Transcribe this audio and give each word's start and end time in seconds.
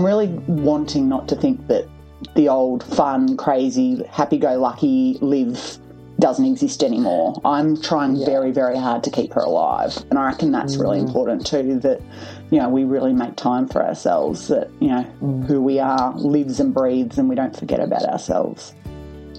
I'm 0.00 0.06
really 0.06 0.28
wanting 0.46 1.10
not 1.10 1.28
to 1.28 1.36
think 1.36 1.66
that 1.66 1.86
the 2.34 2.48
old 2.48 2.82
fun, 2.82 3.36
crazy, 3.36 4.02
happy 4.04 4.38
go 4.38 4.58
lucky 4.58 5.18
Liv 5.20 5.78
doesn't 6.18 6.46
exist 6.46 6.82
anymore. 6.82 7.38
I'm 7.44 7.78
trying 7.82 8.16
yeah. 8.16 8.24
very, 8.24 8.50
very 8.50 8.78
hard 8.78 9.04
to 9.04 9.10
keep 9.10 9.34
her 9.34 9.42
alive. 9.42 9.94
And 10.08 10.18
I 10.18 10.24
reckon 10.24 10.52
that's 10.52 10.76
mm. 10.76 10.80
really 10.80 11.00
important 11.00 11.46
too 11.46 11.80
that, 11.80 12.00
you 12.50 12.58
know, 12.58 12.70
we 12.70 12.84
really 12.84 13.12
make 13.12 13.36
time 13.36 13.68
for 13.68 13.84
ourselves, 13.84 14.48
that, 14.48 14.70
you 14.80 14.88
know, 14.88 15.04
mm. 15.22 15.46
who 15.46 15.60
we 15.60 15.78
are 15.78 16.14
lives 16.16 16.60
and 16.60 16.72
breathes 16.72 17.18
and 17.18 17.28
we 17.28 17.34
don't 17.34 17.54
forget 17.54 17.80
about 17.80 18.04
ourselves. 18.04 18.72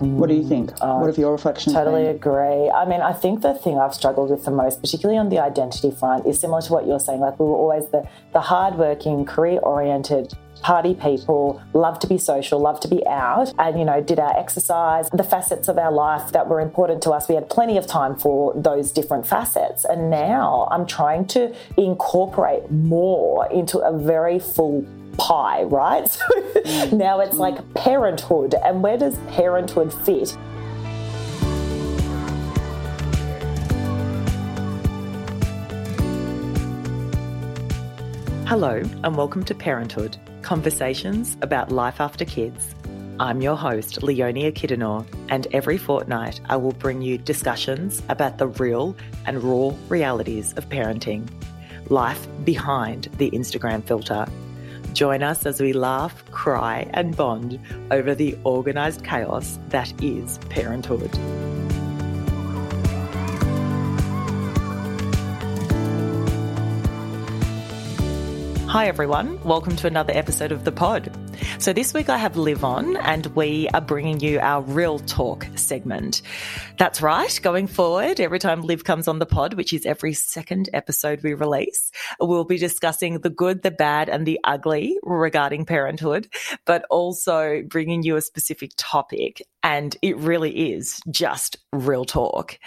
What 0.02 0.30
do 0.30 0.36
you 0.36 0.48
think? 0.48 0.72
Uh, 0.82 0.98
what 0.98 1.08
have 1.08 1.18
your 1.18 1.32
reflections 1.32 1.76
Totally 1.76 2.04
been? 2.04 2.16
agree. 2.16 2.70
I 2.70 2.86
mean, 2.86 3.02
I 3.02 3.14
think 3.14 3.42
the 3.42 3.54
thing 3.54 3.78
I've 3.80 3.94
struggled 3.94 4.32
with 4.32 4.46
the 4.46 4.52
most, 4.52 4.82
particularly 4.82 5.20
on 5.20 5.30
the 5.30 5.40
identity 5.40 5.92
front, 5.92 6.26
is 6.26 6.40
similar 6.40 6.62
to 6.62 6.74
what 6.74 6.88
you're 6.88 7.00
saying. 7.00 7.20
Like 7.20 7.40
we 7.40 7.46
were 7.46 7.56
always 7.56 7.88
the 7.90 8.08
the 8.34 8.42
hardworking, 8.42 9.26
career 9.26 9.60
oriented 9.60 10.34
party 10.62 10.94
people, 10.94 11.62
love 11.74 12.00
to 12.00 12.08
be 12.08 12.18
social, 12.18 12.60
love 12.60 12.80
to 12.82 12.88
be 12.88 13.06
out, 13.08 13.54
and, 13.58 13.78
you 13.80 13.86
know, 13.86 14.02
did 14.02 14.20
our 14.20 14.38
exercise, 14.38 15.10
the 15.12 15.24
facets 15.24 15.68
of 15.68 15.78
our 15.78 15.92
life 15.92 16.32
that 16.32 16.48
were 16.48 16.60
important 16.60 17.02
to 17.04 17.12
us. 17.12 17.28
We 17.28 17.36
had 17.36 17.50
plenty 17.50 17.78
of 17.78 17.88
time 17.88 18.16
for 18.16 18.54
those 18.56 18.92
different 18.92 19.28
facets. 19.28 19.86
And 19.86 20.10
now 20.10 20.68
I'm 20.72 20.86
trying 20.86 21.26
to 21.28 21.56
incorporate 21.78 22.70
more 22.72 23.50
into 23.52 23.80
a 23.80 23.98
very 23.98 24.40
full 24.40 24.86
pie, 25.18 25.64
right? 25.64 26.10
So 26.62 26.88
mm. 26.88 26.94
now 26.94 27.20
it's 27.22 27.38
like 27.38 27.74
parenthood. 27.74 28.54
And 28.54 28.84
where 28.84 28.98
does 28.98 29.18
parenthood 29.30 29.94
fit? 29.94 30.38
Hello, 38.52 38.82
and 39.06 39.16
welcome 39.16 39.46
to 39.46 39.56
Parenthood 39.56 40.18
Conversations 40.42 41.38
about 41.42 41.72
Life 41.72 42.02
After 42.02 42.26
Kids. 42.26 42.76
I'm 43.18 43.42
your 43.42 43.56
host, 43.56 44.04
Leonie 44.04 44.52
Kidanor, 44.52 45.06
and 45.30 45.48
every 45.54 45.78
fortnight 45.78 46.42
I 46.50 46.58
will 46.58 46.74
bring 46.74 47.02
you 47.02 47.18
discussions 47.18 48.04
about 48.10 48.40
the 48.40 48.48
real 48.48 48.98
and 49.26 49.42
raw 49.42 49.74
realities 49.88 50.52
of 50.58 50.68
parenting, 50.68 51.30
life 51.90 52.28
behind 52.44 53.08
the 53.20 53.32
Instagram 53.32 53.86
filter. 53.86 54.26
Join 54.92 55.24
us 55.24 55.46
as 55.46 55.62
we 55.62 55.72
laugh, 55.72 56.22
cry, 56.32 56.90
and 56.94 57.16
bond 57.16 57.58
over 57.90 58.14
the 58.14 58.38
organised 58.46 59.06
chaos 59.06 59.60
that 59.70 59.94
is 60.04 60.40
parenthood. 60.50 61.10
Hi, 68.72 68.88
everyone. 68.88 69.38
Welcome 69.44 69.76
to 69.76 69.88
another 69.88 70.14
episode 70.16 70.54
of 70.54 70.64
The 70.64 70.72
Pod. 70.72 71.12
So, 71.60 71.74
this 71.74 71.94
week 71.94 72.08
I 72.08 72.16
have 72.16 72.38
Liv 72.38 72.64
on, 72.64 72.96
and 72.96 73.26
we 73.36 73.68
are 73.74 73.82
bringing 73.82 74.22
you 74.22 74.40
our 74.40 74.62
Real 74.62 74.98
Talk 74.98 75.46
segment. 75.56 76.22
That's 76.78 77.02
right. 77.02 77.38
Going 77.44 77.68
forward, 77.68 78.22
every 78.22 78.40
time 78.40 78.62
Liv 78.62 78.86
comes 78.86 79.10
on 79.10 79.20
the 79.20 79.26
pod, 79.26 79.56
which 79.56 79.74
is 79.74 79.86
every 79.86 80.14
second 80.14 80.70
episode 80.72 81.22
we 81.22 81.34
release, 81.34 81.92
we'll 82.22 82.46
be 82.46 82.58
discussing 82.58 83.20
the 83.20 83.30
good, 83.30 83.62
the 83.62 83.72
bad, 83.72 84.08
and 84.08 84.26
the 84.26 84.40
ugly 84.46 84.98
regarding 85.04 85.66
parenthood, 85.66 86.30
but 86.66 86.86
also 86.90 87.64
bringing 87.68 88.04
you 88.04 88.16
a 88.16 88.22
specific 88.22 88.72
topic. 88.78 89.42
And 89.64 89.98
it 90.02 90.16
really 90.16 90.72
is 90.72 91.02
just 91.12 91.58
real 91.74 92.06
talk. 92.06 92.58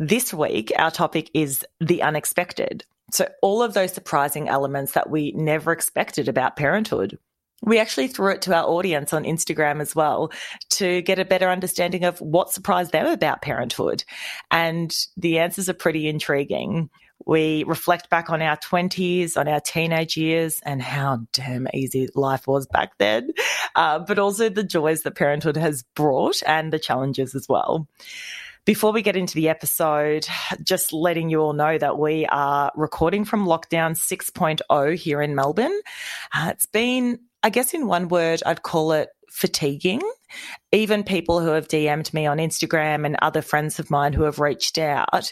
This 0.00 0.34
week, 0.34 0.72
our 0.76 0.90
topic 0.90 1.30
is 1.34 1.64
the 1.80 2.02
unexpected. 2.02 2.84
So, 3.12 3.28
all 3.42 3.62
of 3.62 3.74
those 3.74 3.92
surprising 3.92 4.48
elements 4.48 4.92
that 4.92 5.10
we 5.10 5.32
never 5.32 5.72
expected 5.72 6.28
about 6.28 6.56
parenthood. 6.56 7.18
We 7.62 7.78
actually 7.78 8.08
threw 8.08 8.32
it 8.32 8.42
to 8.42 8.54
our 8.54 8.64
audience 8.64 9.12
on 9.12 9.24
Instagram 9.24 9.80
as 9.80 9.94
well 9.94 10.30
to 10.70 11.00
get 11.02 11.18
a 11.18 11.24
better 11.24 11.48
understanding 11.48 12.04
of 12.04 12.20
what 12.20 12.52
surprised 12.52 12.92
them 12.92 13.06
about 13.06 13.42
parenthood. 13.42 14.04
And 14.50 14.94
the 15.16 15.38
answers 15.38 15.68
are 15.68 15.74
pretty 15.74 16.06
intriguing. 16.08 16.90
We 17.24 17.64
reflect 17.64 18.10
back 18.10 18.28
on 18.28 18.42
our 18.42 18.56
20s, 18.58 19.36
on 19.36 19.48
our 19.48 19.60
teenage 19.60 20.16
years, 20.16 20.60
and 20.64 20.82
how 20.82 21.20
damn 21.32 21.66
easy 21.72 22.08
life 22.14 22.46
was 22.46 22.66
back 22.66 22.98
then, 22.98 23.30
uh, 23.74 24.00
but 24.00 24.18
also 24.18 24.48
the 24.48 24.62
joys 24.62 25.02
that 25.02 25.16
parenthood 25.16 25.56
has 25.56 25.82
brought 25.94 26.42
and 26.46 26.72
the 26.72 26.78
challenges 26.78 27.34
as 27.34 27.48
well. 27.48 27.88
Before 28.66 28.90
we 28.90 29.00
get 29.00 29.14
into 29.14 29.36
the 29.36 29.48
episode, 29.48 30.26
just 30.60 30.92
letting 30.92 31.30
you 31.30 31.38
all 31.38 31.52
know 31.52 31.78
that 31.78 32.00
we 32.00 32.26
are 32.26 32.72
recording 32.74 33.24
from 33.24 33.46
lockdown 33.46 33.92
6.0 33.92 34.96
here 34.96 35.22
in 35.22 35.36
Melbourne. 35.36 35.80
Uh, 36.34 36.48
it's 36.50 36.66
been, 36.66 37.20
I 37.44 37.50
guess, 37.50 37.74
in 37.74 37.86
one 37.86 38.08
word, 38.08 38.42
I'd 38.44 38.64
call 38.64 38.90
it 38.90 39.10
fatiguing. 39.30 40.02
Even 40.72 41.04
people 41.04 41.38
who 41.38 41.50
have 41.50 41.68
DM'd 41.68 42.12
me 42.12 42.26
on 42.26 42.38
Instagram 42.38 43.06
and 43.06 43.16
other 43.22 43.40
friends 43.40 43.78
of 43.78 43.88
mine 43.88 44.12
who 44.12 44.24
have 44.24 44.40
reached 44.40 44.78
out, 44.78 45.30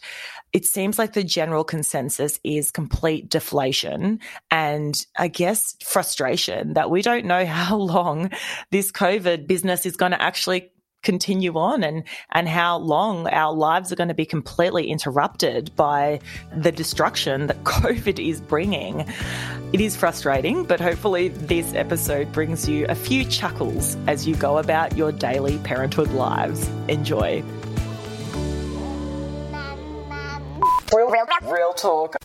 it 0.52 0.64
seems 0.64 0.96
like 0.96 1.14
the 1.14 1.24
general 1.24 1.64
consensus 1.64 2.38
is 2.44 2.70
complete 2.70 3.28
deflation 3.30 4.20
and 4.52 4.94
I 5.18 5.26
guess 5.26 5.74
frustration 5.82 6.74
that 6.74 6.88
we 6.88 7.02
don't 7.02 7.24
know 7.24 7.44
how 7.64 7.78
long 7.78 8.30
this 8.70 8.92
COVID 8.92 9.48
business 9.48 9.86
is 9.86 9.96
going 9.96 10.12
to 10.12 10.22
actually 10.22 10.70
continue 11.04 11.56
on 11.56 11.84
and 11.84 12.02
and 12.32 12.48
how 12.48 12.78
long 12.78 13.28
our 13.28 13.52
lives 13.52 13.92
are 13.92 13.96
going 13.96 14.08
to 14.08 14.14
be 14.14 14.26
completely 14.26 14.90
interrupted 14.90 15.74
by 15.76 16.18
the 16.56 16.72
destruction 16.72 17.46
that 17.46 17.62
covid 17.64 18.18
is 18.18 18.40
bringing 18.40 19.06
it 19.72 19.80
is 19.80 19.94
frustrating 19.96 20.64
but 20.64 20.80
hopefully 20.80 21.28
this 21.28 21.74
episode 21.74 22.32
brings 22.32 22.68
you 22.68 22.86
a 22.88 22.94
few 22.94 23.24
chuckles 23.24 23.96
as 24.06 24.26
you 24.26 24.34
go 24.36 24.58
about 24.58 24.96
your 24.96 25.12
daily 25.12 25.58
parenthood 25.58 26.10
lives 26.12 26.68
enjoy 26.88 27.42
real, 30.92 31.10
real, 31.10 31.26
real 31.42 31.72
talk 31.74 32.16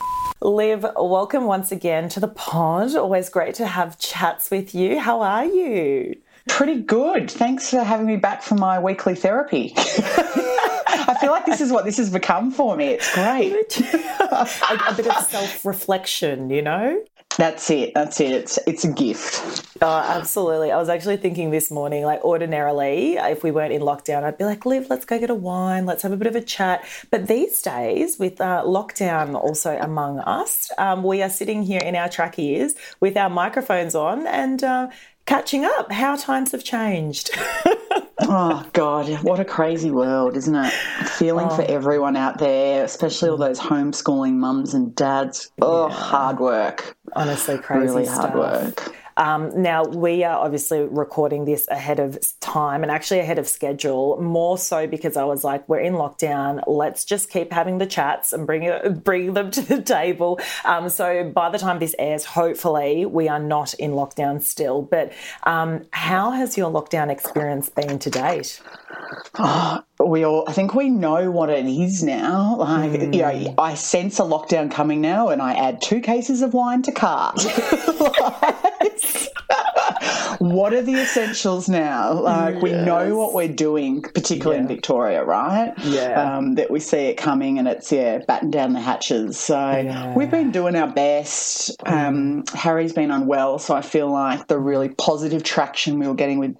Liv, 0.42 0.86
welcome 0.96 1.44
once 1.44 1.70
again 1.70 2.08
to 2.08 2.18
the 2.18 2.26
pod. 2.26 2.96
Always 2.96 3.28
great 3.28 3.56
to 3.56 3.66
have 3.66 3.98
chats 3.98 4.50
with 4.50 4.74
you. 4.74 4.98
How 4.98 5.20
are 5.20 5.44
you? 5.44 6.16
Pretty 6.48 6.80
good. 6.80 7.30
Thanks 7.30 7.70
for 7.70 7.82
having 7.82 8.06
me 8.06 8.16
back 8.16 8.42
for 8.42 8.54
my 8.54 8.78
weekly 8.78 9.14
therapy. 9.14 9.72
I 9.76 11.16
feel 11.20 11.30
like 11.30 11.46
this 11.46 11.60
is 11.60 11.72
what 11.72 11.84
this 11.84 11.96
has 11.98 12.10
become 12.10 12.50
for 12.50 12.76
me. 12.76 12.88
It's 12.88 13.14
great. 13.14 13.80
a, 14.20 14.48
a, 14.88 14.94
bit 14.94 15.06
of 15.06 15.24
self 15.24 15.64
reflection, 15.64 16.50
you 16.50 16.62
know? 16.62 17.02
That's 17.36 17.70
it. 17.70 17.94
That's 17.94 18.20
it. 18.20 18.32
It's 18.32 18.58
it's 18.66 18.84
a 18.84 18.92
gift. 18.92 19.66
Oh, 19.80 19.86
absolutely. 19.86 20.72
I 20.72 20.76
was 20.76 20.88
actually 20.88 21.16
thinking 21.16 21.50
this 21.50 21.70
morning, 21.70 22.04
like 22.04 22.22
ordinarily, 22.22 23.14
if 23.14 23.42
we 23.42 23.50
weren't 23.50 23.72
in 23.72 23.80
lockdown, 23.80 24.24
I'd 24.24 24.36
be 24.36 24.44
like, 24.44 24.66
Liv, 24.66 24.88
let's 24.90 25.04
go 25.04 25.18
get 25.18 25.30
a 25.30 25.34
wine, 25.34 25.86
let's 25.86 26.02
have 26.02 26.12
a 26.12 26.16
bit 26.16 26.26
of 26.26 26.36
a 26.36 26.42
chat. 26.42 26.84
But 27.10 27.28
these 27.28 27.62
days, 27.62 28.18
with 28.18 28.40
uh, 28.40 28.64
lockdown 28.66 29.34
also 29.34 29.78
among 29.80 30.18
us, 30.20 30.70
um, 30.76 31.02
we 31.02 31.22
are 31.22 31.30
sitting 31.30 31.62
here 31.62 31.80
in 31.80 31.96
our 31.96 32.08
track 32.08 32.38
ears 32.38 32.74
with 32.98 33.16
our 33.16 33.30
microphones 33.30 33.94
on 33.94 34.26
and 34.26 34.62
uh, 34.62 34.88
catching 35.26 35.64
up. 35.64 35.92
How 35.92 36.16
times 36.16 36.52
have 36.52 36.64
changed. 36.64 37.30
oh 38.22 38.66
God, 38.72 39.08
what 39.22 39.40
a 39.40 39.44
crazy 39.44 39.90
world, 39.90 40.36
isn't 40.36 40.54
it? 40.54 40.72
Feeling 41.06 41.48
oh. 41.50 41.56
for 41.56 41.62
everyone 41.62 42.16
out 42.16 42.38
there, 42.38 42.84
especially 42.84 43.30
all 43.30 43.36
those 43.36 43.60
homeschooling 43.60 44.34
mums 44.34 44.74
and 44.74 44.94
dads. 44.94 45.50
Oh, 45.60 45.88
yeah. 45.88 45.94
hard 45.94 46.38
work. 46.38 46.96
Honestly, 47.14 47.58
crazy. 47.58 47.86
Really 47.86 48.06
hard 48.06 48.30
stuff. 48.30 48.34
work. 48.34 48.96
Um, 49.20 49.62
now, 49.62 49.84
we 49.84 50.24
are 50.24 50.38
obviously 50.38 50.80
recording 50.80 51.44
this 51.44 51.68
ahead 51.68 52.00
of 52.00 52.18
time 52.40 52.82
and 52.82 52.90
actually 52.90 53.20
ahead 53.20 53.38
of 53.38 53.46
schedule, 53.46 54.18
more 54.18 54.56
so 54.56 54.86
because 54.86 55.14
I 55.14 55.24
was 55.24 55.44
like, 55.44 55.68
we're 55.68 55.80
in 55.80 55.92
lockdown. 55.92 56.62
Let's 56.66 57.04
just 57.04 57.28
keep 57.28 57.52
having 57.52 57.76
the 57.76 57.84
chats 57.84 58.32
and 58.32 58.46
bring, 58.46 58.62
it, 58.62 59.04
bring 59.04 59.34
them 59.34 59.50
to 59.50 59.60
the 59.60 59.82
table. 59.82 60.40
Um, 60.64 60.88
so 60.88 61.30
by 61.34 61.50
the 61.50 61.58
time 61.58 61.80
this 61.80 61.94
airs, 61.98 62.24
hopefully 62.24 63.04
we 63.04 63.28
are 63.28 63.38
not 63.38 63.74
in 63.74 63.90
lockdown 63.90 64.40
still. 64.40 64.80
But 64.80 65.12
um, 65.42 65.84
how 65.90 66.30
has 66.30 66.56
your 66.56 66.70
lockdown 66.70 67.10
experience 67.10 67.68
been 67.68 67.98
to 67.98 68.08
date? 68.08 68.62
Oh, 69.38 69.82
we 69.98 70.24
all, 70.24 70.44
I 70.48 70.52
think 70.52 70.74
we 70.74 70.88
know 70.88 71.30
what 71.30 71.50
it 71.50 71.66
is 71.66 72.02
now. 72.02 72.56
Like, 72.56 72.92
mm. 72.92 73.14
you 73.14 73.20
know, 73.20 73.54
I 73.58 73.74
sense 73.74 74.18
a 74.18 74.22
lockdown 74.22 74.70
coming 74.70 75.02
now, 75.02 75.28
and 75.28 75.42
I 75.42 75.54
add 75.54 75.82
two 75.82 76.00
cases 76.00 76.40
of 76.40 76.54
wine 76.54 76.80
to 76.82 76.92
cart. 76.92 77.44
yes 78.82 79.28
what 80.40 80.72
are 80.72 80.80
the 80.80 80.94
essentials 80.94 81.68
now? 81.68 82.14
Like 82.14 82.54
yes. 82.54 82.62
we 82.62 82.72
know 82.72 83.14
what 83.14 83.34
we're 83.34 83.52
doing, 83.52 84.00
particularly 84.00 84.56
yeah. 84.56 84.62
in 84.62 84.68
Victoria, 84.68 85.22
right? 85.22 85.74
Yeah. 85.84 86.36
Um, 86.38 86.54
that 86.54 86.70
we 86.70 86.80
see 86.80 87.08
it 87.08 87.18
coming, 87.18 87.58
and 87.58 87.68
it's 87.68 87.92
yeah, 87.92 88.18
batten 88.26 88.50
down 88.50 88.72
the 88.72 88.80
hatches. 88.80 89.38
So 89.38 89.54
yeah. 89.58 90.14
we've 90.14 90.30
been 90.30 90.50
doing 90.50 90.76
our 90.76 90.88
best. 90.88 91.76
Um, 91.84 92.44
Harry's 92.54 92.94
been 92.94 93.10
unwell, 93.10 93.58
so 93.58 93.74
I 93.74 93.82
feel 93.82 94.10
like 94.10 94.46
the 94.46 94.58
really 94.58 94.88
positive 94.88 95.42
traction 95.42 95.98
we 95.98 96.08
were 96.08 96.14
getting 96.14 96.38
with 96.38 96.56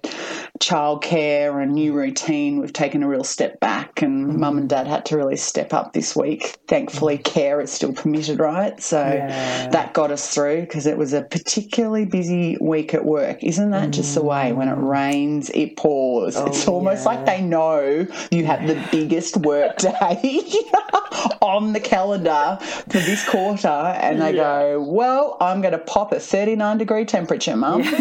childcare 0.61 1.61
and 1.61 1.73
new 1.73 1.91
routine, 1.91 2.61
we've 2.61 2.71
taken 2.71 3.01
a 3.01 3.07
real 3.07 3.23
step 3.23 3.59
back, 3.59 4.03
and 4.03 4.37
mum 4.37 4.59
and 4.59 4.69
dad 4.69 4.85
had 4.85 5.05
to 5.07 5.17
really 5.17 5.35
step 5.35 5.73
up 5.73 5.93
this 5.93 6.15
week. 6.15 6.59
Thankfully, 6.67 7.17
care 7.17 7.59
is 7.59 7.71
still 7.71 7.93
permitted, 7.93 8.39
right? 8.39 8.79
So 8.81 9.01
Yeah. 9.01 9.69
that 9.69 9.93
got 9.93 10.11
us 10.11 10.33
through 10.33 10.61
because 10.61 10.85
it 10.85 10.97
was 10.97 11.13
a 11.13 11.23
particularly 11.23 12.05
busy 12.05 12.57
week 12.61 12.93
at 12.93 13.05
work. 13.05 13.43
Isn't 13.43 13.70
that 13.71 13.91
just 13.91 14.15
the 14.15 14.23
way? 14.23 14.53
When 14.53 14.67
it 14.67 14.77
mm. 14.77 14.89
rains, 14.89 15.49
it 15.51 15.77
pours. 15.77 16.35
Oh, 16.35 16.45
it's 16.45 16.67
almost 16.67 17.05
like 17.05 17.25
they 17.25 17.41
know 17.41 18.07
you 18.31 18.45
have 18.45 18.67
the 18.67 18.83
biggest 18.91 19.37
work 19.37 19.77
day 19.79 20.41
on 21.41 21.73
the 21.73 21.79
calendar 21.79 22.57
for 22.61 22.99
this 22.99 23.27
quarter, 23.27 23.67
and 23.67 24.21
they 24.21 24.33
go, 24.33 24.81
Well, 24.81 25.37
I'm 25.39 25.61
going 25.61 25.73
to 25.73 25.79
pop 25.79 26.11
a 26.11 26.19
39 26.19 26.77
degree 26.77 27.05
temperature, 27.05 27.55
mum. 27.55 27.81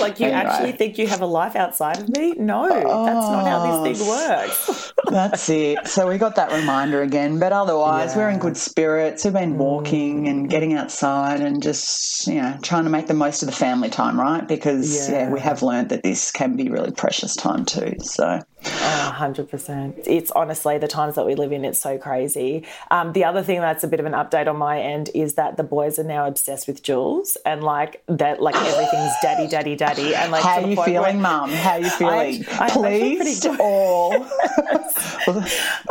like 0.00 0.20
you 0.20 0.26
Anyway. 0.26 0.40
actually 0.40 0.72
think 0.72 0.98
you 0.98 1.06
have 1.06 1.20
a 1.20 1.26
life 1.26 1.56
outside 1.56 1.98
of 1.98 2.08
me? 2.08 2.32
No, 2.32 2.68
that's 2.68 2.86
not 2.86 3.46
how 3.46 3.82
this 3.82 3.98
thing 3.98 4.08
oh. 4.08 4.10
works. 4.10 4.92
That's 5.08 5.48
it. 5.48 5.86
So 5.88 6.08
we 6.08 6.18
got 6.18 6.36
that 6.36 6.52
reminder 6.52 7.02
again. 7.02 7.38
But 7.38 7.52
otherwise, 7.52 8.14
we're 8.16 8.28
in 8.28 8.38
good 8.38 8.56
spirits. 8.56 9.24
We've 9.24 9.32
been 9.32 9.58
walking 9.58 10.28
and 10.28 10.48
getting 10.48 10.74
outside 10.74 11.40
and 11.40 11.62
just, 11.62 12.26
you 12.26 12.34
know, 12.34 12.58
trying 12.62 12.84
to 12.84 12.90
make 12.90 12.99
the 13.06 13.14
most 13.14 13.42
of 13.42 13.46
the 13.46 13.54
family 13.54 13.88
time, 13.90 14.18
right? 14.18 14.46
Because, 14.46 15.08
yeah, 15.08 15.24
Yeah. 15.24 15.30
we 15.30 15.40
have 15.40 15.62
learned 15.62 15.88
that 15.90 16.02
this 16.02 16.30
can 16.30 16.56
be 16.56 16.68
really 16.68 16.92
precious 16.92 17.34
time 17.36 17.64
too. 17.64 17.96
So, 18.00 18.40
Oh, 18.64 19.14
100%. 19.18 20.02
It's 20.06 20.30
honestly 20.32 20.76
the 20.78 20.88
times 20.88 21.14
that 21.14 21.24
we 21.26 21.34
live 21.34 21.52
in, 21.52 21.64
it's 21.64 21.78
so 21.80 21.96
crazy. 21.98 22.66
Um, 22.90 23.12
the 23.12 23.24
other 23.24 23.42
thing 23.42 23.60
that's 23.60 23.84
a 23.84 23.88
bit 23.88 24.00
of 24.00 24.06
an 24.06 24.12
update 24.12 24.46
on 24.48 24.56
my 24.56 24.80
end 24.80 25.10
is 25.14 25.34
that 25.34 25.56
the 25.56 25.62
boys 25.62 25.98
are 25.98 26.04
now 26.04 26.26
obsessed 26.26 26.66
with 26.66 26.82
Jules 26.82 27.36
and 27.46 27.62
like 27.64 28.02
that, 28.08 28.42
like 28.42 28.56
everything's 28.56 29.12
daddy, 29.22 29.46
daddy, 29.48 29.76
daddy. 29.76 30.14
And 30.14 30.30
like, 30.32 30.42
how 30.42 30.60
are 30.62 30.66
you 30.66 30.82
feeling, 30.82 31.20
mum? 31.22 31.50
How 31.50 31.72
are 31.72 31.80
you 31.80 31.90
feeling? 31.98 32.44
I- 32.58 32.70
pretty 32.70 33.16
Pleased 33.16 33.42
good. 33.44 33.60
or. 33.60 34.12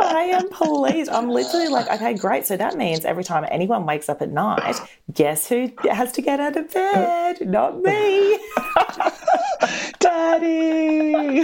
I 0.00 0.28
am 0.32 0.48
pleased. 0.50 1.10
I'm 1.10 1.28
literally 1.30 1.68
like, 1.68 1.88
okay, 1.90 2.14
great. 2.14 2.46
So 2.46 2.56
that 2.56 2.76
means 2.76 3.04
every 3.04 3.24
time 3.24 3.44
anyone 3.50 3.86
wakes 3.86 4.08
up 4.08 4.22
at 4.22 4.30
night, 4.30 4.76
guess 5.12 5.48
who 5.48 5.70
has 5.90 6.12
to 6.12 6.22
get 6.22 6.40
out 6.40 6.56
of 6.56 6.72
bed? 6.72 7.48
Not 7.48 7.80
me. 7.80 8.38
Daddy! 9.98 11.42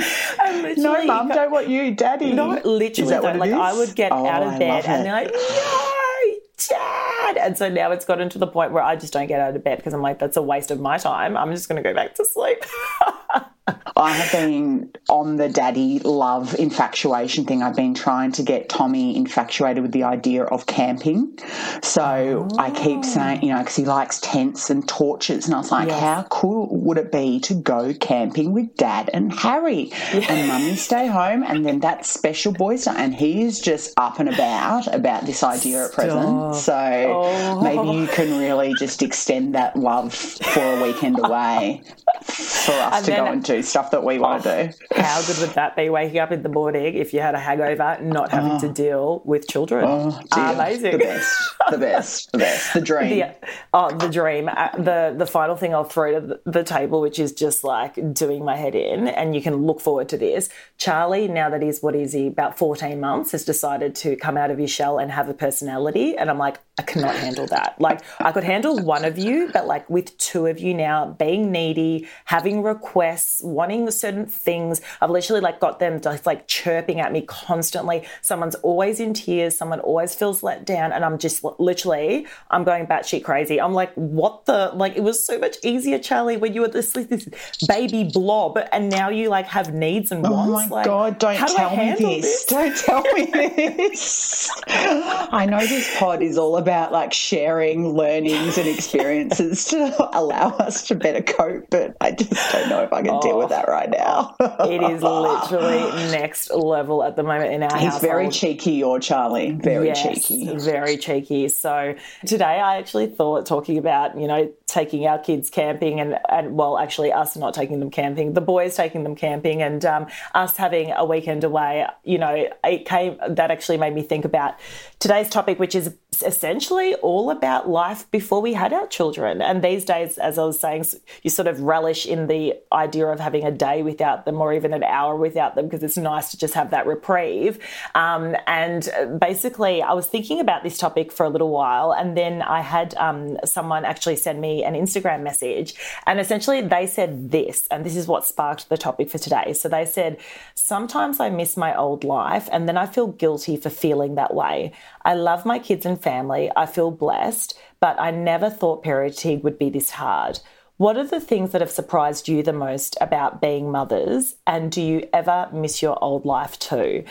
No, 0.80 1.04
mum, 1.04 1.28
don't 1.28 1.50
want 1.50 1.68
you, 1.68 1.94
daddy. 1.94 2.32
No, 2.32 2.52
Is 2.54 2.64
literally, 2.64 3.10
though, 3.14 3.20
like 3.32 3.52
I 3.52 3.72
would 3.72 3.94
get 3.94 4.12
Oh, 4.12 4.26
out 4.26 4.42
of 4.42 4.58
bed 4.58 4.84
and 4.86 5.04
they're 5.06 5.12
like, 5.12 5.32
no, 5.32 6.34
dad. 6.68 7.36
And 7.36 7.56
so 7.58 7.68
now 7.68 7.92
it's 7.92 8.04
gotten 8.04 8.28
to 8.30 8.38
the 8.38 8.46
point 8.46 8.72
where 8.72 8.82
I 8.82 8.96
just 8.96 9.12
don't 9.12 9.26
get 9.26 9.40
out 9.40 9.54
of 9.54 9.62
bed 9.64 9.76
because 9.78 9.92
I'm 9.94 10.02
like, 10.02 10.18
that's 10.18 10.36
a 10.36 10.42
waste 10.42 10.70
of 10.70 10.80
my 10.80 10.98
time. 10.98 11.36
I'm 11.36 11.50
just 11.52 11.68
going 11.68 11.82
to 11.82 11.88
go 11.88 11.94
back 11.94 12.14
to 12.16 12.24
sleep. 12.24 12.64
I 13.96 14.12
have 14.12 14.30
been 14.30 14.92
on 15.08 15.36
the 15.36 15.48
daddy 15.48 15.98
love 16.00 16.54
infatuation 16.54 17.46
thing. 17.46 17.62
I've 17.62 17.74
been 17.74 17.94
trying 17.94 18.32
to 18.32 18.42
get 18.42 18.68
Tommy 18.68 19.16
infatuated 19.16 19.82
with 19.82 19.92
the 19.92 20.04
idea 20.04 20.44
of 20.44 20.66
camping. 20.66 21.38
So 21.82 22.46
I 22.58 22.70
keep 22.70 23.04
saying, 23.04 23.42
you 23.42 23.52
know, 23.52 23.58
because 23.58 23.74
he 23.74 23.84
likes 23.84 24.20
tents 24.20 24.70
and 24.70 24.86
torches. 24.86 25.46
And 25.46 25.54
I 25.54 25.58
was 25.58 25.72
like, 25.72 25.88
Yes. 25.88 26.00
how 26.00 26.22
cool 26.24 26.68
would 26.70 26.98
it 26.98 27.10
be 27.10 27.40
to 27.40 27.54
go 27.54 27.92
camping 27.94 28.52
with 28.52 28.76
dad 28.76 29.10
and 29.12 29.32
Harry? 29.32 29.90
And 30.12 30.48
mummy 30.48 30.76
stay 30.76 31.06
home. 31.06 31.42
And 31.42 31.64
then 31.66 31.80
that 31.80 32.06
special 32.06 32.52
boys' 32.52 32.82
stuff. 32.82 32.96
And 32.98 33.14
he 33.14 33.42
is 33.42 33.60
just 33.60 33.94
up 33.96 34.20
and 34.20 34.28
about 34.28 34.92
about 34.94 35.26
this 35.26 35.42
idea 35.42 35.86
at 35.86 35.92
present. 35.92 36.54
So 36.54 37.60
maybe 37.62 37.78
oh. 37.78 38.00
you 38.00 38.06
can 38.08 38.38
really 38.38 38.74
just 38.74 39.02
extend 39.02 39.54
that 39.54 39.76
love 39.76 40.14
for 40.14 40.62
a 40.62 40.82
weekend 40.82 41.18
away 41.18 41.82
for 42.22 42.72
us 42.72 42.96
And 42.96 43.06
to 43.06 43.10
go 43.12 43.24
and 43.26 43.42
do 43.42 43.55
stuff 43.62 43.90
that 43.90 44.04
we 44.04 44.18
want 44.18 44.42
to 44.44 44.68
do. 44.68 45.00
How 45.00 45.20
good 45.22 45.38
would 45.38 45.50
that 45.50 45.76
be? 45.76 45.88
Waking 45.88 46.18
up 46.18 46.32
in 46.32 46.42
the 46.42 46.48
morning 46.48 46.94
if 46.96 47.12
you 47.14 47.20
had 47.20 47.34
a 47.34 47.38
hangover, 47.38 47.98
not 48.02 48.30
having 48.30 48.58
to 48.60 48.68
deal 48.72 49.22
with 49.24 49.48
children. 49.48 49.84
Oh, 49.86 50.20
dear. 50.34 50.44
Amazing. 50.44 50.92
The 50.92 50.98
best. 50.98 51.54
The 51.70 51.78
best. 51.78 52.32
The 52.32 52.38
best. 52.38 52.74
The 52.74 52.80
dream. 52.86 53.10
the 53.18 53.34
oh 53.74 53.90
the 53.96 54.08
dream 54.08 54.48
uh, 54.48 54.68
the 54.76 55.14
the 55.16 55.26
final 55.26 55.56
thing 55.56 55.74
I'll 55.74 55.84
throw 55.84 56.20
to 56.20 56.26
the, 56.26 56.40
the 56.50 56.64
table 56.64 57.00
which 57.00 57.18
is 57.18 57.32
just 57.32 57.64
like 57.64 57.94
doing 58.14 58.44
my 58.44 58.56
head 58.56 58.74
in 58.74 59.08
and 59.08 59.34
you 59.34 59.42
can 59.42 59.66
look 59.66 59.80
forward 59.80 60.08
to 60.10 60.16
this 60.16 60.48
Charlie 60.78 61.28
now 61.28 61.50
that 61.50 61.62
he's 61.62 61.82
what 61.82 61.94
is 61.94 62.12
he 62.12 62.28
about 62.28 62.58
14 62.58 62.98
months 63.00 63.32
has 63.32 63.44
decided 63.44 63.94
to 63.96 64.16
come 64.16 64.36
out 64.36 64.50
of 64.50 64.58
his 64.58 64.70
shell 64.70 64.98
and 64.98 65.10
have 65.10 65.28
a 65.28 65.34
personality 65.34 66.16
and 66.16 66.30
I'm 66.30 66.38
like 66.38 66.58
I 66.78 66.82
cannot 66.82 67.14
handle 67.16 67.46
that 67.48 67.80
like 67.80 68.00
I 68.20 68.32
could 68.32 68.44
handle 68.44 68.78
one 68.82 69.04
of 69.04 69.18
you 69.18 69.50
but 69.52 69.66
like 69.66 69.88
with 69.90 70.16
two 70.18 70.46
of 70.46 70.58
you 70.58 70.74
now 70.74 71.06
being 71.18 71.50
needy 71.50 72.06
having 72.26 72.62
requests 72.62 73.42
wanting 73.46 73.90
certain 73.90 74.26
things 74.26 74.80
I've 75.00 75.10
literally 75.10 75.40
like 75.40 75.60
got 75.60 75.78
them 75.78 76.00
just 76.00 76.26
like 76.26 76.46
chirping 76.46 77.00
at 77.00 77.12
me 77.12 77.22
constantly 77.22 78.06
someone's 78.20 78.56
always 78.56 79.00
in 79.00 79.14
tears 79.14 79.56
someone 79.56 79.80
always 79.80 80.14
feels 80.14 80.42
let 80.42 80.64
down 80.64 80.92
and 80.92 81.04
I'm 81.04 81.18
just 81.18 81.44
literally 81.58 82.26
I'm 82.50 82.64
going 82.64 82.86
batshit 82.86 83.24
crazy. 83.24 83.60
I'm 83.60 83.74
like, 83.74 83.92
what 83.94 84.46
the 84.46 84.70
like? 84.74 84.96
It 84.96 85.02
was 85.02 85.24
so 85.24 85.38
much 85.38 85.56
easier, 85.64 85.98
Charlie, 85.98 86.36
when 86.36 86.54
you 86.54 86.62
were 86.62 86.68
this 86.68 86.92
this 86.92 87.28
baby 87.66 88.04
blob, 88.12 88.58
and 88.72 88.88
now 88.88 89.08
you 89.08 89.28
like 89.28 89.46
have 89.46 89.74
needs 89.74 90.12
and 90.12 90.26
oh 90.26 90.30
wants. 90.30 90.50
Oh 90.50 90.52
my 90.52 90.66
like, 90.68 90.84
God, 90.86 91.18
don't 91.18 91.36
how 91.36 91.46
do 91.46 91.54
tell 91.54 91.70
me 91.70 91.76
handle 91.76 92.10
this. 92.10 92.44
Don't 92.46 92.76
tell 92.76 93.02
me 93.02 93.26
this. 93.26 94.50
I 94.66 95.46
know 95.46 95.60
this 95.60 95.98
pod 95.98 96.22
is 96.22 96.38
all 96.38 96.56
about 96.56 96.92
like 96.92 97.12
sharing 97.12 97.94
learnings 97.94 98.58
and 98.58 98.68
experiences 98.68 99.64
to 99.66 100.08
allow 100.16 100.50
us 100.56 100.86
to 100.88 100.94
better 100.94 101.22
cope, 101.22 101.66
but 101.70 101.96
I 102.00 102.12
just 102.12 102.52
don't 102.52 102.68
know 102.68 102.82
if 102.82 102.92
I 102.92 103.02
can 103.02 103.20
deal 103.20 103.35
with 103.38 103.50
that 103.50 103.68
right 103.68 103.90
now. 103.90 104.34
It 104.40 104.82
is 104.82 105.02
literally 105.02 105.78
next 106.10 106.50
level 106.50 107.02
at 107.02 107.16
the 107.16 107.22
moment 107.22 107.52
in 107.52 107.62
our 107.62 107.70
house, 107.70 107.80
He's 107.80 107.92
household. 107.92 108.10
very 108.12 108.28
cheeky, 108.30 108.72
your 108.72 108.98
Charlie. 109.00 109.52
Very 109.52 109.88
Yes, 109.88 110.02
cheeky. 110.02 110.56
Very 110.56 110.96
cheeky. 110.96 111.48
So 111.48 111.94
today 112.26 112.44
I 112.44 112.78
actually 112.78 113.06
thought 113.06 113.46
talking 113.46 113.78
about, 113.78 114.18
you 114.18 114.26
know, 114.26 114.52
taking 114.66 115.06
our 115.06 115.18
kids 115.18 115.48
camping 115.50 116.00
and, 116.00 116.18
and 116.28 116.56
well, 116.56 116.78
actually 116.78 117.12
us 117.12 117.36
not 117.36 117.54
taking 117.54 117.80
them 117.80 117.90
camping, 117.90 118.32
the 118.32 118.40
boys 118.40 118.74
taking 118.76 119.04
them 119.04 119.14
camping 119.14 119.62
and 119.62 119.84
um, 119.84 120.06
us 120.34 120.56
having 120.56 120.92
a 120.92 121.04
weekend 121.04 121.44
away, 121.44 121.86
you 122.04 122.18
know, 122.18 122.48
it 122.64 122.84
came, 122.84 123.16
that 123.28 123.50
actually 123.50 123.76
made 123.78 123.94
me 123.94 124.02
think 124.02 124.24
about 124.24 124.54
today's 124.98 125.28
topic, 125.28 125.58
which 125.58 125.74
is 125.74 125.94
essentially 126.22 126.94
all 126.96 127.30
about 127.30 127.68
life 127.68 128.10
before 128.10 128.40
we 128.40 128.54
had 128.54 128.72
our 128.72 128.86
children. 128.86 129.42
And 129.42 129.62
these 129.62 129.84
days, 129.84 130.18
as 130.18 130.38
I 130.38 130.44
was 130.44 130.58
saying, 130.58 130.84
you 131.22 131.30
sort 131.30 131.48
of 131.48 131.60
relish 131.60 132.06
in 132.06 132.26
the 132.26 132.54
idea 132.72 133.06
of 133.06 133.20
having 133.20 133.44
a 133.44 133.50
day 133.50 133.82
without 133.82 134.24
them 134.24 134.40
or 134.40 134.52
even 134.52 134.72
an 134.72 134.82
hour 134.82 135.16
without 135.16 135.54
them 135.54 135.66
because 135.66 135.82
it's 135.82 135.96
nice 135.96 136.30
to 136.30 136.38
just 136.38 136.54
have 136.54 136.70
that 136.70 136.86
reprieve. 136.86 137.58
Um, 137.94 138.36
and 138.46 138.88
basically, 139.20 139.82
I 139.82 139.92
was 139.92 140.06
thinking 140.06 140.40
about 140.40 140.62
this 140.62 140.78
topic 140.78 141.12
for 141.12 141.24
a 141.24 141.28
little 141.28 141.50
while, 141.50 141.92
and 141.92 142.16
then 142.16 142.42
I 142.42 142.60
had 142.60 142.94
um, 142.96 143.38
someone 143.44 143.84
actually 143.84 144.16
send 144.16 144.40
me 144.40 144.64
an 144.64 144.74
Instagram 144.74 145.22
message, 145.22 145.74
and 146.06 146.20
essentially 146.20 146.60
they 146.62 146.86
said 146.86 147.30
this, 147.30 147.66
and 147.70 147.84
this 147.84 147.96
is 147.96 148.06
what 148.06 148.26
sparked 148.26 148.68
the 148.68 148.76
topic 148.76 149.10
for 149.10 149.18
today. 149.18 149.52
So 149.52 149.68
they 149.68 149.84
said, 149.84 150.18
Sometimes 150.54 151.20
I 151.20 151.30
miss 151.30 151.56
my 151.56 151.76
old 151.76 152.04
life, 152.04 152.48
and 152.52 152.68
then 152.68 152.76
I 152.76 152.86
feel 152.86 153.08
guilty 153.08 153.56
for 153.56 153.70
feeling 153.70 154.14
that 154.16 154.34
way. 154.34 154.72
I 155.04 155.14
love 155.14 155.46
my 155.46 155.58
kids 155.58 155.86
and 155.86 156.00
family, 156.06 156.52
I 156.54 156.66
feel 156.66 156.92
blessed, 156.92 157.58
but 157.80 158.00
I 158.00 158.12
never 158.12 158.48
thought 158.48 158.84
parenting 158.84 159.42
would 159.42 159.58
be 159.58 159.70
this 159.70 159.90
hard. 159.90 160.38
What 160.76 160.96
are 160.96 161.06
the 161.06 161.20
things 161.20 161.50
that 161.50 161.60
have 161.62 161.70
surprised 161.70 162.28
you 162.28 162.44
the 162.44 162.52
most 162.52 162.96
about 163.00 163.40
being 163.40 163.72
mothers? 163.72 164.36
And 164.46 164.70
do 164.70 164.80
you 164.80 165.08
ever 165.12 165.48
miss 165.52 165.82
your 165.82 165.98
old 166.04 166.24
life 166.24 166.60
too? 166.60 167.02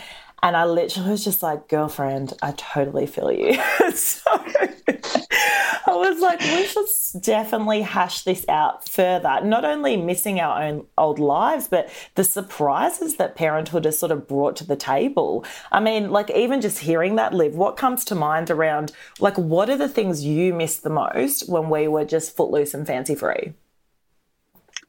And 0.46 0.56
I 0.56 0.66
literally 0.66 1.10
was 1.10 1.24
just 1.24 1.42
like, 1.42 1.68
girlfriend, 1.70 2.34
I 2.44 2.52
totally 2.52 3.08
feel 3.08 3.32
you. 3.32 3.56
so 3.96 4.30
I 4.30 5.88
was 5.88 6.20
like, 6.20 6.40
we 6.40 6.68
should 6.68 7.24
definitely 7.24 7.82
hash 7.82 8.22
this 8.22 8.46
out 8.48 8.88
further. 8.88 9.42
Not 9.44 9.66
only 9.66 9.98
missing 9.98 10.40
our 10.40 10.62
own 10.62 10.86
old 11.00 11.18
lives, 11.18 11.68
but 11.68 11.90
the 12.14 12.24
surprises 12.24 13.16
that 13.16 13.34
parenthood 13.34 13.86
has 13.86 13.98
sort 13.98 14.12
of 14.12 14.28
brought 14.28 14.56
to 14.58 14.68
the 14.68 14.76
table. 14.76 15.44
I 15.72 15.80
mean, 15.80 16.12
like, 16.12 16.30
even 16.30 16.62
just 16.62 16.78
hearing 16.78 17.16
that, 17.16 17.34
Liv, 17.34 17.56
what 17.56 17.76
comes 17.76 18.06
to 18.06 18.14
mind 18.14 18.52
around, 18.52 18.92
like, 19.20 19.40
what 19.40 19.72
are 19.72 19.78
the 19.78 19.90
things 19.90 20.24
you 20.24 20.54
miss 20.54 20.78
the 20.78 20.92
most 20.92 21.50
when 21.50 21.72
we 21.72 21.88
were 21.88 22.06
just 22.06 22.38
footloose 22.38 22.76
and 22.76 22.86
fancy 22.86 23.16
free? 23.16 23.56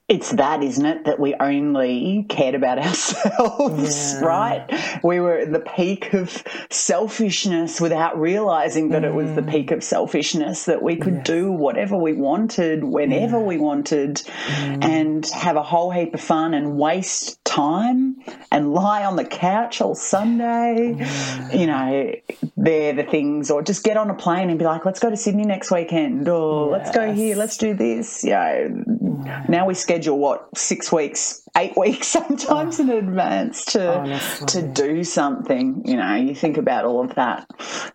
It's 0.08 0.30
that, 0.32 0.62
isn't 0.62 0.86
it? 0.86 1.04
That 1.06 1.18
we 1.18 1.34
only 1.34 2.26
cared 2.28 2.54
about 2.54 2.78
ourselves, 2.86 4.12
Yeah. 4.12 4.20
right? 4.20 5.00
We 5.02 5.18
were 5.18 5.38
at 5.38 5.52
the 5.52 5.58
peak 5.58 6.12
of 6.12 6.44
selfishness 6.70 7.80
without 7.80 8.16
realizing 8.16 8.90
that 8.90 9.02
it 9.02 9.12
was 9.12 9.34
the 9.34 9.40
mm-hmm. 9.40 9.50
peak 9.50 9.70
of 9.72 9.82
selfishness, 9.82 10.66
that 10.66 10.80
we 10.80 10.94
could 10.94 11.24
do 11.24 11.50
whatever 11.50 11.96
we 11.96 12.12
wanted, 12.12 12.84
whenever 12.84 13.40
we 13.40 13.58
wanted, 13.58 14.16
mm-hmm. 14.16 14.82
and 14.84 15.26
have 15.26 15.56
a 15.56 15.62
whole 15.62 15.90
heap 15.90 16.14
of 16.14 16.20
fun 16.20 16.54
and 16.54 16.78
waste 16.78 17.44
time 17.44 18.16
and 18.52 18.72
lie 18.72 19.04
on 19.04 19.16
the 19.16 19.24
couch 19.24 19.80
all 19.80 19.96
Sunday. 19.96 21.04
You 21.52 21.66
know, 21.66 22.14
they're 22.56 22.92
the 22.92 23.02
things, 23.02 23.50
or 23.50 23.60
just 23.60 23.82
get 23.82 23.96
on 23.96 24.08
a 24.10 24.14
plane 24.14 24.50
and 24.50 24.58
be 24.58 24.64
like, 24.64 24.84
let's 24.84 25.00
go 25.00 25.10
to 25.10 25.16
Sydney 25.16 25.46
next 25.46 25.72
weekend, 25.72 26.28
or 26.28 26.70
let's 26.70 26.92
go 26.92 27.12
here, 27.12 27.34
let's 27.34 27.56
do 27.56 27.74
this. 27.74 28.22
You 28.22 28.30
know, 28.30 28.84
mm-hmm. 28.86 29.50
now 29.50 29.66
we 29.66 29.74
schedule 29.74 29.95
what 30.04 30.56
six 30.56 30.92
weeks, 30.92 31.42
eight 31.56 31.74
weeks 31.76 32.08
sometimes 32.08 32.78
oh, 32.78 32.82
in 32.82 32.90
advance 32.90 33.64
to 33.66 33.94
oh, 33.94 34.00
honestly. 34.00 34.46
to 34.46 34.62
do 34.68 35.04
something. 35.04 35.82
You 35.84 35.96
know, 35.96 36.14
you 36.14 36.34
think 36.34 36.56
about 36.56 36.84
all 36.84 37.04
of 37.04 37.14
that. 37.16 37.48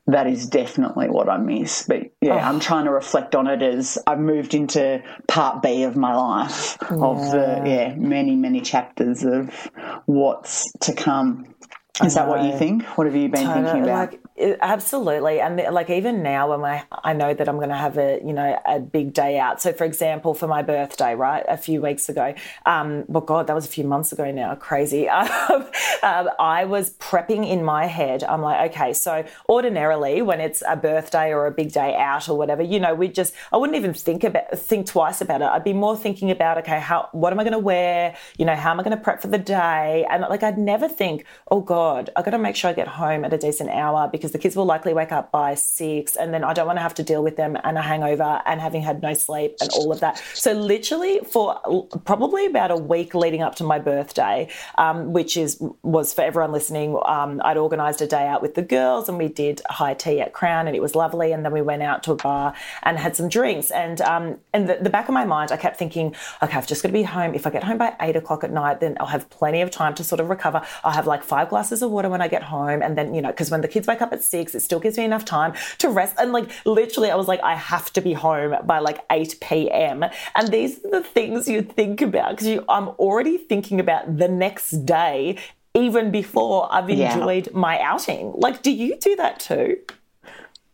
That 0.07 0.27
is 0.27 0.47
definitely 0.47 1.09
what 1.09 1.29
I 1.29 1.37
miss. 1.37 1.85
But 1.87 2.11
yeah, 2.21 2.35
oh. 2.35 2.39
I'm 2.39 2.59
trying 2.59 2.85
to 2.85 2.91
reflect 2.91 3.35
on 3.35 3.47
it 3.47 3.61
as 3.61 3.97
I've 4.07 4.19
moved 4.19 4.53
into 4.53 5.03
part 5.27 5.61
B 5.61 5.83
of 5.83 5.95
my 5.95 6.15
life 6.15 6.77
yeah. 6.81 6.97
of 6.97 7.17
the 7.31 7.61
yeah 7.65 7.95
many 7.95 8.35
many 8.35 8.61
chapters 8.61 9.23
of 9.23 9.69
what's 10.05 10.71
to 10.81 10.93
come. 10.93 11.45
Is 12.03 12.15
that 12.15 12.27
what 12.27 12.43
you 12.43 12.57
think? 12.57 12.83
What 12.97 13.05
have 13.05 13.15
you 13.15 13.29
been 13.29 13.45
totally, 13.45 13.65
thinking 13.65 13.83
about? 13.83 14.11
Like, 14.11 14.21
absolutely, 14.61 15.39
and 15.39 15.57
like 15.73 15.89
even 15.89 16.23
now, 16.23 16.49
when 16.49 16.63
I 16.63 16.83
I 17.03 17.13
know 17.13 17.33
that 17.33 17.47
I'm 17.47 17.57
going 17.57 17.69
to 17.69 17.75
have 17.75 17.97
a 17.97 18.19
you 18.23 18.33
know 18.33 18.59
a 18.65 18.79
big 18.79 19.13
day 19.13 19.39
out. 19.39 19.61
So, 19.61 19.73
for 19.73 19.85
example, 19.85 20.33
for 20.33 20.47
my 20.47 20.61
birthday, 20.61 21.15
right, 21.15 21.43
a 21.47 21.57
few 21.57 21.81
weeks 21.81 22.09
ago, 22.09 22.33
um, 22.65 23.05
well, 23.07 23.21
God, 23.21 23.47
that 23.47 23.53
was 23.53 23.65
a 23.65 23.69
few 23.69 23.83
months 23.83 24.11
ago 24.11 24.31
now. 24.31 24.55
Crazy. 24.55 25.07
Um, 25.51 25.65
um, 26.03 26.29
I 26.39 26.65
was 26.65 26.91
prepping 26.91 27.49
in 27.49 27.63
my 27.63 27.85
head. 27.85 28.23
I'm 28.23 28.41
like, 28.41 28.71
okay, 28.71 28.93
so 28.93 29.25
ordinarily 29.49 30.21
when 30.21 30.39
it's 30.39 30.63
a 30.67 30.75
birthday 30.75 31.33
or 31.33 31.45
a 31.47 31.51
big 31.51 31.71
day 31.71 31.95
out 31.95 32.29
or 32.29 32.37
whatever, 32.37 32.61
you 32.61 32.79
know, 32.79 32.93
we 32.93 33.07
just 33.07 33.33
I 33.51 33.57
wouldn't 33.57 33.77
even 33.77 33.93
think 33.93 34.23
about 34.23 34.57
think 34.57 34.87
twice 34.87 35.21
about 35.21 35.41
it. 35.41 35.45
I'd 35.45 35.63
be 35.63 35.73
more 35.73 35.97
thinking 35.97 36.31
about 36.31 36.57
okay, 36.59 36.79
how 36.79 37.09
what 37.11 37.33
am 37.33 37.39
I 37.39 37.43
going 37.43 37.53
to 37.53 37.59
wear? 37.59 38.15
You 38.37 38.45
know, 38.45 38.55
how 38.55 38.71
am 38.71 38.79
I 38.79 38.83
going 38.83 38.97
to 38.97 39.03
prep 39.03 39.21
for 39.21 39.27
the 39.27 39.37
day? 39.37 40.05
And 40.09 40.21
like 40.29 40.43
I'd 40.43 40.57
never 40.57 40.87
think, 40.87 41.25
oh 41.49 41.61
God, 41.61 42.09
i've 42.15 42.25
got 42.25 42.31
to 42.31 42.39
make 42.39 42.55
sure 42.55 42.69
I 42.69 42.73
get 42.73 42.87
home 42.87 43.25
at 43.25 43.33
a 43.33 43.37
decent 43.37 43.69
hour 43.69 44.09
because 44.11 44.30
because 44.31 44.41
the 44.41 44.43
kids 44.43 44.55
will 44.55 44.65
likely 44.65 44.93
wake 44.93 45.11
up 45.11 45.31
by 45.31 45.55
six 45.55 46.15
and 46.15 46.33
then 46.33 46.43
I 46.43 46.53
don't 46.53 46.65
want 46.65 46.77
to 46.77 46.81
have 46.81 46.95
to 46.95 47.03
deal 47.03 47.23
with 47.23 47.35
them 47.35 47.57
and 47.63 47.77
a 47.77 47.81
hangover 47.81 48.41
and 48.45 48.61
having 48.61 48.81
had 48.81 49.01
no 49.01 49.13
sleep 49.13 49.55
and 49.61 49.69
all 49.71 49.91
of 49.91 49.99
that. 49.99 50.21
So, 50.33 50.53
literally, 50.53 51.19
for 51.19 51.59
probably 52.05 52.45
about 52.45 52.71
a 52.71 52.75
week 52.75 53.13
leading 53.13 53.41
up 53.41 53.55
to 53.55 53.63
my 53.63 53.79
birthday, 53.79 54.49
um, 54.77 55.13
which 55.13 55.37
is 55.37 55.61
was 55.83 56.13
for 56.13 56.21
everyone 56.21 56.51
listening, 56.51 56.97
um, 57.05 57.41
I'd 57.43 57.57
organised 57.57 58.01
a 58.01 58.07
day 58.07 58.27
out 58.27 58.41
with 58.41 58.55
the 58.55 58.61
girls 58.61 59.09
and 59.09 59.17
we 59.17 59.27
did 59.27 59.61
high 59.69 59.93
tea 59.93 60.21
at 60.21 60.33
Crown 60.33 60.67
and 60.67 60.75
it 60.75 60.81
was 60.81 60.95
lovely. 60.95 61.31
And 61.31 61.43
then 61.45 61.51
we 61.51 61.61
went 61.61 61.81
out 61.81 62.03
to 62.03 62.11
a 62.11 62.15
bar 62.15 62.53
and 62.83 62.97
had 62.97 63.15
some 63.15 63.29
drinks. 63.29 63.71
And 63.71 64.01
um, 64.01 64.37
in 64.53 64.67
the, 64.67 64.77
the 64.81 64.89
back 64.89 65.07
of 65.07 65.13
my 65.13 65.25
mind, 65.25 65.51
I 65.51 65.57
kept 65.57 65.77
thinking, 65.77 66.15
okay, 66.41 66.57
I've 66.57 66.67
just 66.67 66.81
got 66.81 66.89
to 66.89 66.93
be 66.93 67.03
home. 67.03 67.33
If 67.33 67.45
I 67.47 67.49
get 67.49 67.63
home 67.63 67.77
by 67.77 67.95
eight 68.01 68.15
o'clock 68.15 68.43
at 68.43 68.51
night, 68.51 68.79
then 68.79 68.97
I'll 68.99 69.07
have 69.07 69.29
plenty 69.29 69.61
of 69.61 69.71
time 69.71 69.95
to 69.95 70.03
sort 70.03 70.19
of 70.19 70.29
recover. 70.29 70.61
I'll 70.83 70.91
have 70.91 71.07
like 71.07 71.23
five 71.23 71.49
glasses 71.49 71.81
of 71.81 71.91
water 71.91 72.09
when 72.09 72.21
I 72.21 72.27
get 72.27 72.43
home. 72.43 72.81
And 72.81 72.97
then, 72.97 73.13
you 73.13 73.21
know, 73.21 73.29
because 73.29 73.51
when 73.51 73.61
the 73.61 73.67
kids 73.67 73.87
wake 73.87 74.01
up 74.01 74.10
at 74.11 74.23
six, 74.23 74.55
it 74.55 74.61
still 74.61 74.79
gives 74.79 74.97
me 74.97 75.05
enough 75.05 75.25
time 75.25 75.53
to 75.79 75.89
rest. 75.89 76.15
And 76.17 76.31
like 76.31 76.49
literally, 76.65 77.11
I 77.11 77.15
was 77.15 77.27
like, 77.27 77.41
I 77.43 77.55
have 77.55 77.91
to 77.93 78.01
be 78.01 78.13
home 78.13 78.55
by 78.65 78.79
like 78.79 78.99
8 79.11 79.37
p.m. 79.41 80.05
And 80.35 80.47
these 80.49 80.83
are 80.85 80.91
the 80.91 81.03
things 81.03 81.47
you 81.47 81.61
think 81.61 82.01
about 82.01 82.37
because 82.37 82.63
I'm 82.69 82.89
already 82.89 83.37
thinking 83.37 83.79
about 83.79 84.17
the 84.17 84.27
next 84.27 84.71
day 84.85 85.37
even 85.73 86.11
before 86.11 86.67
I've 86.71 86.89
enjoyed 86.89 87.47
yeah. 87.47 87.57
my 87.57 87.79
outing. 87.79 88.33
Like, 88.35 88.61
do 88.61 88.71
you 88.71 88.97
do 88.99 89.15
that 89.15 89.39
too? 89.39 89.77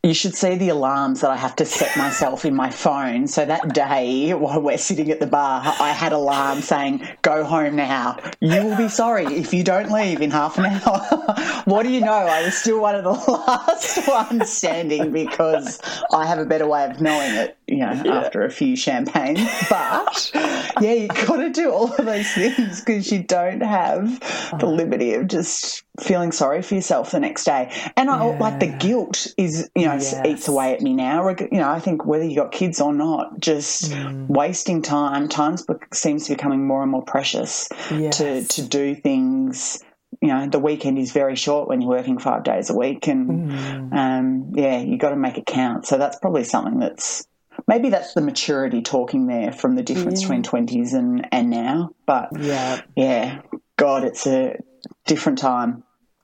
You 0.04 0.14
should 0.14 0.36
see 0.36 0.56
the 0.56 0.70
alarms 0.70 1.22
that 1.22 1.32
I 1.32 1.36
have 1.36 1.56
to 1.58 1.66
set 1.66 1.98
myself 1.98 2.46
in 2.46 2.56
my 2.56 2.70
phone. 2.70 3.28
So 3.28 3.46
that 3.46 3.74
day 3.74 4.34
while 4.34 4.62
we're 4.62 4.78
sitting 4.78 5.12
at 5.12 5.20
the 5.20 5.28
bar, 5.28 5.62
I 5.66 5.90
had 5.90 6.14
alarm 6.14 6.62
saying, 6.62 7.06
"Go 7.24 7.44
home 7.44 7.76
now. 7.76 8.18
You 8.40 8.64
will 8.64 8.78
be 8.78 8.90
sorry 8.90 9.26
if 9.26 9.54
you 9.54 9.64
don't 9.64 9.92
leave 9.92 10.22
in 10.22 10.32
half 10.32 10.58
an 10.58 10.66
hour." 10.66 11.62
what 11.66 11.84
do 11.84 11.90
you 11.90 12.02
know? 12.02 12.14
I 12.14 12.46
was 12.46 12.56
still 12.56 12.80
one 12.80 12.96
of 12.96 13.04
the 13.04 13.12
last 13.32 14.08
ones 14.08 14.50
standing 14.50 15.12
because 15.12 15.82
I 16.14 16.26
have 16.26 16.40
a 16.40 16.46
better 16.46 16.68
way 16.68 16.86
of 16.86 17.02
knowing 17.02 17.34
it, 17.34 17.57
you 17.68 17.78
know, 17.78 18.02
yeah. 18.06 18.20
after 18.20 18.44
a 18.44 18.50
few 18.50 18.76
champagnes. 18.76 19.40
But 19.70 20.32
yeah, 20.80 20.94
you 20.94 21.08
got 21.08 21.38
to 21.38 21.50
do 21.50 21.72
all 21.72 21.94
of 21.94 22.06
those 22.06 22.32
things 22.32 22.80
because 22.80 23.12
you 23.12 23.24
don't 23.24 23.62
have 23.62 24.20
the 24.60 24.66
liberty 24.66 25.14
of 25.14 25.28
just 25.28 25.84
feeling 26.00 26.32
sorry 26.32 26.62
for 26.62 26.76
yourself 26.76 27.12
the 27.12 27.20
next 27.20 27.44
day. 27.44 27.72
And 27.98 28.10
I 28.10 28.26
yeah. 28.26 28.38
like 28.40 28.60
the 28.60 28.68
guilt 28.68 29.28
is, 29.38 29.70
you 29.76 29.86
know, 29.86 29.94
yes. 29.94 30.16
eats 30.26 30.48
away 30.48 30.74
at 30.74 30.82
me 30.82 30.94
now. 30.94 31.28
You 31.30 31.48
know, 31.52 31.70
I 31.70 31.80
think 31.80 32.06
whether 32.06 32.24
you 32.24 32.36
got 32.36 32.52
kids 32.52 32.80
or 32.80 32.94
not, 32.94 33.40
just 33.40 33.92
mm. 33.92 34.28
wasting 34.28 34.82
time. 34.82 35.28
Time 35.28 35.58
seems 35.92 36.26
to 36.26 36.32
be 36.32 36.36
becoming 36.36 36.66
more 36.66 36.82
and 36.84 36.92
more 36.92 37.04
precious 37.04 37.68
yes. 37.92 38.18
to 38.18 38.44
to 38.44 38.62
do 38.62 38.96
things. 38.96 39.84
You 40.22 40.30
know, 40.30 40.48
the 40.48 40.60
weekend 40.60 40.98
is 40.98 41.12
very 41.12 41.36
short 41.36 41.68
when 41.68 41.82
you're 41.82 41.90
working 41.90 42.18
five 42.18 42.44
days 42.44 42.70
a 42.70 42.76
week, 42.76 43.08
and 43.08 43.52
mm. 43.52 43.94
um, 43.94 44.52
yeah, 44.56 44.80
you 44.80 44.98
got 44.98 45.10
to 45.10 45.16
make 45.16 45.38
it 45.38 45.46
count. 45.46 45.86
So 45.86 45.98
that's 45.98 46.18
probably 46.18 46.44
something 46.44 46.80
that's 46.80 47.28
maybe 47.68 47.90
that's 47.90 48.14
the 48.14 48.22
maturity 48.22 48.82
talking 48.82 49.28
there 49.28 49.52
from 49.52 49.76
the 49.76 49.84
difference 49.84 50.22
yeah. 50.22 50.28
between 50.28 50.42
mm. 50.42 50.48
twenties 50.48 50.94
and 50.94 51.28
and 51.32 51.50
now. 51.50 51.92
But 52.06 52.30
yeah, 52.40 52.82
yeah, 52.96 53.42
God, 53.78 54.04
it's 54.04 54.28
a 54.28 54.58
different 55.06 55.38
time. 55.40 55.84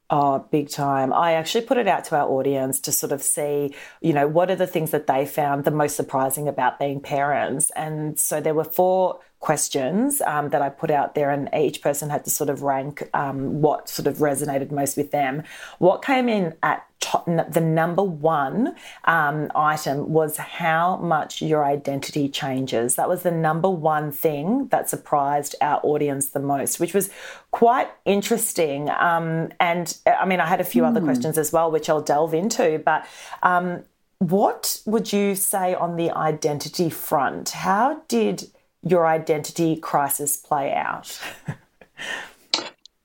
Oh, 0.09 0.45
big 0.51 0.69
time. 0.69 1.11
I 1.11 1.33
actually 1.33 1.65
put 1.65 1.77
it 1.77 1.87
out 1.87 2.03
to 2.05 2.17
our 2.17 2.29
audience 2.29 2.79
to 2.81 2.91
sort 2.91 3.11
of 3.11 3.23
see, 3.23 3.73
you 3.99 4.13
know, 4.13 4.27
what 4.27 4.51
are 4.51 4.55
the 4.55 4.67
things 4.67 4.91
that 4.91 5.07
they 5.07 5.25
found 5.25 5.63
the 5.63 5.71
most 5.71 5.95
surprising 5.95 6.47
about 6.47 6.77
being 6.77 6.99
parents. 6.99 7.71
And 7.75 8.19
so 8.19 8.39
there 8.39 8.53
were 8.53 8.63
four 8.63 9.21
questions 9.43 10.21
um, 10.21 10.51
that 10.51 10.61
I 10.61 10.69
put 10.69 10.89
out 10.89 11.15
there, 11.15 11.29
and 11.29 11.49
each 11.53 11.81
person 11.81 12.09
had 12.09 12.23
to 12.23 12.29
sort 12.29 12.49
of 12.49 12.61
rank 12.61 13.09
um, 13.13 13.61
what 13.61 13.89
sort 13.89 14.07
of 14.07 14.19
resonated 14.19 14.71
most 14.71 14.95
with 14.95 15.11
them. 15.11 15.43
What 15.79 16.01
came 16.01 16.29
in 16.29 16.55
at 16.63 16.87
top, 17.01 17.25
the 17.25 17.59
number 17.59 18.03
one 18.03 18.73
um, 19.03 19.51
item 19.53 20.13
was 20.13 20.37
how 20.37 20.95
much 20.95 21.41
your 21.41 21.65
identity 21.65 22.29
changes. 22.29 22.95
That 22.95 23.09
was 23.09 23.23
the 23.23 23.31
number 23.31 23.69
one 23.69 24.13
thing 24.13 24.67
that 24.67 24.89
surprised 24.89 25.55
our 25.59 25.81
audience 25.83 26.29
the 26.29 26.39
most, 26.39 26.79
which 26.79 26.93
was 26.93 27.09
quite 27.51 27.89
interesting. 28.05 28.89
Um, 28.89 29.51
and 29.59 29.97
I 30.05 30.25
mean, 30.25 30.39
I 30.39 30.47
had 30.47 30.61
a 30.61 30.63
few 30.63 30.83
mm. 30.83 30.87
other 30.87 31.01
hmm. 31.01 31.07
questions 31.07 31.37
as 31.37 31.51
well, 31.51 31.69
which 31.69 31.89
I'll 31.89 32.01
delve 32.01 32.33
into, 32.33 32.81
but. 32.83 33.05
Um, 33.43 33.83
what 34.19 34.81
would 34.85 35.11
you 35.11 35.35
say 35.35 35.75
on 35.75 35.97
the 35.97 36.09
identity 36.11 36.89
front? 36.89 37.49
How 37.49 38.03
did 38.07 38.49
your 38.83 39.07
identity 39.07 39.77
crisis 39.77 40.37
play 40.37 40.73
out? 40.73 41.19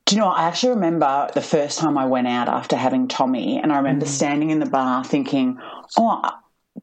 Do 0.06 0.14
you 0.14 0.22
know, 0.22 0.28
I 0.28 0.44
actually 0.44 0.70
remember 0.70 1.28
the 1.34 1.42
first 1.42 1.78
time 1.78 1.98
I 1.98 2.06
went 2.06 2.28
out 2.28 2.48
after 2.48 2.76
having 2.76 3.08
Tommy, 3.08 3.58
and 3.58 3.70
I 3.70 3.76
remember 3.76 4.06
mm. 4.06 4.08
standing 4.08 4.48
in 4.50 4.58
the 4.58 4.66
bar 4.66 5.04
thinking, 5.04 5.58
oh, 5.98 6.22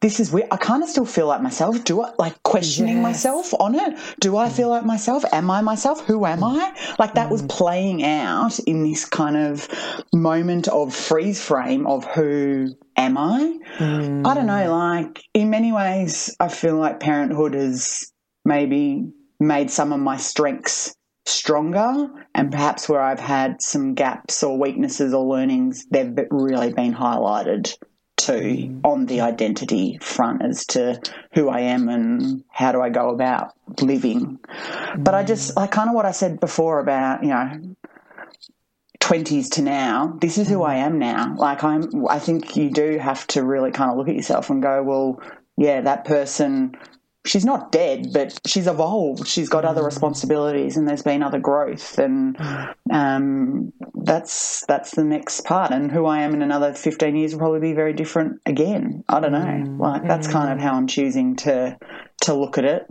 this 0.02 0.20
is 0.20 0.32
weird. 0.32 0.48
I 0.52 0.58
kind 0.58 0.84
of 0.84 0.90
still 0.90 1.06
feel 1.06 1.28
like 1.28 1.42
myself. 1.42 1.84
Do 1.84 2.02
I 2.02 2.14
like 2.20 2.42
questioning 2.44 2.98
yes. 2.98 3.04
myself 3.04 3.54
on 3.60 3.76
it? 3.76 3.98
Do 4.20 4.38
I 4.38 4.50
feel 4.50 4.70
like 4.70 4.86
myself? 4.86 5.24
Am 5.32 5.50
I 5.50 5.62
myself? 5.62 6.06
Who 6.06 6.26
am 6.26 6.44
I? 6.44 6.74
Like 7.00 7.14
that 7.16 7.30
mm. 7.30 7.32
was 7.32 7.42
playing 7.44 8.04
out 8.04 8.60
in 8.60 8.84
this 8.84 9.06
kind 9.06 9.38
of 9.38 9.68
moment 10.14 10.68
of 10.68 10.94
freeze 10.94 11.42
frame 11.42 11.88
of 11.88 12.06
who 12.06 12.76
am 12.98 13.18
I? 13.18 13.58
Mm. 13.78 14.28
I 14.28 14.34
don't 14.34 14.48
know. 14.48 14.72
Like 14.72 15.24
in 15.34 15.50
many 15.50 15.72
ways, 15.72 16.36
I 16.40 16.50
feel 16.50 16.76
like 16.76 17.00
parenthood 17.00 17.56
is 17.56 18.12
maybe 18.46 19.12
made 19.40 19.70
some 19.70 19.92
of 19.92 20.00
my 20.00 20.18
strengths 20.18 20.96
stronger 21.26 22.08
and 22.36 22.52
perhaps 22.52 22.88
where 22.88 23.02
I've 23.02 23.20
had 23.20 23.62
some 23.62 23.96
gaps 23.96 24.44
or 24.44 24.58
weaknesses 24.58 25.14
or 25.14 25.26
learnings, 25.26 25.86
they've 25.90 26.16
really 26.30 26.72
been 26.72 26.94
highlighted 26.94 27.76
too 28.16 28.34
mm. 28.34 28.82
on 28.84 29.08
the 29.08 29.22
identity 29.22 29.98
front 30.02 30.44
as 30.44 30.66
to 30.68 31.02
who 31.34 31.50
I 31.50 31.62
am 31.62 31.90
and 31.90 32.44
how 32.50 32.72
do 32.72 32.82
I 32.82 32.90
go 32.90 33.10
about 33.10 33.54
living. 33.82 34.40
Mm. 34.40 35.04
But 35.04 35.16
I 35.16 35.24
just, 35.24 35.56
like 35.56 35.72
kind 35.72 35.90
of 35.90 35.96
what 35.96 36.06
I 36.06 36.12
said 36.12 36.40
before 36.40 36.80
about, 36.80 37.24
you 37.24 37.30
know, 37.30 37.76
20s 39.02 39.52
to 39.52 39.62
now, 39.62 40.18
this 40.22 40.38
is 40.38 40.48
who 40.48 40.60
mm. 40.60 40.68
I 40.68 40.76
am 40.78 41.00
now. 41.00 41.36
Like 41.36 41.64
I'm, 41.64 42.08
I 42.08 42.20
think 42.20 42.56
you 42.56 42.70
do 42.70 42.98
have 43.00 43.26
to 43.28 43.44
really 43.44 43.72
kind 43.72 43.92
of 43.92 43.98
look 43.98 44.10
at 44.10 44.16
yourself 44.16 44.50
and 44.50 44.62
go, 44.62 44.84
well, 44.84 45.22
yeah, 45.58 45.82
that 45.82 46.06
person 46.06 46.76
she's 47.26 47.46
not 47.46 47.72
dead, 47.72 48.14
but 48.14 48.40
she's 48.46 48.68
evolved. 48.68 49.28
She's 49.28 49.50
got 49.50 49.66
other 49.66 49.82
mm. 49.82 49.86
responsibilities, 49.86 50.78
and 50.78 50.88
there's 50.88 51.02
been 51.02 51.24
other 51.24 51.40
growth, 51.40 51.98
and 51.98 52.38
um, 52.92 53.74
that's 53.96 54.66
that's 54.68 54.92
the 54.92 55.04
next 55.04 55.46
part. 55.46 55.72
And 55.72 55.92
who 55.92 56.06
I 56.06 56.20
am 56.20 56.34
in 56.34 56.42
another 56.42 56.74
15 56.74 57.16
years 57.16 57.34
will 57.34 57.40
probably 57.40 57.60
be 57.60 57.74
very 57.74 57.94
different 57.94 58.42
again. 58.46 59.04
I 59.10 59.20
don't 59.20 59.32
know. 59.32 59.40
Mm. 59.40 59.80
Like 59.80 60.08
that's 60.08 60.28
kind 60.28 60.52
of 60.52 60.60
how 60.60 60.76
I'm 60.76 60.88
choosing 60.88 61.36
to 61.38 61.78
to 62.22 62.34
look 62.34 62.58
at 62.58 62.66
it. 62.66 62.88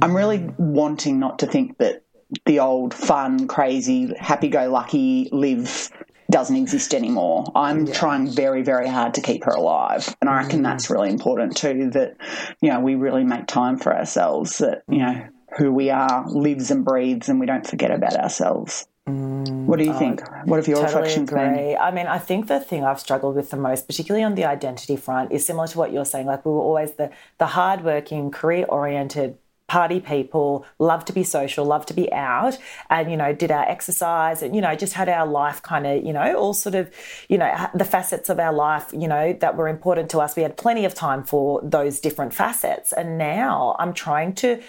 I'm 0.00 0.14
really 0.14 0.50
wanting 0.58 1.18
not 1.18 1.40
to 1.40 1.46
think 1.46 1.78
that 1.78 2.04
the 2.44 2.60
old 2.60 2.92
fun, 2.92 3.48
crazy, 3.48 4.12
happy-go-lucky 4.18 5.30
Liv 5.32 5.90
doesn't 6.30 6.56
exist 6.56 6.94
anymore. 6.94 7.50
I'm 7.54 7.86
yeah. 7.86 7.94
trying 7.94 8.30
very, 8.30 8.62
very 8.62 8.88
hard 8.88 9.14
to 9.14 9.22
keep 9.22 9.44
her 9.44 9.52
alive. 9.52 10.14
And 10.20 10.28
I 10.28 10.36
reckon 10.36 10.56
mm-hmm. 10.56 10.64
that's 10.64 10.90
really 10.90 11.08
important 11.08 11.56
too 11.56 11.90
that, 11.90 12.16
you 12.60 12.70
know, 12.70 12.80
we 12.80 12.94
really 12.94 13.24
make 13.24 13.46
time 13.46 13.78
for 13.78 13.96
ourselves, 13.96 14.58
that, 14.58 14.82
you 14.88 14.98
know, 14.98 15.26
who 15.56 15.72
we 15.72 15.90
are 15.90 16.28
lives 16.28 16.70
and 16.70 16.84
breathes 16.84 17.28
and 17.28 17.40
we 17.40 17.46
don't 17.46 17.66
forget 17.66 17.90
about 17.90 18.14
ourselves. 18.14 18.86
Mm, 19.08 19.64
what 19.64 19.78
do 19.78 19.86
you 19.86 19.98
think? 19.98 20.20
what 20.44 20.58
have 20.58 20.68
your 20.68 20.76
totally 20.76 20.94
reflections 20.94 21.30
agree. 21.30 21.40
been? 21.40 21.78
I 21.80 21.90
mean, 21.90 22.06
I 22.06 22.18
think 22.18 22.46
the 22.46 22.60
thing 22.60 22.84
I've 22.84 23.00
struggled 23.00 23.36
with 23.36 23.50
the 23.50 23.56
most, 23.56 23.86
particularly 23.86 24.22
on 24.22 24.34
the 24.34 24.44
identity 24.44 24.96
front, 24.96 25.32
is 25.32 25.46
similar 25.46 25.66
to 25.68 25.78
what 25.78 25.92
you're 25.92 26.04
saying. 26.04 26.26
Like 26.26 26.44
we 26.44 26.52
were 26.52 26.60
always 26.60 26.92
the 26.92 27.10
the 27.38 27.46
hardworking, 27.46 28.30
career 28.30 28.66
oriented 28.68 29.38
party 29.68 30.00
people, 30.00 30.66
love 30.78 31.04
to 31.04 31.12
be 31.12 31.22
social, 31.22 31.64
love 31.64 31.86
to 31.86 31.94
be 31.94 32.10
out, 32.12 32.58
and, 32.90 33.10
you 33.10 33.16
know, 33.16 33.32
did 33.32 33.50
our 33.50 33.68
exercise 33.68 34.42
and, 34.42 34.56
you 34.56 34.62
know, 34.62 34.74
just 34.74 34.94
had 34.94 35.08
our 35.08 35.26
life 35.26 35.62
kind 35.62 35.86
of, 35.86 36.02
you 36.04 36.12
know, 36.12 36.36
all 36.36 36.54
sort 36.54 36.74
of, 36.74 36.90
you 37.28 37.38
know, 37.38 37.68
the 37.74 37.84
facets 37.84 38.28
of 38.28 38.38
our 38.40 38.52
life, 38.52 38.90
you 38.92 39.06
know, 39.06 39.32
that 39.34 39.56
were 39.56 39.68
important 39.68 40.10
to 40.10 40.18
us. 40.18 40.34
We 40.34 40.42
had 40.42 40.56
plenty 40.56 40.84
of 40.84 40.94
time 40.94 41.22
for 41.22 41.60
those 41.62 42.00
different 42.00 42.34
facets. 42.34 42.92
And 42.92 43.18
now 43.18 43.76
I'm 43.78 43.92
trying 43.92 44.34
to 44.36 44.60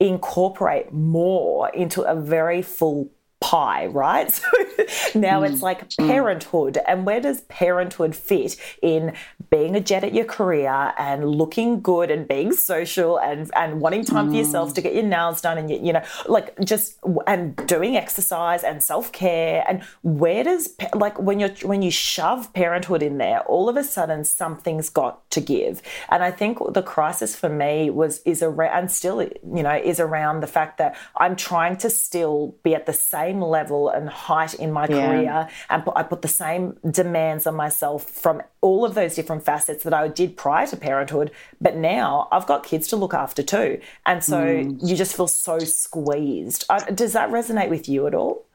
incorporate 0.00 0.92
more 0.92 1.68
into 1.70 2.02
a 2.02 2.14
very 2.14 2.62
full 2.62 3.10
pie, 3.46 3.86
right? 3.86 4.26
So 4.86 5.18
now 5.18 5.40
mm. 5.40 5.50
it's 5.50 5.62
like 5.62 5.96
parenthood. 5.96 6.78
And 6.86 7.06
where 7.06 7.20
does 7.20 7.40
parenthood 7.42 8.14
fit 8.14 8.56
in 8.82 9.14
being 9.50 9.74
a 9.74 9.80
jet 9.80 10.04
at 10.04 10.14
your 10.14 10.24
career 10.24 10.92
and 10.98 11.28
looking 11.28 11.80
good 11.80 12.10
and 12.10 12.26
being 12.28 12.52
social 12.52 13.18
and, 13.18 13.50
and 13.56 13.80
wanting 13.80 14.04
time 14.04 14.28
mm. 14.28 14.30
for 14.30 14.36
yourself 14.36 14.74
to 14.74 14.80
get 14.80 14.94
your 14.94 15.02
nails 15.02 15.40
done 15.40 15.58
and, 15.58 15.70
you, 15.70 15.80
you 15.82 15.92
know, 15.92 16.02
like 16.26 16.58
just, 16.60 16.98
and 17.26 17.56
doing 17.66 17.96
exercise 17.96 18.62
and 18.62 18.82
self 18.82 19.10
care. 19.12 19.64
And 19.68 19.82
where 20.02 20.44
does, 20.44 20.74
like, 20.94 21.18
when 21.18 21.40
you're, 21.40 21.54
when 21.62 21.82
you 21.82 21.90
shove 21.90 22.52
parenthood 22.52 23.02
in 23.02 23.18
there, 23.18 23.40
all 23.40 23.68
of 23.68 23.76
a 23.76 23.84
sudden 23.84 24.24
something's 24.24 24.88
got 24.88 25.28
to 25.30 25.40
give. 25.40 25.82
And 26.10 26.22
I 26.22 26.30
think 26.30 26.58
the 26.74 26.82
crisis 26.82 27.34
for 27.34 27.48
me 27.48 27.90
was, 27.90 28.20
is 28.24 28.42
around, 28.42 28.78
and 28.78 28.90
still, 28.90 29.22
you 29.22 29.62
know, 29.62 29.74
is 29.74 30.00
around 30.00 30.40
the 30.40 30.46
fact 30.46 30.78
that 30.78 30.96
I'm 31.16 31.34
trying 31.36 31.76
to 31.78 31.90
still 31.90 32.56
be 32.62 32.74
at 32.74 32.86
the 32.86 32.92
same 32.92 33.35
level 33.40 33.88
and 33.88 34.08
height 34.08 34.54
in 34.54 34.72
my 34.72 34.86
yeah. 34.88 35.06
career. 35.06 35.48
And 35.70 35.82
I 35.94 36.02
put 36.02 36.22
the 36.22 36.28
same 36.28 36.76
demands 36.90 37.46
on 37.46 37.54
myself 37.54 38.08
from 38.08 38.42
all 38.60 38.84
of 38.84 38.94
those 38.94 39.14
different 39.14 39.44
facets 39.44 39.84
that 39.84 39.94
I 39.94 40.08
did 40.08 40.36
prior 40.36 40.66
to 40.68 40.76
parenthood. 40.76 41.30
But 41.60 41.76
now 41.76 42.28
I've 42.32 42.46
got 42.46 42.64
kids 42.64 42.88
to 42.88 42.96
look 42.96 43.14
after 43.14 43.42
too. 43.42 43.80
And 44.04 44.24
so 44.24 44.38
mm. 44.38 44.78
you 44.82 44.96
just 44.96 45.16
feel 45.16 45.28
so 45.28 45.58
squeezed. 45.58 46.64
Does 46.94 47.12
that 47.12 47.30
resonate 47.30 47.68
with 47.68 47.88
you 47.88 48.06
at 48.06 48.14
all 48.14 48.45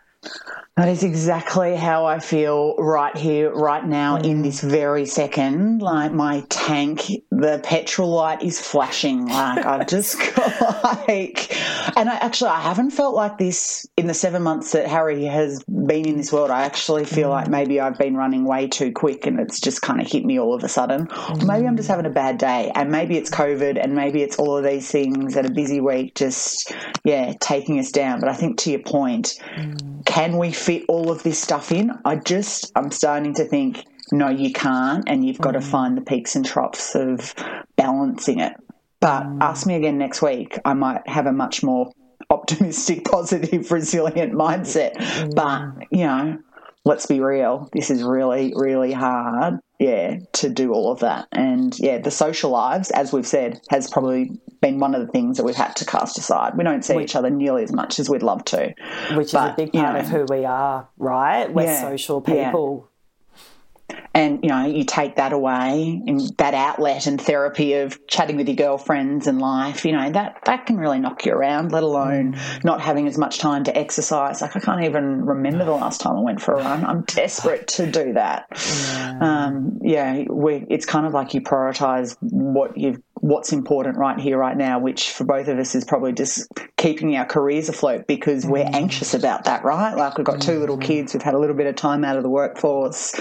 that 0.77 0.87
is 0.87 1.03
exactly 1.03 1.75
how 1.75 2.05
I 2.05 2.19
feel 2.19 2.75
right 2.77 3.15
here, 3.15 3.53
right 3.53 3.85
now, 3.85 4.17
mm. 4.17 4.25
in 4.25 4.41
this 4.41 4.61
very 4.61 5.05
second. 5.05 5.81
Like 5.81 6.13
my 6.13 6.45
tank, 6.47 7.11
the 7.29 7.59
petrol 7.61 8.11
light 8.11 8.41
is 8.41 8.59
flashing. 8.59 9.27
Like 9.27 9.65
I've 9.65 9.87
just 9.89 10.17
got 10.17 11.07
like, 11.07 11.55
and 11.97 12.09
I 12.09 12.15
actually 12.15 12.51
I 12.51 12.61
haven't 12.61 12.91
felt 12.91 13.13
like 13.13 13.37
this 13.37 13.85
in 13.97 14.07
the 14.07 14.13
seven 14.13 14.43
months 14.43 14.71
that 14.71 14.87
Harry 14.87 15.25
has 15.25 15.61
been 15.63 16.07
in 16.07 16.15
this 16.15 16.31
world. 16.31 16.51
I 16.51 16.63
actually 16.63 17.03
feel 17.03 17.27
mm. 17.27 17.31
like 17.31 17.49
maybe 17.49 17.81
I've 17.81 17.97
been 17.97 18.15
running 18.15 18.45
way 18.45 18.67
too 18.67 18.93
quick, 18.93 19.27
and 19.27 19.41
it's 19.41 19.59
just 19.59 19.81
kind 19.81 19.99
of 19.99 20.07
hit 20.07 20.23
me 20.23 20.39
all 20.39 20.53
of 20.53 20.63
a 20.63 20.69
sudden. 20.69 21.07
Mm. 21.07 21.43
Or 21.43 21.45
maybe 21.45 21.67
I'm 21.67 21.75
just 21.75 21.89
having 21.89 22.05
a 22.05 22.11
bad 22.11 22.37
day, 22.37 22.71
and 22.73 22.89
maybe 22.89 23.17
it's 23.17 23.29
COVID, 23.29 23.77
and 23.79 23.93
maybe 23.93 24.23
it's 24.23 24.39
all 24.39 24.57
of 24.57 24.63
these 24.63 24.89
things 24.89 25.35
and 25.35 25.45
a 25.45 25.51
busy 25.51 25.81
week 25.81 26.15
just 26.15 26.73
yeah 27.03 27.33
taking 27.41 27.77
us 27.77 27.91
down. 27.91 28.21
But 28.21 28.29
I 28.29 28.33
think 28.33 28.57
to 28.59 28.71
your 28.71 28.83
point, 28.83 29.37
mm. 29.57 30.05
Can 30.11 30.37
we 30.37 30.51
fit 30.51 30.83
all 30.89 31.09
of 31.09 31.23
this 31.23 31.39
stuff 31.39 31.71
in. 31.71 31.89
I 32.03 32.17
just, 32.17 32.69
I'm 32.75 32.91
starting 32.91 33.33
to 33.35 33.45
think, 33.45 33.85
no, 34.11 34.27
you 34.27 34.51
can't, 34.51 35.05
and 35.07 35.25
you've 35.25 35.39
got 35.39 35.53
mm. 35.53 35.61
to 35.61 35.65
find 35.65 35.95
the 35.95 36.01
peaks 36.01 36.35
and 36.35 36.45
troughs 36.45 36.95
of 36.95 37.33
balancing 37.77 38.41
it. 38.41 38.51
But 38.99 39.23
mm. 39.23 39.37
ask 39.39 39.65
me 39.65 39.75
again 39.75 39.97
next 39.97 40.21
week, 40.21 40.59
I 40.65 40.73
might 40.73 41.07
have 41.07 41.27
a 41.27 41.31
much 41.31 41.63
more 41.63 41.93
optimistic, 42.29 43.05
positive, 43.09 43.71
resilient 43.71 44.33
mindset. 44.33 44.95
Mm. 44.95 45.33
But, 45.33 45.87
you 45.91 46.05
know, 46.05 46.39
let's 46.83 47.05
be 47.05 47.21
real, 47.21 47.69
this 47.71 47.89
is 47.89 48.03
really, 48.03 48.51
really 48.53 48.91
hard, 48.91 49.59
yeah, 49.79 50.17
to 50.33 50.49
do 50.49 50.73
all 50.73 50.91
of 50.91 50.99
that. 50.99 51.29
And 51.31 51.73
yeah, 51.79 51.99
the 51.99 52.11
social 52.11 52.51
lives, 52.51 52.91
as 52.91 53.13
we've 53.13 53.25
said, 53.25 53.61
has 53.69 53.89
probably 53.89 54.41
been 54.61 54.79
one 54.79 54.95
of 54.95 55.05
the 55.05 55.11
things 55.11 55.37
that 55.37 55.43
we've 55.43 55.55
had 55.55 55.75
to 55.77 55.85
cast 55.85 56.17
aside. 56.17 56.55
We 56.55 56.63
don't 56.63 56.83
see 56.83 56.99
each 56.99 57.15
other 57.15 57.29
nearly 57.29 57.63
as 57.63 57.71
much 57.71 57.99
as 57.99 58.09
we'd 58.09 58.23
love 58.23 58.45
to. 58.45 58.73
Which 59.13 59.31
but, 59.31 59.49
is 59.49 59.53
a 59.53 59.55
big 59.57 59.73
part 59.73 59.93
know, 59.93 59.99
of 59.99 60.07
who 60.07 60.25
we 60.29 60.45
are, 60.45 60.87
right? 60.97 61.51
We're 61.51 61.63
yeah, 61.63 61.81
social 61.81 62.21
people. 62.21 62.83
Yeah 62.83 62.87
and 64.13 64.39
you 64.43 64.49
know 64.49 64.65
you 64.65 64.83
take 64.83 65.15
that 65.15 65.33
away 65.33 66.01
and 66.05 66.19
that 66.37 66.53
outlet 66.53 67.07
and 67.07 67.19
therapy 67.19 67.73
of 67.73 68.05
chatting 68.07 68.37
with 68.37 68.47
your 68.47 68.55
girlfriends 68.55 69.27
and 69.27 69.39
life 69.39 69.85
you 69.85 69.91
know 69.91 70.09
that 70.11 70.39
that 70.45 70.65
can 70.65 70.77
really 70.77 70.99
knock 70.99 71.25
you 71.25 71.31
around 71.31 71.71
let 71.71 71.83
alone 71.83 72.37
not 72.63 72.81
having 72.81 73.07
as 73.07 73.17
much 73.17 73.39
time 73.39 73.63
to 73.63 73.77
exercise 73.77 74.41
like 74.41 74.55
i 74.55 74.59
can't 74.59 74.83
even 74.83 75.25
remember 75.25 75.65
the 75.65 75.71
last 75.71 76.01
time 76.01 76.15
i 76.15 76.21
went 76.21 76.41
for 76.41 76.53
a 76.53 76.57
run 76.57 76.83
i'm 76.85 77.01
desperate 77.03 77.67
to 77.67 77.89
do 77.89 78.13
that 78.13 78.45
yeah, 78.51 79.19
um, 79.21 79.79
yeah 79.81 80.23
it's 80.69 80.85
kind 80.85 81.05
of 81.05 81.13
like 81.13 81.33
you 81.33 81.41
prioritize 81.41 82.17
what 82.21 82.77
you've 82.77 83.01
what's 83.21 83.53
important 83.53 83.97
right 83.97 84.19
here, 84.19 84.37
right 84.37 84.57
now, 84.57 84.79
which 84.79 85.11
for 85.11 85.23
both 85.23 85.47
of 85.47 85.57
us 85.59 85.75
is 85.75 85.85
probably 85.85 86.11
just 86.11 86.47
keeping 86.75 87.15
our 87.15 87.25
careers 87.25 87.69
afloat 87.69 88.07
because 88.07 88.45
we're 88.45 88.65
mm. 88.65 88.73
anxious 88.73 89.13
about 89.13 89.45
that, 89.45 89.63
right? 89.63 89.95
Like 89.95 90.17
we've 90.17 90.25
got 90.25 90.41
two 90.41 90.59
little 90.59 90.77
mm. 90.77 90.83
kids, 90.83 91.13
we've 91.13 91.21
had 91.21 91.35
a 91.35 91.39
little 91.39 91.55
bit 91.55 91.67
of 91.67 91.75
time 91.75 92.03
out 92.03 92.17
of 92.17 92.23
the 92.23 92.29
workforce. 92.29 93.13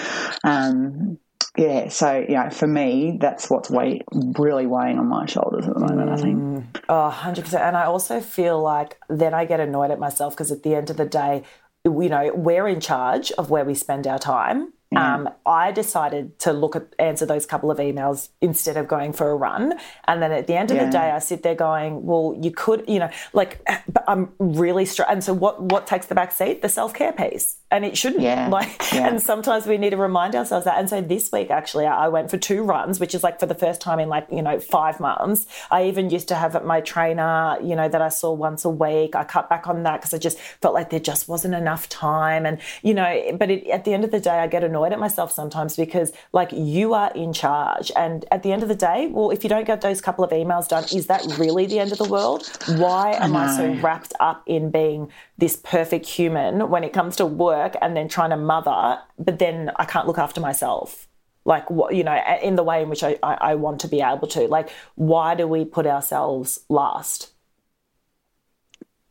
Um, 0.42 1.18
yeah, 1.56 1.88
so 1.88 2.24
you 2.26 2.34
know, 2.34 2.48
for 2.48 2.66
me, 2.66 3.18
that's 3.20 3.50
what's 3.50 3.68
weigh, 3.68 4.00
really 4.12 4.66
weighing 4.66 4.98
on 4.98 5.06
my 5.06 5.26
shoulders 5.26 5.66
at 5.66 5.74
the 5.74 5.80
moment. 5.80 6.08
I 6.08 6.16
think. 6.16 6.38
Mm. 6.38 6.82
Oh, 6.88 7.14
100%. 7.14 7.60
And 7.60 7.76
I 7.76 7.84
also 7.84 8.20
feel 8.20 8.60
like 8.60 8.96
then 9.08 9.34
I 9.34 9.44
get 9.44 9.60
annoyed 9.60 9.90
at 9.90 9.98
myself 9.98 10.34
because 10.34 10.50
at 10.50 10.62
the 10.62 10.74
end 10.74 10.88
of 10.88 10.96
the 10.96 11.04
day, 11.04 11.42
you 11.84 12.08
know, 12.08 12.32
we're 12.34 12.68
in 12.68 12.80
charge 12.80 13.32
of 13.32 13.50
where 13.50 13.64
we 13.64 13.74
spend 13.74 14.06
our 14.06 14.18
time. 14.18 14.72
Um, 14.96 15.28
I 15.46 15.70
decided 15.70 16.38
to 16.40 16.52
look 16.52 16.74
at 16.74 16.94
answer 16.98 17.24
those 17.24 17.46
couple 17.46 17.70
of 17.70 17.78
emails 17.78 18.30
instead 18.40 18.76
of 18.76 18.88
going 18.88 19.12
for 19.12 19.30
a 19.30 19.36
run. 19.36 19.74
And 20.08 20.20
then 20.20 20.32
at 20.32 20.48
the 20.48 20.54
end 20.54 20.72
of 20.72 20.76
yeah. 20.76 20.86
the 20.86 20.90
day, 20.90 21.10
I 21.12 21.20
sit 21.20 21.44
there 21.44 21.54
going, 21.54 22.04
"Well, 22.04 22.36
you 22.40 22.50
could, 22.50 22.84
you 22.88 22.98
know, 22.98 23.10
like, 23.32 23.64
I'm 24.08 24.32
really 24.38 24.84
str-. 24.84 25.04
And 25.08 25.22
so, 25.22 25.32
what 25.32 25.62
what 25.62 25.86
takes 25.86 26.06
the 26.06 26.16
back 26.16 26.32
seat? 26.32 26.62
The 26.62 26.68
self 26.68 26.92
care 26.92 27.12
piece 27.12 27.59
and 27.70 27.84
it 27.84 27.96
shouldn't. 27.96 28.22
Yeah. 28.22 28.48
Like, 28.60 28.92
yeah. 28.92 29.06
and 29.06 29.22
sometimes 29.22 29.66
we 29.66 29.78
need 29.78 29.90
to 29.90 29.96
remind 29.96 30.34
ourselves 30.34 30.64
that. 30.64 30.78
And 30.78 30.88
so 30.90 31.00
this 31.00 31.30
week, 31.30 31.50
actually, 31.50 31.86
I 31.86 32.08
went 32.08 32.30
for 32.30 32.36
two 32.36 32.62
runs, 32.62 32.98
which 32.98 33.14
is 33.14 33.22
like 33.22 33.38
for 33.38 33.46
the 33.46 33.54
first 33.54 33.80
time 33.80 34.00
in 34.00 34.08
like 34.08 34.26
you 34.30 34.42
know 34.42 34.58
five 34.58 34.98
months. 34.98 35.46
I 35.70 35.84
even 35.84 36.10
used 36.10 36.26
to 36.28 36.34
have 36.34 36.64
my 36.64 36.80
trainer, 36.80 37.58
you 37.62 37.76
know, 37.76 37.88
that 37.88 38.02
I 38.02 38.08
saw 38.08 38.32
once 38.32 38.64
a 38.64 38.70
week. 38.70 39.14
I 39.14 39.24
cut 39.24 39.48
back 39.48 39.68
on 39.68 39.84
that 39.84 40.00
because 40.00 40.14
I 40.14 40.18
just 40.18 40.38
felt 40.38 40.74
like 40.74 40.90
there 40.90 41.00
just 41.00 41.28
wasn't 41.28 41.54
enough 41.54 41.88
time, 41.88 42.44
and 42.44 42.58
you 42.82 42.92
know. 42.92 43.36
But 43.38 43.50
it, 43.50 43.68
at 43.68 43.84
the 43.84 43.94
end 43.94 44.04
of 44.04 44.10
the 44.10 44.20
day, 44.20 44.38
I 44.40 44.46
get 44.48 44.64
annoyed 44.64 44.92
at 44.92 44.98
myself 44.98 45.30
sometimes 45.30 45.76
because 45.76 46.12
like 46.32 46.50
you 46.52 46.94
are 46.94 47.12
in 47.14 47.32
charge, 47.32 47.92
and 47.94 48.24
at 48.32 48.42
the 48.42 48.52
end 48.52 48.62
of 48.62 48.68
the 48.68 48.74
day, 48.74 49.06
well, 49.12 49.30
if 49.30 49.44
you 49.44 49.50
don't 49.50 49.66
get 49.66 49.80
those 49.80 50.00
couple 50.00 50.24
of 50.24 50.30
emails 50.30 50.66
done, 50.66 50.84
is 50.92 51.06
that 51.06 51.24
really 51.38 51.66
the 51.66 51.78
end 51.78 51.92
of 51.92 51.98
the 51.98 52.08
world? 52.08 52.50
Why 52.66 53.12
am 53.12 53.36
I, 53.36 53.46
I 53.46 53.56
so 53.56 53.72
wrapped 53.74 54.14
up 54.18 54.42
in 54.46 54.70
being 54.70 55.10
this 55.38 55.56
perfect 55.56 56.06
human 56.06 56.68
when 56.68 56.84
it 56.84 56.92
comes 56.92 57.16
to 57.16 57.26
work 57.26 57.59
and 57.80 57.96
then 57.96 58.08
trying 58.08 58.30
to 58.30 58.36
mother, 58.36 59.00
but 59.18 59.38
then 59.38 59.70
I 59.76 59.84
can't 59.84 60.06
look 60.06 60.18
after 60.18 60.40
myself. 60.40 61.06
Like 61.44 61.70
what 61.70 61.94
you 61.94 62.04
know, 62.04 62.20
in 62.42 62.56
the 62.56 62.62
way 62.62 62.82
in 62.82 62.90
which 62.90 63.02
I, 63.02 63.18
I, 63.22 63.34
I 63.34 63.54
want 63.54 63.80
to 63.80 63.88
be 63.88 64.02
able 64.02 64.28
to. 64.28 64.46
Like, 64.46 64.70
why 64.94 65.34
do 65.34 65.46
we 65.46 65.64
put 65.64 65.86
ourselves 65.86 66.60
last? 66.68 67.32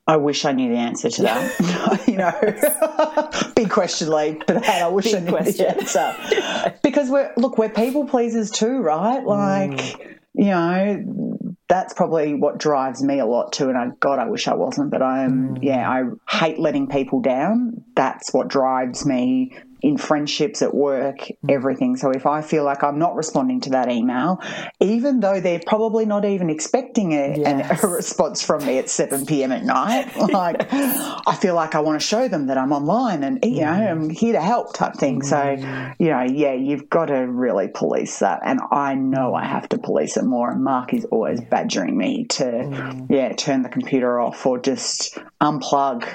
I 0.10 0.18
wish 0.18 0.44
I 0.44 0.54
knew 0.54 0.70
the 0.70 0.78
answer 0.78 1.10
to 1.10 1.22
that. 1.22 2.04
you 2.08 2.18
know, 2.18 3.52
big 3.56 3.70
question, 3.70 4.10
Lee, 4.10 4.42
but 4.48 4.68
I 4.68 4.88
wish 4.88 5.06
big 5.06 5.16
I 5.16 5.20
knew 5.20 5.32
question. 5.32 5.66
the 5.66 5.80
answer. 5.80 6.80
because 6.84 7.10
we're 7.10 7.32
look, 7.38 7.58
we're 7.58 7.70
people 7.70 8.08
pleasers 8.08 8.52
too, 8.52 8.80
right? 8.80 9.24
Like, 9.24 9.72
mm. 9.72 10.18
you 10.34 10.46
know, 10.46 11.49
that's 11.70 11.94
probably 11.94 12.34
what 12.34 12.58
drives 12.58 13.02
me 13.02 13.20
a 13.20 13.26
lot 13.26 13.54
too. 13.54 13.70
And 13.70 13.78
I, 13.78 13.90
God, 14.00 14.18
I 14.18 14.28
wish 14.28 14.48
I 14.48 14.56
wasn't, 14.56 14.90
but 14.90 15.04
I'm, 15.04 15.56
mm. 15.56 15.60
yeah, 15.62 15.88
I 15.88 16.04
hate 16.28 16.60
letting 16.60 16.88
people 16.88 17.22
down. 17.22 17.86
That's 17.96 18.34
what 18.34 18.48
drives 18.48 19.06
me 19.06 19.56
in 19.82 19.98
friendships, 19.98 20.62
at 20.62 20.74
work, 20.74 21.20
mm. 21.20 21.36
everything. 21.50 21.96
So 21.96 22.12
if 22.12 22.26
I 22.26 22.42
feel 22.42 22.64
like 22.64 22.84
I'm 22.84 23.00
not 23.00 23.16
responding 23.16 23.62
to 23.62 23.70
that 23.72 23.90
email, 23.90 24.42
even 24.80 25.20
though 25.20 25.40
they're 25.40 25.62
probably 25.66 26.06
not 26.06 26.26
even 26.26 26.50
expecting 26.50 27.14
a, 27.14 27.38
yes. 27.38 27.84
an, 27.84 27.90
a 27.90 27.92
response 27.92 28.42
from 28.44 28.66
me 28.66 28.78
at 28.78 28.90
7 28.90 29.26
p.m. 29.26 29.52
at 29.52 29.64
night, 29.64 30.16
like 30.32 30.68
I 30.72 31.38
feel 31.40 31.56
like 31.56 31.76
I 31.76 31.80
want 31.80 32.00
to 32.00 32.06
show 32.06 32.28
them 32.28 32.48
that 32.48 32.58
I'm 32.58 32.72
online 32.72 33.24
and, 33.24 33.40
you 33.44 33.62
know, 33.62 33.68
mm. 33.68 33.92
I'm 33.92 34.10
here 34.10 34.34
to 34.34 34.42
help 34.42 34.74
type 34.74 34.96
thing. 34.96 35.22
So, 35.22 35.38
mm. 35.38 35.96
you 36.00 36.10
know, 36.10 36.22
yeah, 36.22 36.54
you've 36.54 36.90
got 36.90 37.06
to 37.06 37.16
really 37.16 37.68
police 37.68 38.20
that. 38.20 38.42
And 38.44 38.60
I 38.72 38.96
know 38.96 39.34
I 39.34 39.46
have 39.46 39.70
to 39.70 39.78
police 39.78 40.18
it 40.18 40.26
more. 40.26 40.52
And 40.52 40.64
Mark 40.64 40.94
is 40.94 41.06
always 41.06 41.42
badgering 41.42 41.98
me 41.98 42.26
to, 42.26 42.44
mm. 42.44 43.08
yeah, 43.10 43.34
turn 43.34 43.62
the 43.62 43.70
computer 43.70 44.20
off 44.20 44.46
or 44.46 44.60
just 44.60 45.18
unplug, 45.42 46.06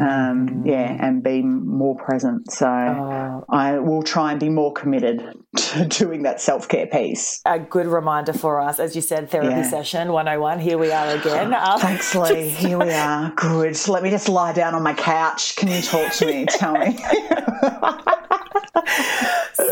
um, 0.00 0.64
yeah, 0.66 0.96
and 1.00 1.22
be 1.22 1.42
more 1.42 1.96
present. 1.96 2.50
So, 2.50 2.66
uh, 2.88 3.40
I 3.48 3.78
will 3.78 4.02
try 4.02 4.32
and 4.32 4.40
be 4.40 4.48
more 4.48 4.72
committed 4.72 5.22
to 5.56 5.84
doing 5.86 6.22
that 6.22 6.40
self 6.40 6.68
care 6.68 6.86
piece. 6.86 7.40
A 7.46 7.58
good 7.58 7.86
reminder 7.86 8.32
for 8.32 8.60
us, 8.60 8.78
as 8.78 8.94
you 8.94 9.02
said, 9.02 9.30
therapy 9.30 9.50
yeah. 9.50 9.68
session 9.68 10.12
101. 10.12 10.60
Here 10.60 10.78
we 10.78 10.90
are 10.92 11.16
again. 11.16 11.54
Um, 11.54 11.80
Thanks, 11.80 12.14
Lee. 12.14 12.50
Just... 12.50 12.60
Here 12.60 12.78
we 12.78 12.90
are. 12.90 13.32
Good. 13.36 13.76
Let 13.88 14.02
me 14.02 14.10
just 14.10 14.28
lie 14.28 14.52
down 14.52 14.74
on 14.74 14.82
my 14.82 14.94
couch. 14.94 15.56
Can 15.56 15.68
you 15.68 15.82
talk 15.82 16.12
to 16.14 16.26
me? 16.26 16.46
Tell 16.46 16.72
me. 16.72 16.98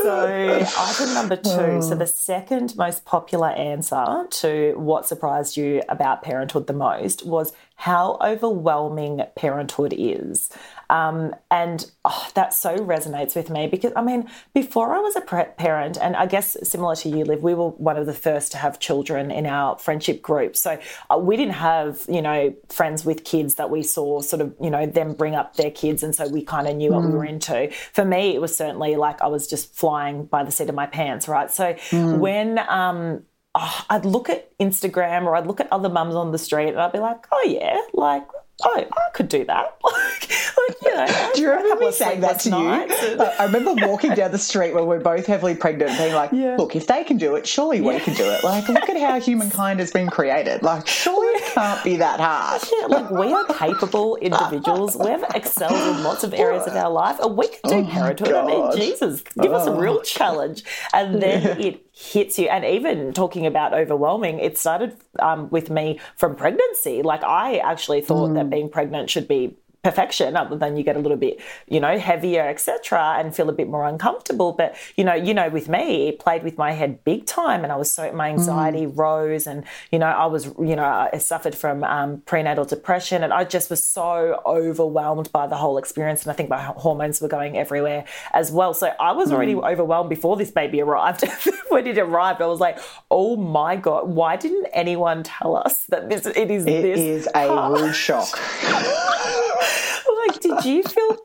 So, 0.06 0.66
item 0.78 1.14
number 1.14 1.36
two. 1.36 1.82
So, 1.82 1.96
the 1.96 2.06
second 2.06 2.76
most 2.76 3.04
popular 3.04 3.48
answer 3.48 4.26
to 4.30 4.74
what 4.76 5.06
surprised 5.06 5.56
you 5.56 5.82
about 5.88 6.22
parenthood 6.22 6.68
the 6.68 6.72
most 6.72 7.26
was 7.26 7.52
how 7.76 8.16
overwhelming 8.20 9.22
parenthood 9.34 9.94
is. 9.96 10.50
Um, 10.90 11.34
and 11.50 11.90
oh, 12.04 12.28
that 12.34 12.54
so 12.54 12.76
resonates 12.76 13.34
with 13.34 13.50
me 13.50 13.66
because, 13.66 13.92
I 13.96 14.02
mean, 14.02 14.28
before 14.54 14.94
I 14.94 15.00
was 15.00 15.16
a 15.16 15.20
parent, 15.20 15.98
and 16.00 16.16
I 16.16 16.26
guess 16.26 16.56
similar 16.62 16.94
to 16.96 17.08
you, 17.08 17.24
Liv, 17.24 17.42
we 17.42 17.54
were 17.54 17.70
one 17.70 17.96
of 17.96 18.06
the 18.06 18.14
first 18.14 18.52
to 18.52 18.58
have 18.58 18.78
children 18.78 19.30
in 19.30 19.46
our 19.46 19.78
friendship 19.78 20.22
group. 20.22 20.56
So 20.56 20.78
uh, 21.10 21.18
we 21.18 21.36
didn't 21.36 21.54
have, 21.54 22.04
you 22.08 22.22
know, 22.22 22.54
friends 22.68 23.04
with 23.04 23.24
kids 23.24 23.56
that 23.56 23.70
we 23.70 23.82
saw 23.82 24.20
sort 24.20 24.42
of, 24.42 24.54
you 24.60 24.70
know, 24.70 24.86
them 24.86 25.14
bring 25.14 25.34
up 25.34 25.56
their 25.56 25.70
kids. 25.70 26.02
And 26.02 26.14
so 26.14 26.28
we 26.28 26.42
kind 26.42 26.66
of 26.68 26.76
knew 26.76 26.92
what 26.92 27.04
we 27.04 27.10
were 27.10 27.24
mm. 27.24 27.30
into. 27.30 27.70
For 27.92 28.04
me, 28.04 28.34
it 28.34 28.40
was 28.40 28.56
certainly 28.56 28.96
like 28.96 29.20
I 29.20 29.26
was 29.26 29.46
just 29.46 29.74
flying 29.74 30.26
by 30.26 30.44
the 30.44 30.52
seat 30.52 30.68
of 30.68 30.74
my 30.74 30.86
pants, 30.86 31.28
right? 31.28 31.50
So 31.50 31.74
mm. 31.74 32.18
when, 32.18 32.58
um, 32.58 33.22
oh, 33.54 33.84
I'd 33.90 34.04
look 34.04 34.30
at 34.30 34.56
Instagram 34.58 35.24
or 35.24 35.34
I'd 35.34 35.46
look 35.46 35.60
at 35.60 35.72
other 35.72 35.88
mums 35.88 36.14
on 36.14 36.30
the 36.30 36.38
street 36.38 36.68
and 36.68 36.78
I'd 36.78 36.92
be 36.92 36.98
like, 36.98 37.26
oh 37.32 37.44
yeah, 37.46 37.80
like 37.92 38.26
oh, 38.64 38.84
I 38.90 39.10
could 39.12 39.28
do 39.28 39.44
that. 39.44 39.76
you 40.82 40.94
know, 40.94 41.30
do 41.34 41.40
you 41.42 41.50
remember 41.50 41.84
me 41.84 41.92
saying 41.92 42.20
that 42.20 42.40
to 42.40 42.50
you? 42.50 42.56
I 43.38 43.44
remember 43.44 43.74
walking 43.86 44.14
down 44.14 44.32
the 44.32 44.38
street 44.38 44.74
when 44.74 44.86
we 44.86 44.96
are 44.96 45.00
both 45.00 45.26
heavily 45.26 45.54
pregnant, 45.54 45.96
being 45.98 46.14
like, 46.14 46.32
yeah. 46.32 46.56
"Look, 46.56 46.76
if 46.76 46.86
they 46.86 47.04
can 47.04 47.16
do 47.16 47.34
it, 47.36 47.46
surely 47.46 47.78
yeah. 47.78 47.88
we 47.88 48.00
can 48.00 48.14
do 48.14 48.24
it." 48.24 48.44
Like, 48.44 48.68
look 48.68 48.88
at 48.88 48.96
how 48.96 49.20
humankind 49.26 49.80
has 49.80 49.90
been 49.90 50.08
created. 50.08 50.62
Like, 50.62 50.86
surely 50.86 51.26
it 51.38 51.44
can't 51.54 51.82
be 51.84 51.96
that 51.96 52.20
hard. 52.20 52.62
Yeah, 52.80 52.86
like 52.86 53.10
we 53.10 53.32
are 53.32 53.44
capable 53.46 54.16
individuals. 54.16 54.96
We've 54.96 55.24
excelled 55.34 55.96
in 55.96 56.02
lots 56.02 56.24
of 56.24 56.34
areas 56.34 56.66
of 56.66 56.74
our 56.74 56.90
life, 56.90 57.18
and 57.20 57.36
we 57.36 57.48
can 57.48 57.60
do 57.64 57.76
oh 57.76 57.90
parenthood. 57.90 58.32
I 58.32 58.46
mean, 58.46 58.76
Jesus, 58.76 59.22
give 59.40 59.52
oh. 59.52 59.56
us 59.56 59.66
a 59.66 59.72
real 59.72 59.98
oh. 60.00 60.02
challenge, 60.02 60.64
and 60.92 61.22
then 61.22 61.60
it 61.60 61.86
hits 61.92 62.38
you. 62.38 62.48
And 62.48 62.64
even 62.64 63.12
talking 63.12 63.46
about 63.46 63.72
overwhelming, 63.72 64.38
it 64.38 64.58
started 64.58 64.96
um, 65.18 65.48
with 65.50 65.70
me 65.70 66.00
from 66.16 66.36
pregnancy. 66.36 67.02
Like 67.02 67.24
I 67.24 67.58
actually 67.58 68.02
thought 68.02 68.30
mm. 68.30 68.34
that 68.34 68.50
being 68.50 68.68
pregnant 68.68 69.10
should 69.10 69.28
be 69.28 69.56
perfection 69.86 70.36
other 70.36 70.56
than 70.56 70.76
you 70.76 70.82
get 70.82 70.96
a 70.96 70.98
little 70.98 71.16
bit 71.16 71.40
you 71.68 71.78
know 71.78 71.96
heavier 71.96 72.42
etc 72.42 73.14
and 73.18 73.36
feel 73.36 73.48
a 73.48 73.52
bit 73.52 73.68
more 73.68 73.86
uncomfortable. 73.86 74.50
But 74.52 74.74
you 74.96 75.04
know 75.04 75.14
you 75.14 75.32
know 75.32 75.48
with 75.48 75.68
me 75.68 76.08
it 76.08 76.18
played 76.18 76.42
with 76.42 76.58
my 76.58 76.72
head 76.72 77.04
big 77.04 77.24
time 77.26 77.62
and 77.62 77.72
i 77.72 77.76
was 77.76 77.92
so 77.92 78.10
my 78.12 78.28
anxiety 78.30 78.86
mm. 78.86 78.98
rose 78.98 79.46
and 79.46 79.64
you 79.92 79.98
know 79.98 80.06
i 80.06 80.26
was 80.26 80.46
you 80.58 80.74
know 80.74 80.84
i 80.84 81.18
suffered 81.18 81.54
from 81.54 81.84
um, 81.84 82.20
prenatal 82.22 82.64
depression 82.64 83.22
and 83.22 83.32
i 83.32 83.44
just 83.44 83.70
was 83.70 83.82
so 83.84 84.42
overwhelmed 84.44 85.30
by 85.30 85.46
the 85.46 85.56
whole 85.56 85.78
experience 85.78 86.22
and 86.24 86.32
i 86.32 86.34
think 86.34 86.48
my 86.48 86.62
hormones 86.62 87.20
were 87.20 87.28
going 87.28 87.56
everywhere 87.56 88.04
as 88.32 88.50
well. 88.50 88.74
So 88.74 88.92
i 88.98 89.12
was 89.12 89.30
already 89.32 89.54
mm. 89.54 89.70
overwhelmed 89.72 90.10
before 90.10 90.36
this 90.36 90.50
baby 90.50 90.80
arrived. 90.80 91.24
When 91.68 91.86
it 91.86 91.98
arrived 91.98 92.40
i 92.40 92.46
was 92.46 92.60
like 92.60 92.78
oh 93.10 93.36
my 93.36 93.76
god 93.76 94.08
why 94.08 94.36
didn't 94.36 94.66
anyone 94.72 95.24
tell 95.24 95.56
us 95.56 95.84
that 95.86 96.08
this 96.08 96.24
it 96.24 96.50
is 96.50 96.64
it 96.64 96.82
this 96.82 96.98
is 96.98 97.28
a 97.34 97.70
rude 97.70 97.94
shock 97.94 98.28
like, 100.28 100.40
did 100.40 100.64
you 100.64 100.82
feel 100.82 101.18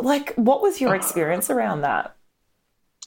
like 0.00 0.34
what 0.34 0.62
was 0.62 0.80
your 0.80 0.94
experience 0.94 1.50
around 1.50 1.82
that? 1.82 2.14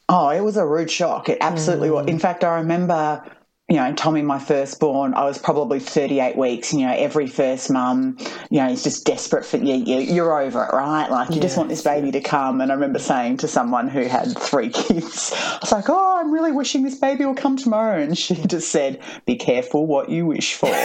Oh, 0.09 0.29
it 0.29 0.41
was 0.41 0.57
a 0.57 0.65
rude 0.65 0.91
shock. 0.91 1.29
It 1.29 1.37
absolutely 1.41 1.89
mm. 1.89 1.93
was. 1.93 2.07
In 2.07 2.19
fact, 2.19 2.43
I 2.43 2.55
remember 2.55 3.23
you 3.71 3.77
know, 3.77 3.93
Tommy, 3.93 4.21
my 4.21 4.37
firstborn, 4.37 5.13
I 5.13 5.23
was 5.23 5.37
probably 5.37 5.79
38 5.79 6.35
weeks. 6.35 6.73
You 6.73 6.87
know, 6.87 6.93
every 6.93 7.25
first 7.25 7.71
mum, 7.71 8.17
you 8.49 8.59
know, 8.59 8.67
is 8.67 8.83
just 8.83 9.05
desperate 9.05 9.45
for 9.45 9.55
you. 9.55 9.75
you 9.75 10.25
are 10.25 10.41
over 10.41 10.65
it, 10.65 10.73
right? 10.73 11.09
Like, 11.09 11.29
you 11.29 11.35
yes. 11.35 11.43
just 11.43 11.57
want 11.57 11.69
this 11.69 11.81
baby 11.81 12.11
to 12.11 12.19
come. 12.19 12.59
And 12.59 12.69
I 12.69 12.73
remember 12.73 12.99
saying 12.99 13.37
to 13.37 13.47
someone 13.47 13.87
who 13.87 14.03
had 14.07 14.37
three 14.37 14.67
kids, 14.73 15.31
I 15.33 15.59
was 15.61 15.71
like, 15.71 15.85
oh, 15.87 16.17
I'm 16.19 16.33
really 16.33 16.51
wishing 16.51 16.83
this 16.83 16.95
baby 16.95 17.23
will 17.23 17.33
come 17.33 17.55
tomorrow. 17.55 17.97
And 17.97 18.17
she 18.17 18.35
just 18.35 18.73
said, 18.73 19.01
be 19.25 19.37
careful 19.37 19.87
what 19.87 20.09
you 20.09 20.25
wish 20.25 20.53
for 20.55 20.75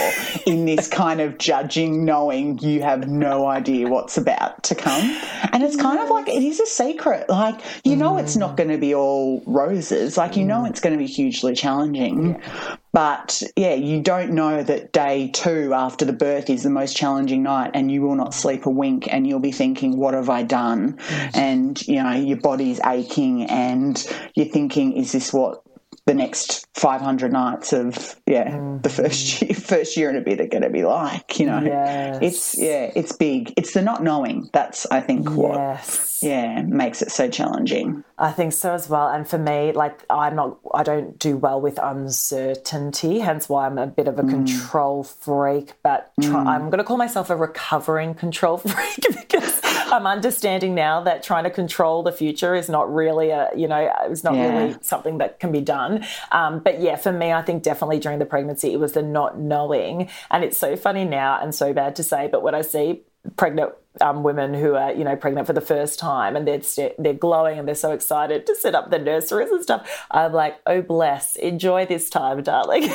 in 0.45 0.63
this 0.63 0.87
kind 0.87 1.19
of 1.19 1.37
judging, 1.39 2.05
knowing 2.05 2.57
you 2.59 2.83
have 2.83 3.09
no 3.09 3.47
idea 3.47 3.89
what's 3.89 4.17
about 4.17 4.63
to 4.63 4.75
come. 4.75 5.03
And 5.51 5.61
it's 5.61 5.75
kind 5.75 5.99
of 5.99 6.09
like, 6.09 6.29
it 6.29 6.41
is 6.41 6.61
a 6.61 6.65
secret. 6.65 7.27
Like, 7.27 7.59
you 7.83 7.97
know, 7.97 8.13
mm. 8.13 8.21
it's 8.21 8.37
not 8.37 8.55
going 8.55 8.69
to 8.69 8.77
be 8.77 8.95
all 8.95 9.43
roses. 9.45 10.15
Like, 10.15 10.37
you 10.37 10.45
know, 10.45 10.61
mm. 10.61 10.69
it's 10.69 10.79
going 10.79 10.93
to 10.93 10.97
be 10.97 11.05
hugely 11.05 11.53
challenging. 11.53 12.39
Yeah. 12.39 12.76
But 12.97 13.43
yeah, 13.55 13.75
you 13.75 14.01
don't 14.01 14.31
know 14.31 14.63
that 14.63 14.91
day 14.91 15.29
two 15.31 15.71
after 15.75 16.03
the 16.03 16.13
birth 16.13 16.49
is 16.49 16.63
the 16.63 16.71
most 16.71 16.97
challenging 16.97 17.43
night 17.43 17.69
and 17.75 17.91
you 17.91 18.01
will 18.01 18.15
not 18.15 18.33
sleep 18.33 18.65
a 18.65 18.71
wink 18.71 19.07
and 19.13 19.27
you'll 19.27 19.39
be 19.39 19.51
thinking, 19.51 19.97
what 19.97 20.15
have 20.15 20.31
I 20.31 20.41
done? 20.41 20.97
And, 21.35 21.79
you 21.87 22.01
know, 22.01 22.13
your 22.13 22.37
body's 22.37 22.81
aching 22.83 23.43
and 23.43 24.03
you're 24.33 24.47
thinking, 24.47 24.93
is 24.93 25.11
this 25.11 25.31
what 25.31 25.61
the 26.07 26.15
next 26.15 26.65
500 26.73 27.31
nights 27.31 27.71
of 27.71 28.15
yeah 28.25 28.49
mm-hmm. 28.49 28.81
the 28.81 28.89
first 28.89 29.41
year 29.41 29.53
first 29.53 29.97
year 29.97 30.09
and 30.09 30.17
a 30.17 30.21
bit 30.21 30.39
are 30.39 30.47
going 30.47 30.63
to 30.63 30.69
be 30.69 30.85
like 30.85 31.37
you 31.37 31.45
know 31.45 31.61
yes. 31.61 32.19
it's 32.21 32.57
yeah 32.57 32.89
it's 32.95 33.11
big 33.11 33.53
it's 33.57 33.73
the 33.73 33.81
not 33.81 34.01
knowing 34.01 34.49
that's 34.53 34.85
i 34.89 35.01
think 35.01 35.29
what 35.31 36.17
yeah 36.21 36.61
makes 36.61 37.01
it 37.01 37.11
so 37.11 37.29
challenging 37.29 38.05
i 38.17 38.31
think 38.31 38.53
so 38.53 38.73
as 38.73 38.89
well 38.89 39.09
and 39.09 39.27
for 39.27 39.37
me 39.37 39.71
like 39.71 40.03
i'm 40.09 40.35
not 40.35 40.57
i 40.73 40.83
don't 40.83 41.19
do 41.19 41.37
well 41.37 41.59
with 41.61 41.77
uncertainty 41.81 43.19
hence 43.19 43.47
why 43.47 43.65
i'm 43.65 43.77
a 43.77 43.87
bit 43.87 44.07
of 44.07 44.17
a 44.19 44.23
mm. 44.23 44.29
control 44.29 45.03
freak 45.03 45.73
but 45.83 46.11
try, 46.21 46.43
mm. 46.43 46.47
i'm 46.47 46.69
going 46.69 46.79
to 46.79 46.83
call 46.83 46.97
myself 46.97 47.29
a 47.29 47.35
recovering 47.35 48.13
control 48.13 48.57
freak 48.57 49.05
because 49.15 49.61
I'm 49.91 50.05
understanding 50.05 50.75
now 50.75 51.01
that 51.01 51.23
trying 51.23 51.45
to 51.45 51.49
control 51.49 52.03
the 52.03 52.11
future 52.11 52.55
is 52.55 52.69
not 52.69 52.93
really 52.93 53.29
a, 53.29 53.49
you 53.55 53.67
know, 53.67 53.89
it's 54.03 54.23
not 54.23 54.35
yeah. 54.35 54.47
really 54.47 54.75
something 54.81 55.19
that 55.19 55.39
can 55.39 55.51
be 55.51 55.61
done. 55.61 56.05
Um, 56.31 56.59
but 56.59 56.81
yeah, 56.81 56.95
for 56.97 57.11
me, 57.11 57.31
I 57.31 57.41
think 57.41 57.63
definitely 57.63 57.99
during 57.99 58.19
the 58.19 58.25
pregnancy, 58.25 58.73
it 58.73 58.79
was 58.79 58.93
the 58.93 59.01
not 59.01 59.39
knowing. 59.39 60.09
And 60.29 60.43
it's 60.43 60.57
so 60.57 60.75
funny 60.75 61.05
now 61.05 61.39
and 61.41 61.53
so 61.53 61.73
bad 61.73 61.95
to 61.97 62.03
say, 62.03 62.27
but 62.31 62.43
when 62.43 62.55
I 62.55 62.61
see 62.61 63.01
pregnant 63.35 63.73
um, 64.01 64.23
women 64.23 64.53
who 64.53 64.75
are 64.75 64.93
you 64.93 65.03
know 65.03 65.15
pregnant 65.15 65.47
for 65.47 65.53
the 65.53 65.61
first 65.61 65.99
time 65.99 66.35
and 66.35 66.47
they're 66.47 66.61
they 66.75 66.93
they're 66.97 67.13
glowing 67.13 67.59
and 67.59 67.67
they're 67.67 67.75
so 67.75 67.91
excited 67.91 68.45
to 68.45 68.55
set 68.55 68.75
up 68.75 68.91
the 68.91 68.99
nurseries 68.99 69.49
and 69.51 69.61
stuff. 69.63 70.05
I'm 70.11 70.33
like, 70.33 70.59
oh 70.65 70.81
bless, 70.81 71.35
enjoy 71.35 71.85
this 71.85 72.09
time, 72.09 72.43
darling. 72.43 72.83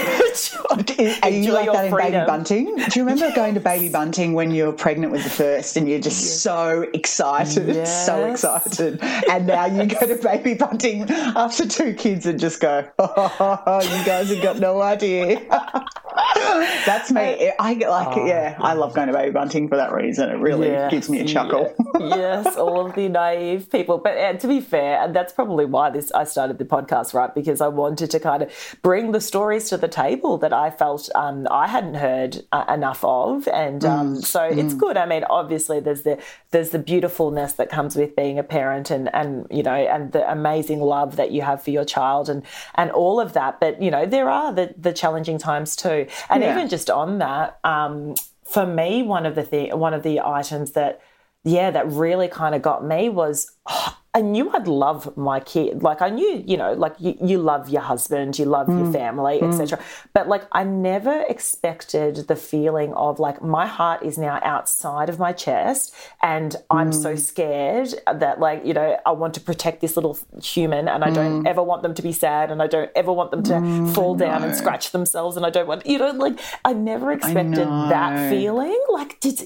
enjoy, 0.69 1.15
are 1.23 1.31
you 1.31 1.53
like 1.53 1.73
that 1.73 1.87
in 1.87 1.97
baby 1.97 2.27
bunting? 2.27 2.77
Do 2.77 3.01
you 3.01 3.05
remember 3.05 3.35
going 3.35 3.55
to 3.55 3.61
baby 3.73 3.89
bunting 3.89 4.35
when 4.35 4.51
you 4.51 4.67
were 4.67 4.73
pregnant 4.73 5.13
with 5.13 5.25
the 5.25 5.31
first 5.31 5.77
and 5.77 5.89
you're 5.89 6.01
just 6.01 6.23
yes. 6.23 6.41
so 6.41 6.83
excited, 6.95 7.69
yes. 7.69 8.07
so 8.07 8.31
excited, 8.31 9.03
and 9.03 9.47
now 9.47 9.67
you 9.67 9.87
go 9.87 10.07
to 10.07 10.17
baby 10.23 10.55
bunting 10.55 11.03
after 11.11 11.67
two 11.67 11.95
kids 11.95 12.27
and 12.27 12.39
just 12.39 12.61
go, 12.61 12.89
oh, 12.99 13.81
you 13.83 14.05
guys 14.05 14.29
have 14.29 14.43
got 14.43 14.59
no 14.59 14.83
idea. 14.83 15.41
That's 16.87 17.11
me. 17.11 17.53
I 17.59 17.75
get 17.75 17.91
like, 17.91 18.17
oh, 18.17 18.27
yeah, 18.27 18.57
I 18.59 18.75
love 18.75 18.95
going 18.95 19.09
to 19.09 19.13
baby 19.13 19.31
bunting 19.31 19.69
for 19.69 19.77
that 19.77 19.93
reason. 19.93 20.29
It 20.31 20.39
really 20.39 20.69
yeah 20.69 20.89
gives 20.89 21.09
me 21.09 21.21
a 21.21 21.25
chuckle. 21.25 21.75
yes, 22.01 22.57
all 22.57 22.87
of 22.87 22.95
the 22.95 23.09
naive 23.09 23.71
people. 23.71 23.99
But 23.99 24.17
uh, 24.17 24.35
to 24.35 24.49
be 24.49 24.61
fair, 24.61 25.03
and 25.03 25.15
that's 25.15 25.33
probably 25.33 25.65
why 25.65 25.91
this 25.91 26.13
I 26.13 26.25
started 26.25 26.59
the 26.59 26.65
podcast, 26.65 27.15
right? 27.15 27.35
Because 27.35 27.61
I 27.61 27.69
wanted 27.69 28.11
to 28.11 28.21
kind 28.21 28.43
of 28.43 28.79
bring 28.83 29.13
the 29.13 29.21
stories 29.21 29.69
to 29.71 29.77
the 29.77 29.89
table 29.89 30.39
that 30.39 30.53
I 30.53 30.71
felt 30.71 31.09
um, 31.15 31.47
I 31.51 31.67
hadn't 31.67 31.95
heard 31.95 32.45
uh, 32.53 32.65
enough 32.69 33.05
of, 33.05 33.49
and 33.49 33.85
um, 33.85 34.17
mm. 34.17 34.25
so 34.25 34.41
mm. 34.41 34.57
it's 34.57 34.75
good. 34.75 34.97
I 34.97 35.07
mean, 35.07 35.25
obviously, 35.25 35.81
there's 35.81 36.03
the 36.03 36.21
there's 36.51 36.71
the 36.71 36.79
beautifulness 36.79 37.55
that 37.55 37.71
comes 37.71 37.97
with 37.97 38.17
being 38.17 38.39
a 38.39 38.43
parent, 38.45 38.91
and 38.91 39.13
and 39.15 39.47
you 39.51 39.63
know, 39.63 39.75
and 39.75 40.13
the 40.13 40.31
amazing 40.31 40.81
love 40.81 41.17
that 41.17 41.31
you 41.33 41.43
have 41.43 41.63
for 41.63 41.71
your 41.71 41.85
child, 41.85 42.29
and 42.29 42.43
and 42.75 42.91
all 42.91 43.21
of 43.21 43.33
that. 43.35 43.61
But 43.61 43.83
you 43.83 43.91
know, 43.91 44.07
there 44.07 44.31
are 44.31 44.53
the 44.53 44.75
the 44.77 44.93
challenging 44.93 45.39
times 45.39 45.77
too, 45.77 46.07
and 46.29 46.43
yeah. 46.43 46.55
even 46.55 46.69
just 46.69 46.91
on 46.91 47.19
that. 47.19 47.59
Um, 47.65 48.15
for 48.45 48.67
me, 48.67 49.03
one 49.03 49.27
of 49.27 49.35
the 49.35 49.45
th- 49.45 49.75
one 49.75 49.95
of 49.95 50.03
the 50.03 50.21
items 50.21 50.73
that 50.73 51.01
yeah 51.45 51.71
that 51.71 51.91
really 51.91 52.29
kind 52.29 52.55
of 52.55 52.63
got 52.63 52.85
me 52.85 53.09
was 53.09 53.51
I 54.15 54.21
knew 54.21 54.51
I'd 54.51 54.69
love 54.69 55.17
my 55.17 55.41
kid. 55.41 55.83
Like 55.83 56.03
I 56.03 56.11
knew, 56.11 56.45
you 56.47 56.59
know, 56.59 56.75
like 56.75 56.95
you, 56.99 57.17
you 57.23 57.39
love 57.39 57.71
your 57.71 57.81
husband, 57.81 58.39
you 58.39 58.45
love 58.45 58.67
mm. 58.67 58.85
your 58.85 58.93
family, 58.93 59.39
mm. 59.41 59.49
etc. 59.49 59.83
But 60.13 60.29
like 60.29 60.43
I 60.53 60.65
never 60.65 61.25
expected 61.31 62.29
the 62.29 62.37
feeling 62.37 62.93
of 62.93 63.19
like 63.19 63.43
my 63.43 63.67
heart 63.67 64.03
is 64.03 64.19
now 64.19 64.39
outside 64.43 65.09
of 65.09 65.19
my 65.19 65.33
chest 65.33 65.95
and 66.21 66.55
I'm 66.71 66.91
mm. 66.91 67.03
so 67.03 67.17
scared 67.17 67.95
that 68.07 68.39
like, 68.39 68.67
you 68.67 68.75
know, 68.75 69.01
I 69.07 69.13
want 69.13 69.33
to 69.35 69.41
protect 69.41 69.81
this 69.81 69.97
little 69.97 70.19
human 70.43 70.89
and 70.89 71.03
I 71.03 71.09
don't 71.09 71.45
mm. 71.45 71.49
ever 71.49 71.63
want 71.63 71.83
them 71.83 71.95
to 71.95 72.03
be 72.03 72.13
sad 72.13 72.51
and 72.51 72.61
I 72.61 72.67
don't 72.67 72.91
ever 72.95 73.13
want 73.15 73.31
them 73.31 73.43
to 73.45 73.55
mm, 73.55 73.95
fall 73.95 74.15
down 74.15 74.45
and 74.45 74.55
scratch 74.55 74.91
themselves 74.91 75.39
and 75.39 75.47
I 75.47 75.51
don't 75.51 75.67
want, 75.67 75.87
you 75.87 75.97
know, 75.97 76.11
like 76.11 76.39
I 76.67 76.75
never 76.75 77.13
expected 77.13 77.67
I 77.67 77.89
that 77.89 78.29
feeling. 78.29 78.79
Like 78.91 79.21
did 79.21 79.43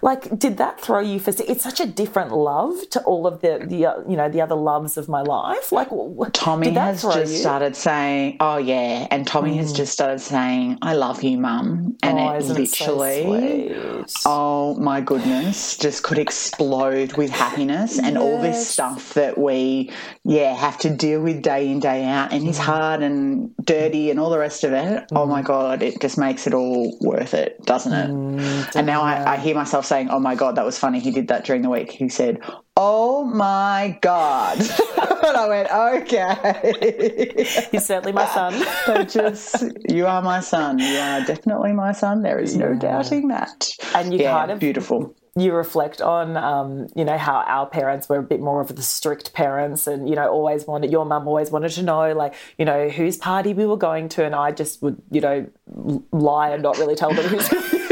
like 0.00 0.38
did 0.38 0.56
that 0.56 0.80
throw 0.80 1.00
you 1.00 1.20
for 1.20 1.34
it's 1.46 1.62
such 1.62 1.80
a 1.80 1.86
different 1.86 2.32
love 2.32 2.88
to 2.90 3.02
all 3.02 3.26
of 3.26 3.42
the 3.42 3.55
the 3.64 3.86
uh, 3.86 4.00
you 4.08 4.16
know, 4.16 4.28
the 4.28 4.40
other 4.40 4.54
loves 4.54 4.96
of 4.96 5.08
my 5.08 5.22
life? 5.22 5.72
Like, 5.72 5.88
Tommy 6.32 6.70
has 6.70 7.02
just 7.02 7.32
you? 7.32 7.38
started 7.38 7.76
saying, 7.76 8.36
"Oh 8.40 8.58
yeah," 8.58 9.06
and 9.10 9.26
Tommy 9.26 9.54
mm. 9.54 9.56
has 9.58 9.72
just 9.72 9.92
started 9.92 10.20
saying, 10.20 10.78
"I 10.82 10.94
love 10.94 11.22
you, 11.22 11.38
Mum," 11.38 11.96
and 12.02 12.18
oh, 12.18 12.32
it 12.32 12.44
literally, 12.44 13.68
it 13.68 14.10
so 14.10 14.30
oh 14.30 14.74
my 14.78 15.00
goodness, 15.00 15.76
just 15.76 16.02
could 16.02 16.18
explode 16.18 17.14
with 17.14 17.30
happiness 17.30 17.98
and 17.98 18.14
yes. 18.14 18.16
all 18.16 18.40
this 18.40 18.68
stuff 18.68 19.14
that 19.14 19.38
we, 19.38 19.90
yeah, 20.24 20.54
have 20.54 20.78
to 20.78 20.90
deal 20.90 21.22
with 21.22 21.42
day 21.42 21.68
in 21.68 21.80
day 21.80 22.04
out, 22.04 22.32
and 22.32 22.42
he's 22.42 22.58
mm. 22.58 22.64
hard 22.64 23.02
and 23.02 23.54
dirty 23.64 24.10
and 24.10 24.20
all 24.20 24.30
the 24.30 24.38
rest 24.38 24.64
of 24.64 24.72
it. 24.72 25.02
Mm. 25.02 25.06
Oh 25.12 25.26
my 25.26 25.42
god, 25.42 25.82
it 25.82 26.00
just 26.00 26.18
makes 26.18 26.46
it 26.46 26.54
all 26.54 26.96
worth 27.00 27.34
it, 27.34 27.62
doesn't 27.64 27.92
it? 27.92 28.10
Mm, 28.10 28.76
and 28.76 28.86
now 28.86 29.02
I, 29.02 29.34
I 29.34 29.36
hear 29.36 29.54
myself 29.54 29.86
saying, 29.86 30.08
"Oh 30.10 30.20
my 30.20 30.34
god, 30.34 30.56
that 30.56 30.64
was 30.64 30.78
funny." 30.78 31.00
He 31.00 31.10
did 31.10 31.28
that 31.28 31.44
during 31.44 31.62
the 31.62 31.70
week. 31.70 31.90
He 31.90 32.08
said, 32.08 32.40
Oh 32.78 33.24
my 33.24 33.98
God. 34.02 34.58
and 34.60 35.36
I 35.36 35.48
went, 35.48 35.70
okay. 35.70 37.68
He's 37.70 37.86
certainly 37.86 38.12
my 38.12 38.26
son. 38.26 38.52
so 38.84 39.02
just, 39.02 39.64
you 39.88 40.06
are 40.06 40.20
my 40.20 40.40
son. 40.40 40.78
You 40.78 40.98
are 40.98 41.24
definitely 41.24 41.72
my 41.72 41.92
son. 41.92 42.22
There 42.22 42.38
is 42.38 42.54
no 42.54 42.72
yeah. 42.72 42.78
doubting 42.78 43.28
that. 43.28 43.70
And 43.94 44.12
you 44.12 44.20
yeah, 44.20 44.32
kind 44.32 44.50
of. 44.50 44.58
Beautiful 44.58 45.14
you 45.38 45.52
reflect 45.52 46.00
on, 46.00 46.34
um, 46.38 46.88
you 46.96 47.04
know, 47.04 47.18
how 47.18 47.44
our 47.46 47.66
parents 47.66 48.08
were 48.08 48.16
a 48.16 48.22
bit 48.22 48.40
more 48.40 48.62
of 48.62 48.74
the 48.74 48.80
strict 48.80 49.34
parents, 49.34 49.86
and 49.86 50.08
you 50.08 50.14
know, 50.14 50.28
always 50.30 50.66
wanted 50.66 50.90
your 50.90 51.04
mum 51.04 51.28
always 51.28 51.50
wanted 51.50 51.68
to 51.72 51.82
know, 51.82 52.14
like, 52.14 52.32
you 52.56 52.64
know, 52.64 52.88
whose 52.88 53.18
party 53.18 53.52
we 53.52 53.66
were 53.66 53.76
going 53.76 54.08
to, 54.08 54.24
and 54.24 54.34
I 54.34 54.50
just 54.50 54.80
would, 54.80 54.96
you 55.10 55.20
know, 55.20 55.46
lie 56.10 56.50
and 56.50 56.62
not 56.62 56.78
really 56.78 56.94
tell 56.94 57.12
them 57.12 57.26
who's. 57.26 57.82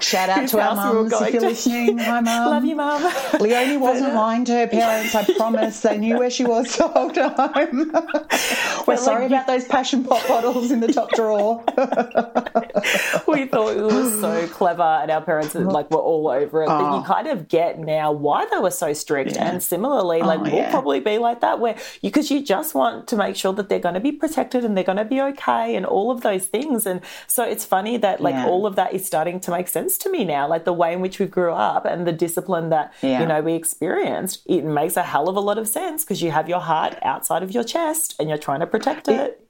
Shout 0.00 0.28
out 0.28 0.48
to 0.48 0.60
our 0.60 0.74
mums 0.74 1.12
if 1.12 1.32
you're 1.32 1.40
to. 1.40 1.48
listening. 1.48 1.98
Hi, 2.08 2.20
mum. 2.20 2.50
Love 2.50 2.64
you, 2.64 2.76
mum. 2.76 3.12
Leonie 3.40 3.76
wasn't 3.76 4.12
uh, 4.12 4.16
lying 4.16 4.44
to 4.46 4.52
her 4.52 4.66
parents. 4.66 5.14
I 5.14 5.24
promise. 5.34 5.80
They 5.80 5.98
knew 5.98 6.18
where 6.18 6.30
she 6.30 6.44
was 6.44 6.76
the 6.76 6.88
whole 6.88 7.10
time. 7.10 7.92
We're 8.86 8.96
sorry 8.96 9.22
like, 9.22 9.30
about 9.30 9.46
those 9.46 9.64
passion 9.66 10.04
pop 10.04 10.26
bottles 10.26 10.70
in 10.70 10.80
the 10.80 10.92
top 10.92 11.10
drawer. 11.12 11.64
we 13.26 13.46
thought 13.46 13.76
it 13.76 13.82
was 13.82 14.20
so 14.20 14.46
clever, 14.48 14.82
and 14.82 15.10
our 15.10 15.20
parents 15.20 15.54
like 15.54 15.90
were 15.90 15.98
all 15.98 16.28
over 16.28 16.62
it. 16.62 16.68
Oh. 16.68 16.78
But 16.78 16.94
you 16.96 17.00
oh. 17.00 17.04
kind 17.06 17.28
of 17.28 17.48
get 17.48 17.78
now 17.78 18.12
why 18.12 18.46
they 18.46 18.58
were 18.58 18.70
so 18.70 18.92
strict. 18.92 19.32
Yeah. 19.32 19.50
And 19.50 19.62
similarly, 19.62 20.20
oh, 20.22 20.26
like 20.26 20.40
oh, 20.40 20.44
we'll 20.44 20.54
yeah. 20.54 20.70
probably 20.70 21.00
be 21.00 21.18
like 21.18 21.40
that, 21.40 21.60
where 21.60 21.76
because 22.02 22.30
you, 22.30 22.38
you 22.38 22.44
just 22.44 22.74
want 22.74 23.08
to 23.08 23.16
make 23.16 23.36
sure 23.36 23.52
that 23.52 23.68
they're 23.68 23.78
going 23.78 23.94
to 23.94 24.00
be 24.00 24.12
protected 24.12 24.64
and 24.64 24.76
they're 24.76 24.84
going 24.84 24.98
to 24.98 25.04
be 25.04 25.20
okay, 25.20 25.74
and 25.74 25.84
all 25.84 26.10
of 26.10 26.22
those 26.22 26.46
things. 26.46 26.86
And 26.86 27.00
so 27.26 27.44
it's 27.44 27.64
funny 27.64 27.96
that 27.98 28.20
like 28.20 28.34
yeah. 28.34 28.46
all 28.46 28.66
of 28.66 28.76
that 28.76 28.94
is 28.94 29.06
starting 29.06 29.40
to 29.40 29.50
make 29.50 29.68
sense 29.68 29.77
to 29.98 30.10
me 30.10 30.24
now. 30.24 30.48
Like 30.48 30.64
the 30.64 30.72
way 30.72 30.92
in 30.92 31.00
which 31.00 31.18
we 31.18 31.26
grew 31.26 31.52
up 31.52 31.84
and 31.84 32.06
the 32.06 32.12
discipline 32.12 32.70
that 32.70 32.92
you 33.20 33.26
know 33.26 33.40
we 33.40 33.54
experienced, 33.54 34.42
it 34.46 34.64
makes 34.64 34.96
a 34.96 35.02
hell 35.02 35.28
of 35.28 35.36
a 35.36 35.40
lot 35.40 35.58
of 35.58 35.68
sense 35.68 36.04
because 36.04 36.22
you 36.22 36.30
have 36.30 36.48
your 36.48 36.60
heart 36.60 36.96
outside 37.02 37.42
of 37.42 37.52
your 37.52 37.64
chest 37.64 38.14
and 38.18 38.28
you're 38.28 38.38
trying 38.38 38.60
to 38.60 38.66
protect 38.66 39.08
it. 39.08 39.20
it 39.20 39.48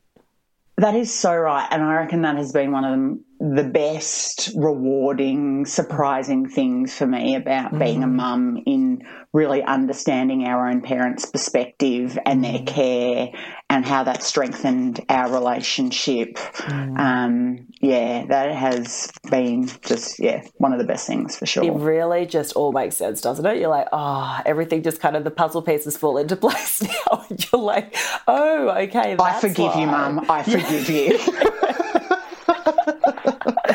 that 0.78 0.94
is 0.94 1.12
so 1.12 1.34
right. 1.34 1.66
And 1.70 1.82
I 1.82 1.96
reckon 1.96 2.22
that 2.22 2.36
has 2.36 2.52
been 2.52 2.72
one 2.72 2.84
of 2.84 2.92
them 2.92 3.24
the 3.40 3.64
best, 3.64 4.50
rewarding, 4.56 5.64
surprising 5.64 6.48
things 6.48 6.96
for 6.96 7.06
me 7.06 7.36
about 7.36 7.72
mm. 7.72 7.78
being 7.78 8.02
a 8.02 8.06
mum 8.06 8.60
in 8.66 9.02
really 9.32 9.62
understanding 9.62 10.44
our 10.44 10.68
own 10.68 10.80
parents' 10.80 11.26
perspective 11.26 12.18
and 12.26 12.42
their 12.42 12.58
mm. 12.58 12.66
care 12.66 13.28
and 13.70 13.84
how 13.84 14.02
that 14.02 14.24
strengthened 14.24 15.00
our 15.08 15.30
relationship. 15.30 16.34
Mm. 16.34 16.98
Um, 16.98 17.66
yeah, 17.80 18.26
that 18.26 18.52
has 18.56 19.12
been 19.30 19.70
just, 19.82 20.18
yeah, 20.18 20.42
one 20.56 20.72
of 20.72 20.80
the 20.80 20.86
best 20.86 21.06
things 21.06 21.36
for 21.36 21.46
sure. 21.46 21.62
It 21.62 21.74
really 21.74 22.26
just 22.26 22.54
all 22.54 22.72
makes 22.72 22.96
sense, 22.96 23.20
doesn't 23.20 23.46
it? 23.46 23.58
You're 23.58 23.68
like, 23.68 23.88
oh, 23.92 24.40
everything 24.46 24.82
just 24.82 25.00
kind 25.00 25.14
of 25.14 25.22
the 25.22 25.30
puzzle 25.30 25.62
pieces 25.62 25.96
fall 25.96 26.18
into 26.18 26.34
place 26.36 26.82
now. 26.82 27.24
you're 27.52 27.62
like, 27.62 27.94
oh, 28.26 28.70
okay. 28.70 29.16
I 29.20 29.40
forgive 29.40 29.74
why. 29.74 29.80
you, 29.80 29.86
mum. 29.86 30.26
I 30.28 30.42
forgive 30.42 30.90
you. 30.90 31.18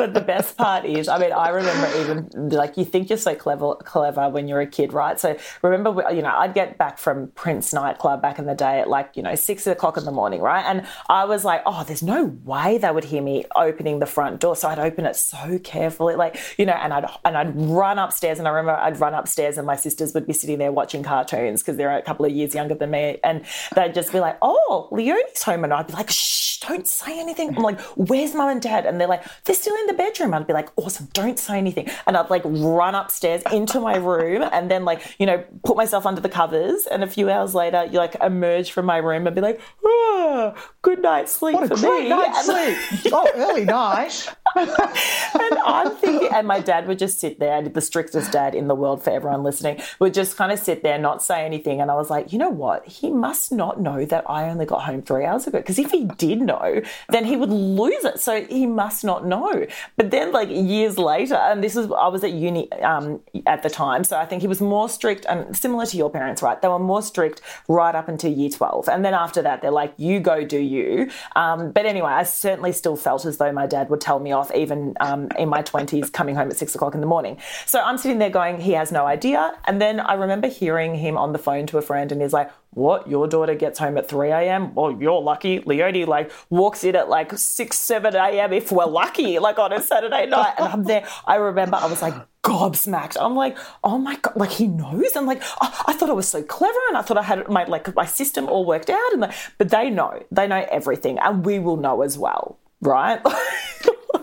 but 0.00 0.14
the 0.14 0.20
best 0.20 0.56
part 0.56 0.86
is, 0.86 1.08
I 1.08 1.18
mean, 1.18 1.32
I 1.32 1.50
remember 1.50 2.00
even 2.00 2.50
like 2.50 2.78
you 2.78 2.86
think 2.86 3.10
you're 3.10 3.18
so 3.18 3.34
clever, 3.34 3.74
clever 3.74 4.30
when 4.30 4.48
you're 4.48 4.62
a 4.62 4.66
kid, 4.66 4.94
right? 4.94 5.20
So 5.20 5.36
remember, 5.62 6.04
you 6.10 6.22
know, 6.22 6.34
I'd 6.34 6.54
get 6.54 6.78
back 6.78 6.98
from 6.98 7.28
Prince 7.34 7.74
nightclub 7.74 8.22
back 8.22 8.38
in 8.38 8.46
the 8.46 8.54
day 8.54 8.80
at 8.80 8.88
like 8.88 9.10
you 9.14 9.22
know 9.22 9.34
six 9.34 9.66
o'clock 9.66 9.98
in 9.98 10.04
the 10.06 10.12
morning, 10.12 10.40
right? 10.40 10.64
And 10.64 10.86
I 11.08 11.26
was 11.26 11.44
like, 11.44 11.62
oh, 11.66 11.84
there's 11.84 12.02
no 12.02 12.24
way 12.44 12.78
they 12.78 12.90
would 12.90 13.04
hear 13.04 13.20
me 13.20 13.44
opening 13.54 13.98
the 13.98 14.06
front 14.06 14.40
door, 14.40 14.56
so 14.56 14.68
I'd 14.68 14.78
open 14.78 15.04
it 15.04 15.16
so 15.16 15.58
carefully, 15.58 16.16
like 16.16 16.38
you 16.56 16.64
know, 16.64 16.72
and 16.72 16.94
I'd 16.94 17.06
and 17.24 17.36
I'd 17.36 17.54
run 17.54 17.98
upstairs, 17.98 18.38
and 18.38 18.48
I 18.48 18.52
remember 18.52 18.80
I'd 18.80 18.98
run 18.98 19.12
upstairs, 19.12 19.58
and 19.58 19.66
my 19.66 19.76
sisters 19.76 20.14
would 20.14 20.26
be 20.26 20.32
sitting 20.32 20.58
there 20.58 20.72
watching 20.72 21.02
cartoons 21.02 21.62
because 21.62 21.76
they're 21.76 21.94
a 21.96 22.02
couple 22.02 22.24
of 22.24 22.32
years 22.32 22.54
younger 22.54 22.74
than 22.74 22.90
me, 22.90 23.18
and 23.22 23.44
they'd 23.74 23.94
just 23.94 24.12
be 24.12 24.20
like, 24.20 24.38
oh, 24.40 24.88
Leonie's 24.90 25.42
home, 25.42 25.64
and 25.64 25.74
I'd 25.74 25.88
be 25.88 25.92
like, 25.92 26.10
shh, 26.10 26.58
don't 26.60 26.86
say 26.86 27.18
anything. 27.18 27.56
I'm 27.56 27.62
like, 27.62 27.80
where's 27.96 28.34
mum 28.34 28.48
and 28.48 28.62
dad? 28.62 28.86
And 28.86 29.00
they're 29.00 29.08
like, 29.08 29.24
they're 29.44 29.56
still 29.56 29.74
in 29.76 29.86
the 29.90 29.96
bedroom. 29.96 30.34
I'd 30.34 30.46
be 30.46 30.52
like, 30.52 30.70
awesome, 30.76 31.08
don't 31.12 31.38
say 31.38 31.58
anything. 31.58 31.88
And 32.06 32.16
I'd 32.16 32.30
like 32.30 32.42
run 32.44 32.94
upstairs 32.94 33.42
into 33.52 33.80
my 33.80 33.96
room 33.96 34.48
and 34.52 34.70
then 34.70 34.84
like, 34.84 35.16
you 35.18 35.26
know, 35.26 35.44
put 35.64 35.76
myself 35.76 36.06
under 36.06 36.20
the 36.20 36.28
covers. 36.28 36.86
And 36.86 37.02
a 37.02 37.06
few 37.06 37.30
hours 37.30 37.54
later, 37.54 37.84
you 37.84 37.98
like 37.98 38.16
emerge 38.22 38.72
from 38.72 38.86
my 38.86 38.98
room 38.98 39.26
and 39.26 39.34
be 39.34 39.42
like, 39.42 39.60
oh, 39.84 40.54
good 40.82 41.02
night 41.02 41.28
sleep 41.28 41.54
what 41.54 41.68
for 41.68 41.74
a 41.74 41.76
great 41.76 42.04
me. 42.04 42.08
Night's 42.10 42.44
sleep. 42.46 43.12
oh, 43.12 43.30
early 43.34 43.64
night. 43.64 44.28
And 44.56 45.58
I'm 45.64 45.96
thinking, 45.96 46.28
and 46.32 46.46
my 46.46 46.60
dad 46.60 46.86
would 46.86 46.98
just 46.98 47.20
sit 47.20 47.38
there, 47.38 47.62
the 47.62 47.80
strictest 47.80 48.32
dad 48.32 48.54
in 48.54 48.68
the 48.68 48.74
world 48.74 49.02
for 49.02 49.10
everyone 49.10 49.42
listening, 49.42 49.80
would 49.98 50.14
just 50.14 50.36
kind 50.36 50.52
of 50.52 50.58
sit 50.58 50.82
there, 50.82 50.98
not 50.98 51.22
say 51.22 51.44
anything. 51.44 51.80
And 51.80 51.90
I 51.90 51.94
was 51.94 52.10
like, 52.10 52.32
you 52.32 52.38
know 52.38 52.50
what? 52.50 52.86
He 52.86 53.10
must 53.10 53.52
not 53.52 53.80
know 53.80 54.04
that 54.04 54.28
I 54.28 54.48
only 54.48 54.66
got 54.66 54.82
home 54.82 55.02
three 55.02 55.24
hours 55.24 55.46
ago. 55.46 55.58
Because 55.58 55.78
if 55.78 55.90
he 55.90 56.04
did 56.04 56.40
know, 56.40 56.82
then 57.08 57.24
he 57.24 57.36
would 57.36 57.50
lose 57.50 58.04
it. 58.04 58.20
So 58.20 58.44
he 58.44 58.66
must 58.66 59.04
not 59.04 59.26
know. 59.26 59.66
But 59.96 60.10
then, 60.10 60.32
like 60.32 60.48
years 60.48 60.98
later, 60.98 61.34
and 61.34 61.62
this 61.62 61.76
is, 61.76 61.90
I 61.90 62.08
was 62.08 62.24
at 62.24 62.32
uni 62.32 62.70
um, 62.82 63.20
at 63.46 63.62
the 63.62 63.70
time. 63.70 64.04
So 64.04 64.16
I 64.16 64.26
think 64.26 64.42
he 64.42 64.48
was 64.48 64.60
more 64.60 64.88
strict 64.88 65.26
and 65.28 65.56
similar 65.56 65.86
to 65.86 65.96
your 65.96 66.10
parents, 66.10 66.42
right? 66.42 66.60
They 66.60 66.68
were 66.68 66.78
more 66.78 67.02
strict 67.02 67.40
right 67.68 67.94
up 67.94 68.08
until 68.08 68.32
year 68.32 68.50
12. 68.50 68.88
And 68.88 69.04
then 69.04 69.14
after 69.14 69.42
that, 69.42 69.62
they're 69.62 69.70
like, 69.70 69.94
you 69.96 70.20
go 70.20 70.44
do 70.44 70.58
you. 70.58 71.10
Um, 71.36 71.72
but 71.72 71.86
anyway, 71.86 72.10
I 72.10 72.24
certainly 72.24 72.72
still 72.72 72.96
felt 72.96 73.24
as 73.24 73.38
though 73.38 73.52
my 73.52 73.66
dad 73.66 73.90
would 73.90 74.00
tell 74.00 74.18
me 74.18 74.32
off, 74.40 74.54
even 74.54 74.94
um, 75.00 75.28
in 75.38 75.48
my 75.48 75.62
20s, 75.62 76.12
coming 76.12 76.34
home 76.34 76.50
at 76.50 76.56
six 76.56 76.74
o'clock 76.74 76.94
in 76.94 77.00
the 77.00 77.06
morning. 77.06 77.38
So 77.66 77.80
I'm 77.80 77.98
sitting 77.98 78.18
there 78.18 78.30
going, 78.30 78.60
he 78.60 78.72
has 78.72 78.90
no 78.90 79.06
idea. 79.06 79.52
And 79.66 79.80
then 79.80 80.00
I 80.00 80.14
remember 80.14 80.48
hearing 80.48 80.94
him 80.94 81.16
on 81.16 81.32
the 81.32 81.38
phone 81.38 81.66
to 81.68 81.78
a 81.78 81.82
friend, 81.82 82.10
and 82.12 82.20
he's 82.20 82.32
like, 82.32 82.50
what? 82.72 83.08
Your 83.08 83.26
daughter 83.26 83.54
gets 83.54 83.78
home 83.78 83.98
at 83.98 84.08
3 84.08 84.30
a.m 84.30 84.74
well 84.74 84.92
you're 84.92 85.20
lucky. 85.20 85.60
Leonie 85.60 86.04
like 86.04 86.30
walks 86.50 86.84
in 86.84 86.94
at 86.96 87.08
like 87.08 87.36
6 87.36 87.76
7 87.76 88.14
a.m 88.14 88.52
if 88.52 88.70
we're 88.70 88.86
lucky 88.86 89.38
like 89.38 89.58
on 89.58 89.72
a 89.72 89.82
saturday 89.82 90.26
night. 90.26 90.54
And 90.58 90.68
i'm 90.68 90.84
there 90.84 91.06
i 91.26 91.36
remember 91.36 91.76
i 91.76 91.86
was 91.86 92.02
like 92.02 92.14
gobsmacked. 92.42 93.16
I'm 93.20 93.34
like 93.34 93.58
oh 93.82 93.98
my 93.98 94.16
god 94.16 94.36
like 94.36 94.50
he 94.50 94.66
knows. 94.66 95.16
And 95.16 95.26
like 95.26 95.42
oh, 95.60 95.82
i 95.86 95.92
thought 95.92 96.10
i 96.10 96.14
was 96.14 96.28
so 96.28 96.42
clever 96.42 96.78
and 96.88 96.96
i 96.96 97.02
thought 97.02 97.18
i 97.18 97.22
had 97.22 97.48
my 97.48 97.64
like 97.64 97.94
my 97.94 98.06
system 98.06 98.48
all 98.48 98.64
worked 98.64 98.90
out. 98.90 99.12
And 99.12 99.24
the, 99.24 99.34
but 99.58 99.70
they 99.70 99.90
know. 99.90 100.22
They 100.30 100.46
know 100.46 100.64
everything 100.70 101.18
and 101.18 101.44
we 101.44 101.58
will 101.58 101.76
know 101.76 102.02
as 102.02 102.16
well 102.16 102.58
right 102.82 103.20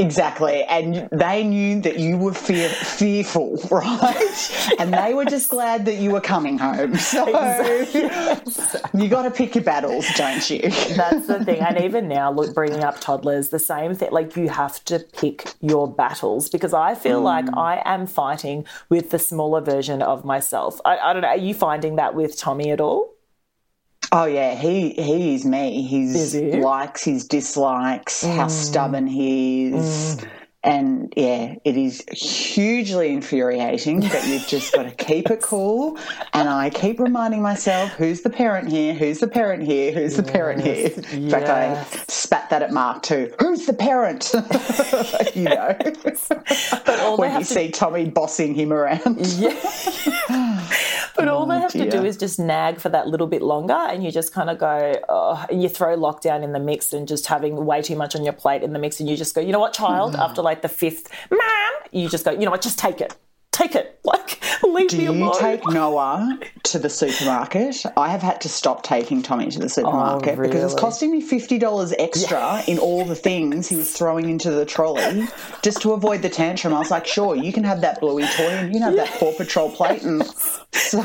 Exactly. 0.00 0.64
And 0.64 1.08
they 1.12 1.44
knew 1.44 1.80
that 1.82 1.98
you 1.98 2.16
were 2.16 2.32
fear, 2.32 2.68
fearful, 2.68 3.56
right? 3.70 4.76
and 4.78 4.92
they 4.92 5.14
were 5.14 5.24
just 5.24 5.48
glad 5.48 5.84
that 5.84 5.96
you 5.96 6.10
were 6.12 6.20
coming 6.20 6.58
home. 6.58 6.96
So 7.10 7.26
exactly. 7.26 8.08
you 9.02 9.08
got 9.08 9.22
to 9.22 9.30
pick 9.30 9.54
your 9.56 9.64
battles, 9.64 10.06
don't 10.16 10.48
you? 10.48 10.60
That's 10.60 11.26
the 11.26 11.44
thing. 11.44 11.58
And 11.60 11.78
even 11.78 12.08
now, 12.08 12.30
look, 12.30 12.54
bringing 12.54 12.84
up 12.84 13.00
toddlers, 13.00 13.48
the 13.48 13.58
same 13.58 13.94
thing. 13.94 14.10
Like 14.12 14.36
you 14.36 14.48
have 14.48 14.84
to 14.84 15.00
pick 15.00 15.54
your 15.60 15.92
battles 15.92 16.48
because 16.48 16.72
I 16.72 16.94
feel 16.94 17.20
mm. 17.20 17.24
like 17.24 17.46
I 17.56 17.82
am 17.84 18.06
fighting 18.06 18.64
with 18.90 19.10
the 19.10 19.18
smaller 19.18 19.60
version 19.60 20.02
of 20.02 20.24
myself. 20.24 20.80
I, 20.84 20.98
I 20.98 21.12
don't 21.12 21.22
know. 21.22 21.28
Are 21.28 21.36
you 21.36 21.54
finding 21.54 21.96
that 21.96 22.14
with 22.14 22.38
Tommy 22.38 22.70
at 22.70 22.80
all? 22.80 23.12
Oh 24.12 24.24
yeah, 24.24 24.54
he 24.56 24.90
he 24.90 25.34
is 25.34 25.44
me. 25.44 25.82
His 25.82 26.32
he? 26.32 26.56
likes, 26.56 27.04
his 27.04 27.26
dislikes, 27.26 28.24
mm. 28.24 28.34
how 28.34 28.48
stubborn 28.48 29.06
he 29.06 29.66
is. 29.66 30.16
Mm. 30.16 30.28
And 30.62 31.14
yeah, 31.16 31.54
it 31.64 31.76
is 31.78 32.04
hugely 32.12 33.08
infuriating, 33.08 34.00
but 34.00 34.26
you've 34.26 34.46
just 34.46 34.74
got 34.74 34.82
to 34.82 34.90
keep 34.90 35.30
it 35.30 35.40
cool. 35.42 35.98
And 36.34 36.50
I 36.50 36.68
keep 36.68 37.00
reminding 37.00 37.40
myself, 37.40 37.92
who's 37.92 38.20
the 38.20 38.28
parent 38.28 38.68
here? 38.68 38.92
Who's 38.92 39.20
the 39.20 39.28
parent 39.28 39.62
here? 39.62 39.90
Who's 39.90 40.16
the 40.16 40.22
yes. 40.22 40.32
parent 40.32 40.62
here? 40.62 40.90
In 41.12 41.28
yes. 41.28 41.32
fact, 41.32 41.48
I 41.48 41.82
spat 42.08 42.50
that 42.50 42.60
at 42.62 42.72
Mark 42.72 43.02
too. 43.02 43.32
Who's 43.40 43.64
the 43.64 43.72
parent? 43.72 44.32
you 45.34 45.44
know, 45.44 45.74
but 46.84 47.18
when 47.18 47.32
you 47.32 47.38
to... 47.38 47.44
see 47.44 47.70
Tommy 47.70 48.10
bossing 48.10 48.54
him 48.54 48.70
around. 48.70 49.26
Yeah. 49.38 49.56
But 51.16 51.28
all 51.28 51.46
they 51.46 51.56
oh, 51.56 51.60
have 51.60 51.72
dear. 51.72 51.84
to 51.84 51.90
do 51.90 52.04
is 52.04 52.16
just 52.16 52.38
nag 52.38 52.80
for 52.80 52.88
that 52.88 53.06
little 53.08 53.26
bit 53.26 53.42
longer, 53.42 53.74
and 53.74 54.04
you 54.04 54.10
just 54.10 54.32
kind 54.32 54.50
of 54.50 54.58
go, 54.58 54.94
oh, 55.08 55.44
and 55.50 55.62
you 55.62 55.68
throw 55.68 55.96
lockdown 55.96 56.42
in 56.42 56.52
the 56.52 56.60
mix 56.60 56.92
and 56.92 57.06
just 57.06 57.26
having 57.26 57.64
way 57.66 57.82
too 57.82 57.96
much 57.96 58.14
on 58.14 58.24
your 58.24 58.32
plate 58.32 58.62
in 58.62 58.72
the 58.72 58.78
mix, 58.78 59.00
and 59.00 59.08
you 59.08 59.16
just 59.16 59.34
go, 59.34 59.40
you 59.40 59.52
know 59.52 59.60
what, 59.60 59.72
child, 59.72 60.14
mm. 60.14 60.18
after 60.18 60.42
like 60.42 60.62
the 60.62 60.68
fifth, 60.68 61.08
ma'am, 61.30 61.72
you 61.90 62.08
just 62.08 62.24
go, 62.24 62.30
you 62.30 62.44
know 62.44 62.50
what, 62.50 62.62
just 62.62 62.78
take 62.78 63.00
it 63.00 63.16
take 63.60 63.74
it. 63.74 63.96
Like, 64.10 64.40
leave 64.64 64.88
Do 64.88 64.96
me 64.96 65.04
you 65.04 65.32
take 65.38 65.66
Noah 65.68 66.38
to 66.64 66.78
the 66.78 66.88
supermarket? 66.88 67.84
I 67.98 68.08
have 68.08 68.22
had 68.22 68.40
to 68.40 68.48
stop 68.48 68.82
taking 68.82 69.22
Tommy 69.22 69.48
to 69.50 69.58
the 69.58 69.66
oh, 69.66 69.68
supermarket 69.68 70.38
because 70.38 70.72
it's 70.72 70.80
costing 70.80 71.12
me 71.12 71.20
fifty 71.20 71.58
dollars 71.58 71.92
extra 71.98 72.62
in 72.66 72.78
all 72.78 73.04
the 73.04 73.14
things 73.14 73.68
he 73.68 73.76
was 73.76 73.92
throwing 73.92 74.30
into 74.30 74.50
the 74.50 74.64
trolley 74.64 75.28
just 75.62 75.82
to 75.82 75.92
avoid 75.92 76.22
the 76.22 76.30
tantrum. 76.30 76.72
I 76.72 76.78
was 76.78 76.90
like, 76.90 77.06
sure, 77.06 77.36
you 77.36 77.52
can 77.52 77.62
have 77.64 77.82
that 77.82 78.00
bluey 78.00 78.24
toy 78.36 78.48
and 78.48 78.68
you 78.68 78.80
can 78.80 78.82
have 78.82 78.96
that 78.96 79.10
Paw 79.20 79.34
Patrol 79.36 79.70
plate, 79.70 80.02
and 80.02 80.26
so 80.72 81.04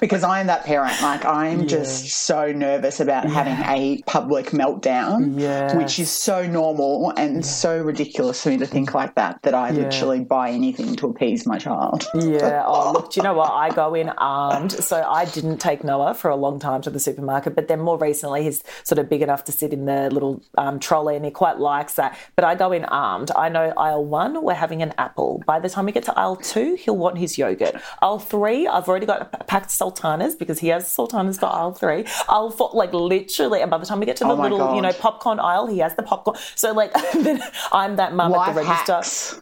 because 0.00 0.24
I 0.24 0.40
am 0.40 0.48
that 0.48 0.64
parent, 0.64 1.00
like 1.00 1.24
I 1.24 1.46
am 1.46 1.68
just 1.68 2.08
so 2.08 2.50
nervous 2.50 2.98
about 2.98 3.26
having 3.26 3.54
a 3.66 4.02
public 4.06 4.46
meltdown, 4.46 5.78
which 5.78 6.00
is 6.00 6.10
so 6.10 6.44
normal 6.44 7.12
and 7.16 7.46
so 7.46 7.80
ridiculous 7.80 8.42
for 8.42 8.48
me 8.50 8.58
to 8.58 8.66
think 8.66 8.94
like 8.94 9.14
that 9.14 9.40
that 9.42 9.54
I 9.54 9.70
literally 9.70 10.20
buy 10.20 10.50
anything 10.50 10.96
to 10.96 11.06
appease 11.08 11.43
my 11.46 11.58
child. 11.58 12.06
Yeah. 12.14 12.62
Oh, 12.66 12.92
look, 12.92 13.12
do 13.12 13.18
you 13.20 13.22
know 13.22 13.34
what? 13.34 13.50
I 13.52 13.70
go 13.70 13.94
in 13.94 14.08
armed. 14.08 14.72
So 14.72 15.02
I 15.02 15.24
didn't 15.26 15.58
take 15.58 15.84
Noah 15.84 16.14
for 16.14 16.30
a 16.30 16.36
long 16.36 16.58
time 16.58 16.80
to 16.82 16.90
the 16.90 16.98
supermarket, 16.98 17.54
but 17.54 17.68
then 17.68 17.80
more 17.80 17.98
recently 17.98 18.42
he's 18.44 18.62
sort 18.82 18.98
of 18.98 19.08
big 19.08 19.20
enough 19.20 19.44
to 19.44 19.52
sit 19.52 19.72
in 19.72 19.84
the 19.84 20.08
little 20.10 20.42
um, 20.56 20.80
trolley 20.80 21.16
and 21.16 21.24
he 21.24 21.30
quite 21.30 21.58
likes 21.58 21.94
that. 21.94 22.16
But 22.34 22.44
I 22.44 22.54
go 22.54 22.72
in 22.72 22.84
armed. 22.86 23.30
I 23.36 23.48
know 23.50 23.72
aisle 23.76 24.04
one, 24.04 24.42
we're 24.42 24.54
having 24.54 24.80
an 24.82 24.94
apple. 24.96 25.42
By 25.46 25.58
the 25.60 25.68
time 25.68 25.84
we 25.86 25.92
get 25.92 26.04
to 26.04 26.18
aisle 26.18 26.36
two, 26.36 26.76
he'll 26.76 26.96
want 26.96 27.18
his 27.18 27.36
yogurt. 27.36 27.74
Aisle 28.00 28.18
three, 28.20 28.66
I've 28.66 28.88
already 28.88 29.06
got 29.06 29.46
packed 29.46 29.70
sultanas 29.70 30.34
because 30.34 30.60
he 30.60 30.68
has 30.68 30.88
sultanas 30.90 31.38
for 31.38 31.46
aisle 31.46 31.72
three. 31.72 32.04
Aisle 32.28 32.50
four, 32.50 32.70
like 32.72 32.92
literally, 32.94 33.60
and 33.60 33.70
by 33.70 33.78
the 33.78 33.86
time 33.86 34.00
we 34.00 34.06
get 34.06 34.16
to 34.16 34.24
the 34.24 34.30
Oh 34.30 34.40
little, 34.40 34.74
you 34.76 34.82
know, 34.82 34.92
popcorn 34.92 35.40
aisle, 35.40 35.66
he 35.66 35.78
has 35.78 35.94
the 35.96 36.02
popcorn. 36.02 36.36
So 36.54 36.72
like, 36.72 36.92
I'm 37.72 37.96
that 37.96 38.14
mum 38.14 38.32
at 38.34 38.54
the 38.54 38.60
register. 38.62 38.92
hacks. 38.94 39.40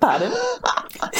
Pardon? 0.00 0.32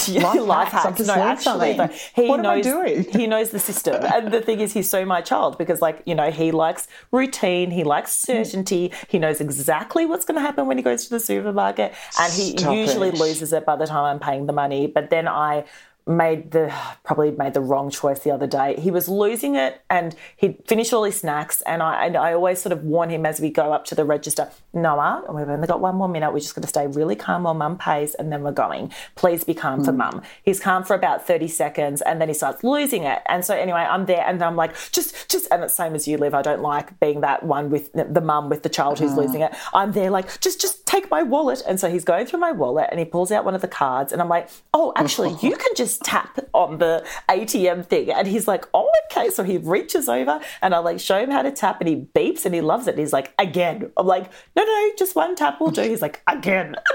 Life 0.08 0.40
life, 0.40 0.68
hacks. 0.68 0.84
Hacks. 0.98 1.06
No, 1.06 1.14
actually, 1.14 1.72
he 2.14 2.28
What 2.28 2.40
am 2.40 2.46
I 2.46 2.54
knows 2.56 2.64
doing? 2.64 3.04
he 3.04 3.26
knows 3.26 3.50
the 3.50 3.58
system. 3.58 4.02
And 4.04 4.32
the 4.32 4.40
thing 4.40 4.60
is, 4.60 4.72
he's 4.72 4.88
so 4.88 5.04
my 5.04 5.20
child 5.20 5.58
because, 5.58 5.82
like, 5.82 6.02
you 6.06 6.14
know, 6.14 6.30
he 6.30 6.50
likes 6.52 6.88
routine, 7.12 7.70
he 7.70 7.84
likes 7.84 8.16
certainty, 8.16 8.92
he 9.08 9.18
knows 9.18 9.40
exactly 9.40 10.06
what's 10.06 10.24
going 10.24 10.36
to 10.36 10.40
happen 10.40 10.66
when 10.66 10.76
he 10.78 10.82
goes 10.82 11.04
to 11.04 11.10
the 11.10 11.20
supermarket, 11.20 11.92
and 12.20 12.32
he 12.32 12.56
Stop 12.56 12.74
usually 12.74 13.08
it. 13.08 13.18
loses 13.18 13.52
it 13.52 13.66
by 13.66 13.76
the 13.76 13.86
time 13.86 14.04
I'm 14.04 14.18
paying 14.20 14.46
the 14.46 14.52
money. 14.52 14.86
But 14.86 15.10
then 15.10 15.28
I 15.28 15.64
made 16.06 16.52
the 16.52 16.72
probably 17.02 17.32
made 17.32 17.52
the 17.52 17.60
wrong 17.60 17.90
choice 17.90 18.20
the 18.20 18.30
other 18.30 18.46
day. 18.46 18.76
He 18.78 18.90
was 18.90 19.08
losing 19.08 19.56
it 19.56 19.82
and 19.90 20.14
he'd 20.36 20.62
finished 20.66 20.92
all 20.92 21.02
his 21.02 21.20
snacks 21.20 21.62
and 21.62 21.82
I 21.82 22.06
and 22.06 22.16
I 22.16 22.32
always 22.32 22.60
sort 22.60 22.72
of 22.72 22.84
warn 22.84 23.10
him 23.10 23.26
as 23.26 23.40
we 23.40 23.50
go 23.50 23.72
up 23.72 23.84
to 23.86 23.94
the 23.96 24.04
register, 24.04 24.50
Noah, 24.72 25.24
and 25.26 25.36
we've 25.36 25.48
only 25.48 25.66
got 25.66 25.80
one 25.80 25.96
more 25.96 26.08
minute. 26.08 26.32
We're 26.32 26.38
just 26.38 26.54
going 26.54 26.62
to 26.62 26.68
stay 26.68 26.86
really 26.86 27.16
calm 27.16 27.42
while 27.42 27.54
mum 27.54 27.76
pays 27.76 28.14
and 28.14 28.32
then 28.32 28.42
we're 28.42 28.52
going. 28.52 28.92
Please 29.16 29.42
be 29.42 29.54
calm 29.54 29.84
for 29.84 29.90
hmm. 29.90 29.98
mum. 29.98 30.22
He's 30.44 30.60
calm 30.60 30.84
for 30.84 30.94
about 30.94 31.26
30 31.26 31.48
seconds 31.48 32.02
and 32.02 32.20
then 32.20 32.28
he 32.28 32.34
starts 32.34 32.62
losing 32.62 33.02
it. 33.02 33.22
And 33.26 33.44
so 33.44 33.56
anyway, 33.56 33.80
I'm 33.80 34.06
there 34.06 34.24
and 34.26 34.42
I'm 34.42 34.56
like, 34.56 34.76
just 34.92 35.28
just 35.28 35.48
and 35.50 35.64
it's 35.64 35.74
same 35.74 35.94
as 35.94 36.06
you 36.06 36.18
Liv. 36.18 36.34
I 36.34 36.42
don't 36.42 36.62
like 36.62 36.98
being 37.00 37.20
that 37.22 37.42
one 37.42 37.68
with 37.68 37.92
the 37.92 38.20
mum 38.20 38.48
with 38.48 38.62
the 38.62 38.68
child 38.68 39.00
who's 39.00 39.14
losing 39.14 39.42
uh-huh. 39.42 39.56
it. 39.56 39.70
I'm 39.74 39.92
there 39.92 40.10
like, 40.10 40.40
just 40.40 40.60
just 40.60 40.86
take 40.86 41.10
my 41.10 41.24
wallet. 41.24 41.62
And 41.66 41.80
so 41.80 41.90
he's 41.90 42.04
going 42.04 42.26
through 42.26 42.40
my 42.40 42.52
wallet 42.52 42.88
and 42.90 43.00
he 43.00 43.04
pulls 43.04 43.32
out 43.32 43.44
one 43.44 43.56
of 43.56 43.60
the 43.60 43.68
cards 43.68 44.12
and 44.12 44.22
I'm 44.22 44.28
like, 44.28 44.48
oh, 44.72 44.92
actually, 44.94 45.36
you 45.42 45.56
can 45.56 45.74
just 45.74 45.95
tap 45.98 46.38
on 46.52 46.78
the 46.78 47.06
ATM 47.28 47.86
thing. 47.86 48.10
And 48.10 48.26
he's 48.26 48.48
like, 48.48 48.66
oh, 48.74 48.90
okay. 49.10 49.30
So 49.30 49.42
he 49.42 49.58
reaches 49.58 50.08
over 50.08 50.40
and 50.62 50.74
I 50.74 50.78
like 50.78 51.00
show 51.00 51.18
him 51.18 51.30
how 51.30 51.42
to 51.42 51.50
tap 51.50 51.80
and 51.80 51.88
he 51.88 51.96
beeps 51.96 52.44
and 52.44 52.54
he 52.54 52.60
loves 52.60 52.86
it. 52.86 52.90
And 52.90 53.00
He's 53.00 53.12
like, 53.12 53.32
again. 53.38 53.90
I'm 53.96 54.06
like, 54.06 54.30
no, 54.54 54.64
no, 54.64 54.90
just 54.98 55.14
one 55.14 55.36
tap 55.36 55.60
will 55.60 55.70
do. 55.70 55.82
He's 55.82 56.02
like, 56.02 56.22
again. 56.26 56.76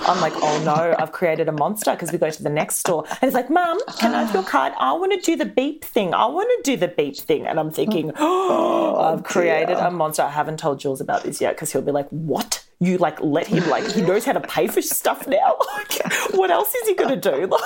I'm 0.00 0.20
like, 0.20 0.32
oh 0.36 0.62
no, 0.64 0.94
I've 0.98 1.12
created 1.12 1.48
a 1.48 1.52
monster 1.52 1.92
because 1.92 2.12
we 2.12 2.18
go 2.18 2.30
to 2.30 2.42
the 2.42 2.50
next 2.50 2.76
store. 2.76 3.04
And 3.08 3.18
he's 3.22 3.34
like, 3.34 3.50
Mum, 3.50 3.78
can 3.98 4.14
I 4.14 4.24
have 4.24 4.34
your 4.34 4.42
card? 4.42 4.72
I 4.78 4.92
want 4.92 5.12
to 5.12 5.20
do 5.20 5.36
the 5.36 5.46
beep 5.46 5.84
thing. 5.84 6.14
I 6.14 6.26
want 6.26 6.50
to 6.64 6.70
do 6.70 6.76
the 6.76 6.88
beep 6.88 7.16
thing. 7.16 7.46
And 7.46 7.58
I'm 7.58 7.70
thinking, 7.70 8.12
oh, 8.18 8.96
I've 8.96 9.24
created 9.24 9.78
a 9.78 9.90
monster. 9.90 10.22
I 10.22 10.30
haven't 10.30 10.58
told 10.58 10.80
Jules 10.80 11.00
about 11.00 11.24
this 11.24 11.40
yet 11.40 11.54
because 11.54 11.72
he'll 11.72 11.82
be 11.82 11.92
like, 11.92 12.08
what? 12.10 12.65
You 12.78 12.98
like 12.98 13.20
let 13.22 13.46
him 13.46 13.66
like 13.70 13.90
he 13.90 14.02
knows 14.02 14.24
how 14.26 14.32
to 14.32 14.40
pay 14.40 14.66
for 14.68 14.82
stuff 14.82 15.26
now. 15.26 15.56
Like, 15.76 16.32
what 16.34 16.50
else 16.50 16.74
is 16.74 16.88
he 16.88 16.94
gonna 16.94 17.16
do? 17.16 17.48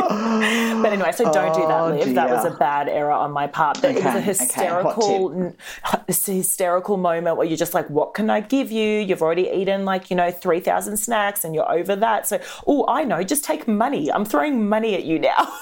Like, 0.00 0.82
but 0.82 0.92
anyway, 0.92 1.12
so 1.12 1.24
don't 1.32 1.52
do 1.54 1.66
that, 1.66 1.80
Oh, 1.80 1.88
Liv. 1.96 2.14
That 2.14 2.30
was 2.30 2.44
a 2.44 2.50
bad 2.56 2.88
error 2.88 3.10
on 3.10 3.32
my 3.32 3.46
part. 3.48 3.80
But 3.82 3.96
it 3.96 4.04
was 4.04 4.14
a 4.40 4.44
Okay, 4.44 4.70
okay, 4.70 5.56
hot 5.82 6.04
hysterical, 6.06 6.36
hysterical 6.36 6.96
moment 6.96 7.36
where 7.36 7.46
you're 7.46 7.56
just 7.56 7.74
like, 7.74 7.88
what 7.90 8.14
can 8.14 8.30
I 8.30 8.40
give 8.40 8.70
you? 8.70 9.00
You've 9.00 9.22
already 9.22 9.48
eaten 9.48 9.84
like 9.84 10.08
you 10.10 10.16
know 10.16 10.30
three 10.30 10.60
thousand 10.60 10.96
snacks, 10.98 11.44
and 11.44 11.54
you're 11.54 11.70
over 11.70 11.96
that. 11.96 12.26
So, 12.28 12.40
oh, 12.66 12.84
I 12.88 13.04
know, 13.04 13.22
just 13.24 13.44
take 13.44 13.66
money. 13.66 14.10
I'm 14.12 14.24
throwing 14.24 14.68
money 14.68 14.94
at 14.94 15.04
you 15.04 15.18
now. 15.18 15.52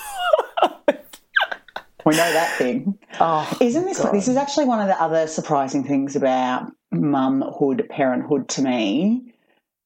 We 2.04 2.12
know 2.12 2.32
that 2.34 2.56
thing. 2.56 2.96
oh, 3.18 3.52
Isn't 3.60 3.84
this 3.84 3.98
this 3.98 4.28
is 4.28 4.36
actually 4.36 4.66
one 4.66 4.78
of 4.80 4.86
the 4.86 5.00
other 5.02 5.26
surprising 5.26 5.82
things 5.82 6.14
about 6.14 6.70
mumhood, 6.94 7.88
parenthood 7.88 8.48
to 8.50 8.62
me? 8.62 9.32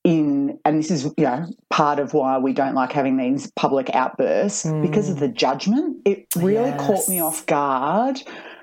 In 0.02 0.58
and 0.64 0.78
this 0.78 0.90
is 0.90 1.04
you 1.04 1.24
know 1.24 1.46
part 1.68 1.98
of 1.98 2.14
why 2.14 2.38
we 2.38 2.54
don't 2.54 2.74
like 2.74 2.90
having 2.90 3.18
these 3.18 3.52
public 3.54 3.94
outbursts 3.94 4.62
hmm. 4.62 4.80
because 4.80 5.10
of 5.10 5.18
the 5.18 5.28
judgment. 5.28 5.98
It 6.06 6.26
really 6.36 6.72
caught 6.78 7.06
me 7.06 7.20
off 7.20 7.44
guard 7.44 8.22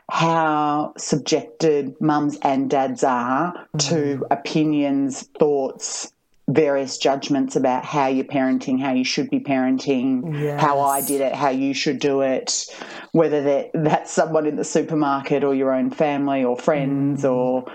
how 0.09 0.93
subjected 0.97 1.99
mums 1.99 2.37
and 2.41 2.69
dads 2.69 3.03
are 3.03 3.67
hmm. 3.71 3.77
to 3.77 4.25
opinions, 4.31 5.29
thoughts, 5.37 6.11
various 6.49 6.97
judgments 6.97 7.57
about 7.57 7.83
how 7.83 8.07
you're 8.07 8.23
parenting, 8.23 8.79
how 8.79 8.93
you 8.93 9.03
should 9.03 9.29
be 9.29 9.39
parenting, 9.39 10.57
how 10.57 10.79
I 10.79 11.01
did 11.01 11.19
it, 11.19 11.35
how 11.35 11.49
you 11.49 11.73
should 11.73 11.99
do 11.99 12.21
it, 12.21 12.65
whether 13.11 13.43
that 13.43 13.71
that's 13.73 14.11
someone 14.11 14.45
in 14.45 14.55
the 14.55 14.63
supermarket 14.63 15.43
or 15.43 15.53
your 15.53 15.73
own 15.73 15.91
family 15.91 16.43
or 16.43 16.57
friends 16.57 17.23
hmm. 17.23 17.27
or 17.27 17.65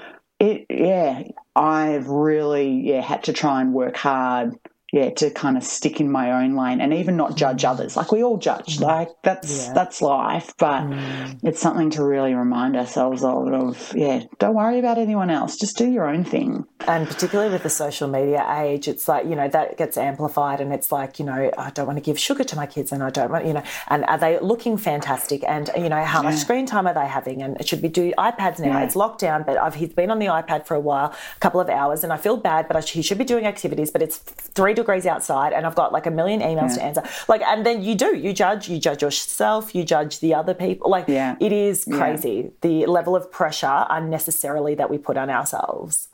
it. 0.42 0.66
Yeah, 0.70 1.24
I've 1.56 2.08
really 2.08 2.70
yeah 2.70 3.00
had 3.00 3.24
to 3.24 3.32
try 3.32 3.60
and 3.60 3.72
work 3.72 3.96
hard. 3.96 4.54
Yeah, 4.92 5.08
to 5.10 5.30
kind 5.30 5.56
of 5.56 5.64
stick 5.64 6.00
in 6.00 6.12
my 6.12 6.44
own 6.44 6.54
lane 6.54 6.80
and 6.82 6.92
even 6.92 7.16
not 7.16 7.34
judge 7.34 7.62
mm. 7.62 7.70
others. 7.70 7.96
Like 7.96 8.12
we 8.12 8.22
all 8.22 8.36
judge, 8.36 8.78
mm. 8.78 8.82
like 8.82 9.08
that's 9.22 9.66
Yeah. 9.66 9.72
that's 9.72 10.02
life. 10.02 10.52
But 10.58 10.82
mm. 10.82 11.38
it's 11.42 11.60
something 11.60 11.90
to 11.90 12.04
really 12.04 12.34
remind 12.34 12.76
ourselves 12.76 13.24
of. 13.24 13.48
Of 13.52 13.94
yeah, 13.96 14.24
don't 14.38 14.54
worry 14.54 14.78
about 14.78 14.98
anyone 14.98 15.30
else. 15.30 15.56
Just 15.56 15.76
do 15.78 15.90
your 15.90 16.06
own 16.06 16.24
thing. 16.24 16.66
and 16.86 17.06
particularly 17.06 17.50
with 17.52 17.62
the 17.62 17.70
social 17.70 18.08
media 18.08 18.44
age, 18.58 18.88
it's 18.88 19.08
like, 19.08 19.24
you 19.26 19.34
know, 19.34 19.48
that 19.48 19.76
gets 19.76 19.96
amplified 19.96 20.60
and 20.60 20.72
it's 20.72 20.90
like, 20.92 21.18
you 21.18 21.24
know, 21.24 21.50
I 21.56 21.70
don't 21.70 21.86
want 21.86 21.98
to 21.98 22.02
give 22.02 22.18
sugar 22.18 22.44
to 22.44 22.56
my 22.56 22.66
kids 22.66 22.92
and 22.92 23.02
I 23.02 23.10
don't 23.10 23.30
want, 23.30 23.46
you 23.46 23.52
know, 23.52 23.62
and 23.88 24.04
are 24.04 24.18
they 24.18 24.38
looking 24.40 24.76
fantastic? 24.76 25.44
And, 25.46 25.70
you 25.76 25.88
know, 25.88 26.02
how 26.04 26.22
much 26.22 26.36
screen 26.36 26.66
time 26.66 26.86
are 26.86 26.94
they 26.94 27.06
having? 27.06 27.42
And 27.42 27.56
it 27.60 27.68
should 27.68 27.82
be 27.82 27.88
do 27.88 28.12
iPads 28.18 28.58
now. 28.58 28.78
Yeah. 28.78 28.84
It's 28.84 28.94
lockdown, 28.94 29.46
but 29.46 29.56
I've, 29.56 29.74
he's 29.74 29.92
been 29.92 30.10
on 30.10 30.18
the 30.18 30.26
iPad 30.26 30.66
for 30.66 30.74
a 30.74 30.80
while, 30.80 31.14
a 31.36 31.40
couple 31.40 31.60
of 31.60 31.68
hours, 31.68 32.04
and 32.04 32.12
I 32.12 32.16
feel 32.16 32.36
bad, 32.36 32.68
but 32.68 32.76
I, 32.76 32.80
he 32.80 33.02
should 33.02 33.18
be 33.18 33.24
doing 33.24 33.46
activities, 33.46 33.90
but 33.90 34.02
it's 34.02 34.18
three 34.18 34.74
degrees 34.82 35.06
outside 35.06 35.50
and 35.52 35.62
I've 35.66 35.74
got 35.82 35.92
like 35.92 36.06
a 36.06 36.10
million 36.10 36.40
emails 36.40 36.74
to 36.76 36.82
answer. 36.82 37.02
Like, 37.28 37.42
and 37.42 37.64
then 37.66 37.82
you 37.82 37.94
do, 37.94 38.10
you 38.16 38.32
judge, 38.32 38.68
you 38.68 38.78
judge 38.78 39.02
yourself, 39.02 39.74
you 39.74 39.82
judge 39.84 40.20
the 40.20 40.32
other 40.34 40.54
people. 40.54 40.90
Like, 40.96 41.06
Yeah. 41.08 41.36
it 41.40 41.52
is 41.52 41.76
crazy 41.98 42.52
the 42.60 42.86
level 42.86 43.14
of 43.16 43.30
pressure 43.30 43.86
unnecessarily 43.98 44.74
that 44.76 44.88
we 44.90 44.98
put 44.98 45.16
on 45.16 45.28
ourselves. 45.30 46.08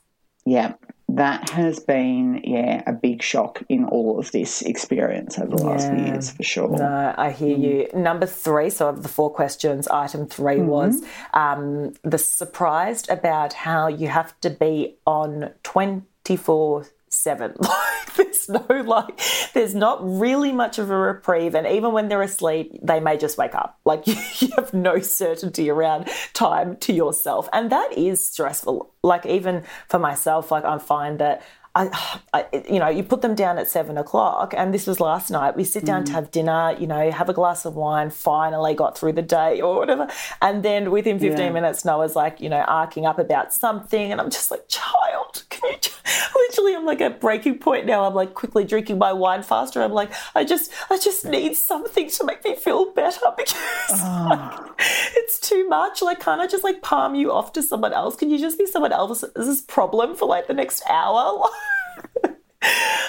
Yeah, 0.44 0.74
that 1.10 1.50
has 1.50 1.80
been 1.80 2.40
yeah 2.44 2.82
a 2.86 2.92
big 2.92 3.22
shock 3.22 3.62
in 3.68 3.84
all 3.84 4.18
of 4.18 4.30
this 4.32 4.62
experience 4.62 5.38
over 5.38 5.56
the 5.56 5.62
last 5.62 5.88
few 5.90 6.04
years 6.06 6.30
for 6.30 6.42
sure. 6.42 6.68
No, 6.68 7.14
I 7.18 7.30
hear 7.32 7.56
you. 7.56 7.88
Number 7.94 8.24
three, 8.26 8.70
so 8.70 8.88
of 8.88 9.02
the 9.02 9.08
four 9.08 9.30
questions, 9.30 9.88
item 9.88 10.26
3 10.26 10.60
was 10.60 11.02
um, 11.34 11.92
the 12.02 12.18
surprised 12.18 13.10
about 13.10 13.52
how 13.52 13.88
you 13.88 14.08
have 14.08 14.38
to 14.40 14.50
be 14.50 14.96
on 15.06 15.50
24 15.64 16.86
7. 17.22 17.54
Like, 17.68 18.16
there's 18.16 18.48
no, 18.48 18.82
like, 18.84 19.20
there's 19.52 19.74
not 19.74 19.98
really 20.02 20.50
much 20.50 20.78
of 20.78 20.90
a 20.90 20.96
reprieve. 20.96 21.54
And 21.54 21.66
even 21.66 21.92
when 21.92 22.08
they're 22.08 22.22
asleep, 22.22 22.72
they 22.82 22.98
may 23.00 23.16
just 23.16 23.38
wake 23.38 23.54
up. 23.54 23.78
Like, 23.84 24.06
you, 24.06 24.16
you 24.38 24.48
have 24.56 24.74
no 24.74 25.00
certainty 25.00 25.70
around 25.70 26.08
time 26.32 26.76
to 26.78 26.92
yourself. 26.92 27.48
And 27.52 27.70
that 27.70 27.92
is 27.96 28.26
stressful. 28.26 28.92
Like, 29.02 29.26
even 29.26 29.62
for 29.88 29.98
myself, 29.98 30.50
like, 30.50 30.64
I 30.64 30.78
find 30.78 31.18
that 31.20 31.42
I, 31.74 32.20
I, 32.32 32.46
you 32.68 32.78
know, 32.78 32.88
you 32.88 33.02
put 33.02 33.22
them 33.22 33.34
down 33.34 33.58
at 33.58 33.68
seven 33.68 33.98
o'clock, 33.98 34.52
and 34.56 34.74
this 34.74 34.86
was 34.86 35.00
last 35.00 35.30
night. 35.30 35.56
We 35.56 35.64
sit 35.64 35.84
down 35.84 36.04
to 36.04 36.12
mm. 36.12 36.14
have 36.14 36.30
dinner, 36.30 36.74
you 36.78 36.86
know, 36.86 37.10
have 37.10 37.28
a 37.28 37.32
glass 37.32 37.64
of 37.64 37.76
wine, 37.76 38.10
finally 38.10 38.74
got 38.74 38.98
through 38.98 39.12
the 39.12 39.22
day 39.22 39.60
or 39.60 39.76
whatever. 39.76 40.08
And 40.42 40.62
then 40.64 40.90
within 40.90 41.18
15 41.18 41.38
Yeah. 41.38 41.50
minutes, 41.50 41.84
Noah's 41.84 42.16
like, 42.16 42.40
you 42.40 42.48
know, 42.48 42.64
arcing 42.66 43.06
up 43.06 43.18
about 43.18 43.52
something. 43.52 44.10
And 44.10 44.20
I'm 44.20 44.30
just 44.30 44.50
like, 44.50 44.66
child, 44.68 45.44
can 45.50 45.70
you, 45.70 45.78
literally, 46.34 46.74
I'm 46.74 46.84
like 46.84 47.00
at 47.00 47.20
breaking 47.20 47.58
point 47.58 47.86
now. 47.86 48.04
I'm 48.04 48.14
like 48.14 48.34
quickly 48.34 48.64
drinking 48.64 48.98
my 48.98 49.12
wine 49.12 49.42
faster. 49.42 49.82
I'm 49.82 49.92
like, 49.92 50.12
I 50.34 50.44
just, 50.44 50.72
I 50.90 50.98
just 50.98 51.24
need 51.24 51.56
something 51.56 52.10
to 52.10 52.24
make 52.24 52.44
me 52.44 52.56
feel 52.56 52.92
better 52.92 53.20
because 53.36 53.54
ah. 54.02 54.56
like, 54.78 54.86
it's 55.16 55.38
too 55.38 55.68
much. 55.68 56.02
Like, 56.02 56.20
can't 56.20 56.40
I 56.40 56.46
just 56.46 56.64
like 56.64 56.82
palm 56.82 57.14
you 57.14 57.32
off 57.32 57.52
to 57.52 57.62
someone 57.62 57.92
else? 57.92 58.16
Can 58.16 58.30
you 58.30 58.38
just 58.38 58.58
be 58.58 58.66
someone 58.66 58.92
else's 58.92 59.60
problem 59.62 60.16
for 60.16 60.26
like 60.26 60.46
the 60.46 60.54
next 60.54 60.82
hour? 60.88 61.48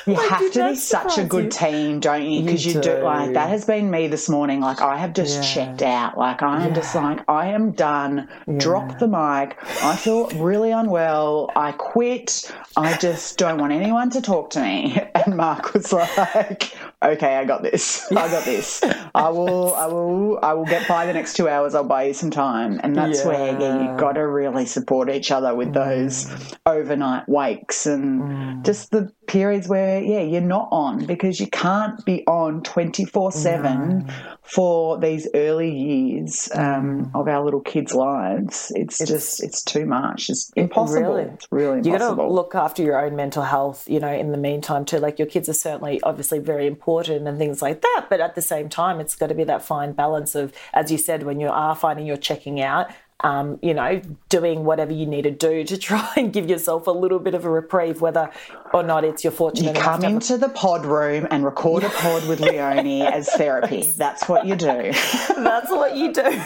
You 0.06 0.14
Like, 0.16 0.30
have 0.30 0.52
to 0.54 0.70
be 0.70 0.76
such 0.76 1.18
a 1.20 1.24
good 1.26 1.46
you? 1.46 1.50
team, 1.52 2.00
don't 2.00 2.24
you? 2.24 2.40
You 2.40 2.46
Because 2.46 2.66
you, 2.66 2.74
do. 2.74 2.82
do. 2.82 3.04
like 3.04 3.34
that 3.34 3.50
has 3.50 3.66
been 3.66 3.92
me 3.92 4.08
this 4.08 4.28
morning. 4.30 4.60
Like 4.60 4.82
I 4.82 4.98
have 4.98 5.14
just 5.14 5.36
Yeah. 5.36 5.42
checked 5.66 5.82
out. 5.84 6.18
Like 6.18 6.42
I 6.42 6.66
am 6.66 6.74
just 6.74 6.96
like 6.96 7.20
I 7.30 7.48
am 7.48 7.72
done. 7.72 8.28
Drop 8.58 8.98
the 8.98 9.08
mic. 9.08 9.58
I 9.84 9.96
feel 9.96 10.28
really 10.30 10.72
unwell. 10.72 11.52
I 11.56 11.74
quit. 11.74 12.52
I 12.76 12.98
just 12.98 13.38
don't 13.38 13.60
want 13.60 13.72
anyone 13.74 14.10
to 14.12 14.22
talk 14.22 14.50
to 14.52 14.62
me. 14.62 15.00
And 15.16 15.36
Mark 15.36 15.74
was 15.74 15.92
like, 15.94 16.74
"Okay, 17.04 17.36
I 17.36 17.46
got 17.46 17.64
this. 17.64 18.06
I 18.12 18.30
got 18.30 18.46
this. 18.46 18.84
I 19.16 19.30
will. 19.30 19.74
I 19.76 19.86
will. 19.88 20.40
I 20.42 20.54
will 20.54 20.66
get 20.66 20.88
by 20.88 21.06
the 21.06 21.14
next 21.14 21.36
two 21.36 21.48
hours. 21.48 21.76
I'll 21.76 21.84
buy 21.84 22.04
you 22.04 22.14
some 22.14 22.32
time." 22.32 22.80
And 22.84 22.96
that's 22.96 23.24
where 23.26 23.54
yeah, 23.54 23.60
Yeah. 23.60 23.92
you've 23.92 24.00
got 24.00 24.14
to 24.14 24.28
really 24.28 24.66
support 24.66 25.10
each 25.10 25.32
other 25.32 25.56
with 25.56 25.74
those 25.74 26.26
mm. 26.26 26.58
overnight 26.66 27.28
wakes 27.28 27.86
and 27.86 28.22
mm. 28.22 28.66
just 28.66 28.92
the 28.92 29.12
periods 29.28 29.68
where 29.68 30.02
yeah 30.02 30.22
you're 30.22 30.42
not 30.42 30.68
on 30.72 31.06
because 31.06 31.40
you 31.40 31.46
can't 31.46 32.04
be 32.04 32.26
on 32.26 32.64
24 32.64 33.32
7 33.32 34.12
for 34.42 34.98
these 34.98 35.28
early 35.36 35.72
years 35.72 36.50
um, 36.56 37.06
mm. 37.06 37.12
of 37.14 37.28
our 37.28 37.46
little 37.46 37.60
kids 37.60 37.94
lives 37.94 38.72
it's, 38.76 38.98
just 38.98 39.44
it's 39.44 39.64
too 39.64 39.86
much 39.86 40.32
it's 40.32 40.52
impossible 40.56 41.14
really- 41.14 41.30
it's 41.36 41.48
really 41.52 41.78
impossible. 41.78 41.94
you 41.94 42.00
got 42.00 42.16
to 42.16 42.28
look 42.28 42.56
after 42.56 42.84
your 42.84 43.04
own 43.04 43.16
mental 43.16 43.44
health, 43.44 43.90
you 43.90 44.00
know, 44.00 44.12
in 44.12 44.32
the 44.32 44.38
meantime 44.38 44.86
too. 44.86 44.98
Like 44.98 45.20
your 45.20 45.28
kids 45.28 45.50
are 45.50 45.54
certainly 45.54 46.02
obviously 46.02 46.40
very 46.40 46.68
important 46.68 46.89
and 46.98 47.38
things 47.38 47.62
like 47.62 47.82
that, 47.82 48.08
but 48.10 48.20
at 48.20 48.36
the 48.36 48.42
same 48.42 48.70
time, 48.70 49.00
it's 49.00 49.16
got 49.16 49.28
to 49.28 49.36
be 49.36 49.44
that 49.46 49.64
fine 49.64 49.94
balance 49.94 50.36
of, 50.36 50.54
as 50.74 50.92
you 50.92 50.98
said, 50.98 51.24
when 51.24 51.40
you 51.40 51.48
are 51.48 51.76
finding 51.76 52.06
you're 52.06 52.18
checking 52.18 52.62
out. 52.62 52.90
Um, 53.22 53.60
you 53.62 53.74
know, 53.74 54.02
doing 54.30 54.64
whatever 54.64 54.94
you 54.94 55.06
need 55.06 55.24
to 55.24 55.32
do 55.32 55.66
to 55.66 55.78
try 55.90 56.10
and 56.16 56.32
give 56.32 56.50
yourself 56.50 56.88
a 56.88 56.92
little 56.92 57.20
bit 57.20 57.34
of 57.34 57.44
a 57.44 57.50
reprieve, 57.50 58.00
whether 58.00 58.32
or 58.74 58.82
not 58.82 59.04
it's 59.04 59.26
your 59.26 59.32
fortune. 59.32 59.66
you 59.66 59.74
come 59.74 59.84
to 59.84 59.90
have 59.90 60.04
a 60.04 60.08
into 60.08 60.38
the 60.38 60.48
pod 60.48 60.86
room 60.86 61.28
and 61.30 61.44
record 61.44 61.84
a 61.84 61.90
pod 61.90 62.26
with 62.30 62.40
Leonie 62.40 63.02
as 63.02 63.30
therapy. 63.30 63.92
That's 63.98 64.30
what 64.30 64.46
you 64.46 64.56
do. 64.56 64.94
That's 65.36 65.70
what 65.70 65.98
you 65.98 66.14
do. 66.14 66.42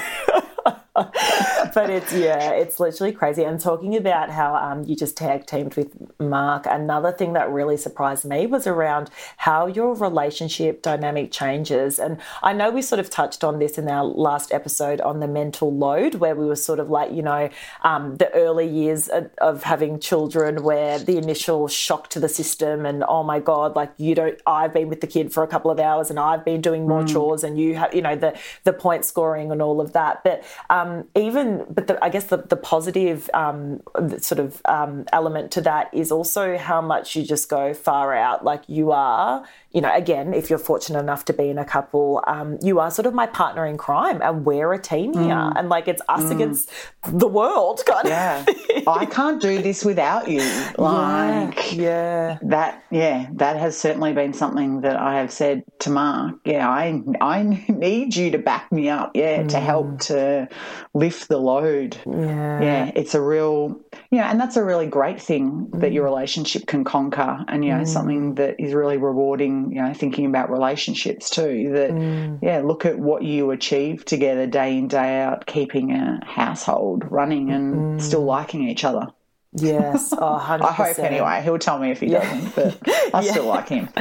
but 1.74 1.90
it's 1.90 2.14
yeah, 2.14 2.52
it's 2.52 2.80
literally 2.80 3.12
crazy. 3.12 3.44
And 3.44 3.60
talking 3.60 3.96
about 3.96 4.30
how 4.30 4.56
um, 4.56 4.84
you 4.84 4.96
just 4.96 5.18
tag 5.18 5.48
teamed 5.48 5.74
with 5.74 5.92
Mark, 6.20 6.68
another 6.70 7.12
thing 7.12 7.34
that 7.34 7.50
really 7.50 7.78
surprised 7.78 8.26
me 8.26 8.46
was 8.46 8.68
around 8.68 9.10
how 9.38 9.66
your 9.66 9.96
relationship 9.96 10.84
dynamic 10.84 11.32
changes. 11.32 11.98
And 11.98 12.20
I 12.44 12.54
know 12.54 12.70
we 12.70 12.84
sort 12.84 13.00
of 13.00 13.10
touched 13.10 13.44
on 13.44 13.58
this 13.58 13.80
in 13.80 13.90
our 13.90 14.04
last 14.04 14.54
episode 14.54 15.02
on 15.02 15.20
the 15.20 15.28
mental 15.28 15.76
load, 15.76 16.16
where 16.16 16.36
we 16.36 16.46
were 16.46 16.56
sort 16.56 16.80
of 16.80 16.92
like, 16.92 17.12
you 17.12 17.24
know, 17.24 17.50
um, 17.82 18.18
the 18.18 18.32
early 18.36 18.68
years 18.68 19.08
of, 19.08 19.32
of 19.40 19.64
having 19.64 20.00
children, 20.00 20.62
where 20.62 21.00
the 21.00 21.18
initial 21.18 21.68
shock 21.68 22.12
to 22.12 22.20
the 22.20 22.30
system, 22.30 22.86
and 22.86 23.04
oh 23.08 23.24
my 23.24 23.40
god, 23.40 23.76
like 23.76 23.92
you 23.98 24.14
don't, 24.14 24.40
I've 24.46 24.74
been 24.74 24.90
with 24.90 25.02
the 25.02 25.08
kid 25.08 25.34
for 25.34 25.42
a 25.42 25.48
couple 25.48 25.72
of 25.72 25.80
hours, 25.80 26.12
and 26.12 26.20
I've 26.20 26.46
been 26.46 26.62
doing 26.62 26.88
more 26.88 27.04
chores, 27.04 27.44
and 27.44 27.58
you 27.58 27.78
have, 27.78 27.96
you 27.96 28.04
know, 28.04 28.16
the 28.16 28.38
the 28.64 28.74
point 28.74 29.06
scoring 29.06 29.52
and 29.52 29.60
all 29.60 29.82
of 29.82 29.94
that. 29.94 30.24
But 30.24 30.44
um, 30.70 30.83
even, 31.16 31.66
but 31.70 31.88
the, 31.88 32.04
I 32.04 32.10
guess 32.10 32.26
the, 32.26 32.38
the 32.38 32.56
positive 32.58 33.30
um, 33.34 33.82
sort 34.20 34.40
of 34.40 34.62
um, 34.66 35.06
element 35.14 35.52
to 35.52 35.62
that 35.62 35.94
is 35.94 36.12
also 36.12 36.58
how 36.58 36.82
much 36.82 37.16
you 37.16 37.24
just 37.24 37.50
go 37.50 37.74
far 37.74 38.14
out. 38.14 38.44
Like 38.44 38.64
you 38.68 38.92
are, 38.92 39.44
you 39.72 39.82
know, 39.82 39.94
again, 39.94 40.34
if 40.34 40.50
you're 40.50 40.60
fortunate 40.60 41.00
enough 41.00 41.26
to 41.26 41.34
be 41.34 41.50
in 41.50 41.58
a 41.58 41.66
couple, 41.66 42.24
um, 42.28 42.58
you 42.62 42.80
are 42.80 42.92
sort 42.92 43.06
of 43.06 43.14
my 43.14 43.26
partner 43.28 43.66
in 43.66 43.78
crime, 43.78 44.22
and 44.22 44.46
we're 44.46 44.72
a 44.74 44.80
team 44.82 45.14
here, 45.14 45.52
and 45.56 45.70
like 45.70 45.88
it's 45.88 46.02
us 46.10 46.30
against 46.30 46.70
the 47.08 47.28
world, 47.28 47.82
kind 47.86 48.08
Yeah. 48.08 48.46
of. 48.78 48.88
I 48.88 49.06
can't 49.06 49.42
do 49.42 49.62
this 49.62 49.84
without 49.86 50.28
you. 50.30 50.42
Like, 50.78 51.74
yeah. 51.76 52.38
that 52.44 52.84
yeah 52.92 53.28
that 53.34 53.56
has 53.58 53.78
certainly 53.78 54.14
been 54.14 54.34
something 54.34 54.82
that 54.82 54.96
i 54.98 55.16
have 55.16 55.32
said 55.32 55.64
to 55.80 55.90
mark 55.90 56.36
yeah 56.46 56.70
i 56.70 57.02
i 57.22 57.42
need 57.70 58.16
you 58.16 58.30
to 58.32 58.38
back 58.38 58.72
me 58.72 58.90
up 58.90 59.12
yeah 59.16 59.44
to 59.44 59.60
help 59.60 60.00
to 60.00 60.48
lift 60.94 61.28
the 61.28 61.38
load. 61.38 61.98
Yeah. 62.06 62.62
yeah 62.62 62.92
it's 62.96 63.16
a 63.16 63.22
real 63.22 63.80
you 64.12 64.18
know 64.20 64.24
and 64.24 64.40
that's 64.40 64.58
a 64.58 64.64
really 64.64 64.88
great 64.88 65.22
thing 65.22 65.70
that 65.74 65.92
your 65.92 66.04
mm. 66.04 66.10
relationship 66.10 66.68
can 66.68 66.84
conquer 66.84 67.44
and 67.48 67.64
you 67.66 67.72
know 67.72 67.82
mm. 67.82 67.88
something 67.88 68.36
that 68.36 68.60
is 68.60 68.74
really 68.74 68.98
rewarding 68.98 69.72
you 69.72 69.82
know 69.82 69.94
thinking 69.94 70.26
about 70.26 70.50
relationships 70.50 71.30
too 71.30 71.72
that 71.74 71.92
mm. 71.92 72.40
yeah 72.42 72.60
look 72.60 72.86
at 72.86 73.00
what 73.00 73.24
you 73.24 73.52
achieve 73.52 74.06
together 74.06 74.48
day 74.48 74.78
in 74.78 74.88
day 74.88 75.22
out 75.22 75.46
keeping 75.46 75.92
a 75.92 76.24
household 76.26 77.04
running 77.12 77.52
and 77.52 78.02
still 78.02 78.24
liking 78.24 78.68
each 78.68 78.84
other 78.84 79.08
Yes. 79.56 80.14
Oh, 80.14 80.18
100%. 80.44 80.62
I 80.62 80.72
hope 80.72 81.00
anyway. 81.00 81.42
He'll 81.44 81.60
tell 81.60 81.80
me 81.80 81.92
if 81.92 82.00
he 82.00 82.08
doesn't, 82.08 82.56
but 82.56 82.78
I 83.14 83.24
still 83.24 83.46
like 83.46 83.70
him. 83.70 83.90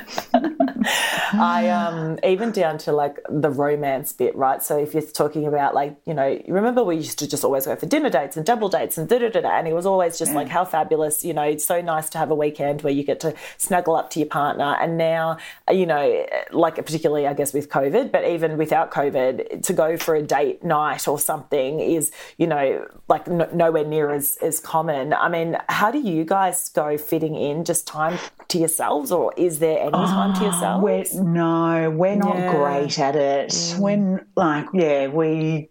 I 1.35 1.69
um 1.69 2.19
even 2.25 2.51
down 2.51 2.79
to 2.79 2.93
like 2.93 3.19
the 3.29 3.51
romance 3.51 4.13
bit, 4.13 4.35
right? 4.35 4.63
So 4.63 4.79
if 4.79 4.95
you're 4.95 5.03
talking 5.03 5.47
about 5.47 5.75
like, 5.75 5.97
you 6.07 6.15
know, 6.15 6.27
you 6.27 6.53
remember 6.53 6.83
we 6.83 6.97
used 6.97 7.19
to 7.21 7.29
just 7.29 7.45
always 7.45 7.67
go 7.67 7.77
for 7.77 7.87
dinner 7.87 8.11
dates 8.11 8.37
and 8.37 8.45
double 8.45 8.69
dates 8.69 8.99
and 8.99 9.09
da 9.09 9.19
da 9.19 9.29
da 9.29 9.41
da 9.43 9.51
and 9.51 9.69
it 9.69 9.75
was 9.75 9.87
always 9.87 10.19
just 10.19 10.33
like 10.33 10.49
how 10.49 10.65
fabulous, 10.65 11.25
you 11.25 11.35
know, 11.35 11.43
it's 11.43 11.65
so 11.65 11.81
nice 11.81 12.09
to 12.11 12.19
have 12.19 12.31
a 12.31 12.35
weekend 12.35 12.83
where 12.83 12.93
you 12.93 13.05
get 13.05 13.21
to 13.21 13.35
snuggle 13.59 13.95
up 13.95 14.11
to 14.11 14.21
your 14.21 14.29
partner. 14.29 14.77
And 14.81 14.97
now, 14.97 15.37
you 15.71 15.87
know, 15.87 16.27
like 16.51 16.77
particularly 16.77 17.27
I 17.27 17.35
guess 17.35 17.53
with 17.53 17.69
COVID, 17.69 18.11
but 18.11 18.25
even 18.25 18.57
without 18.57 18.91
COVID, 18.91 19.63
to 19.63 19.73
go 19.73 19.97
for 19.97 20.15
a 20.15 20.23
date 20.23 20.65
night 20.65 21.07
or 21.07 21.19
something 21.19 21.81
is, 21.81 22.11
you 22.39 22.47
know, 22.47 22.87
like 23.09 23.27
no, 23.29 23.49
nowhere 23.53 23.85
near 23.85 24.13
as 24.13 24.39
as 24.43 24.59
common. 24.59 25.13
I 25.13 25.29
mean, 25.29 25.42
how 25.69 25.91
do 25.91 25.99
you 25.99 26.25
guys 26.25 26.69
go 26.71 26.97
fitting 26.99 27.35
in 27.35 27.65
just 27.65 27.87
time 27.87 28.19
to 28.49 28.59
yourselves 28.59 29.11
or 29.13 29.33
is 29.37 29.59
there 29.59 29.79
any 29.81 29.91
time 29.93 30.33
to 30.35 30.41
ah, 30.41 30.45
yourselves? 30.45 30.83
We're, 31.15 31.23
no, 31.23 31.91
we're 31.91 32.17
not 32.17 32.37
Yeah. 32.37 32.53
great 32.57 32.99
at 32.99 33.17
it. 33.17 33.51
Mm. 33.51 33.79
When, 33.79 34.27
like, 34.37 34.67
yeah, 34.73 35.09
we, 35.09 35.69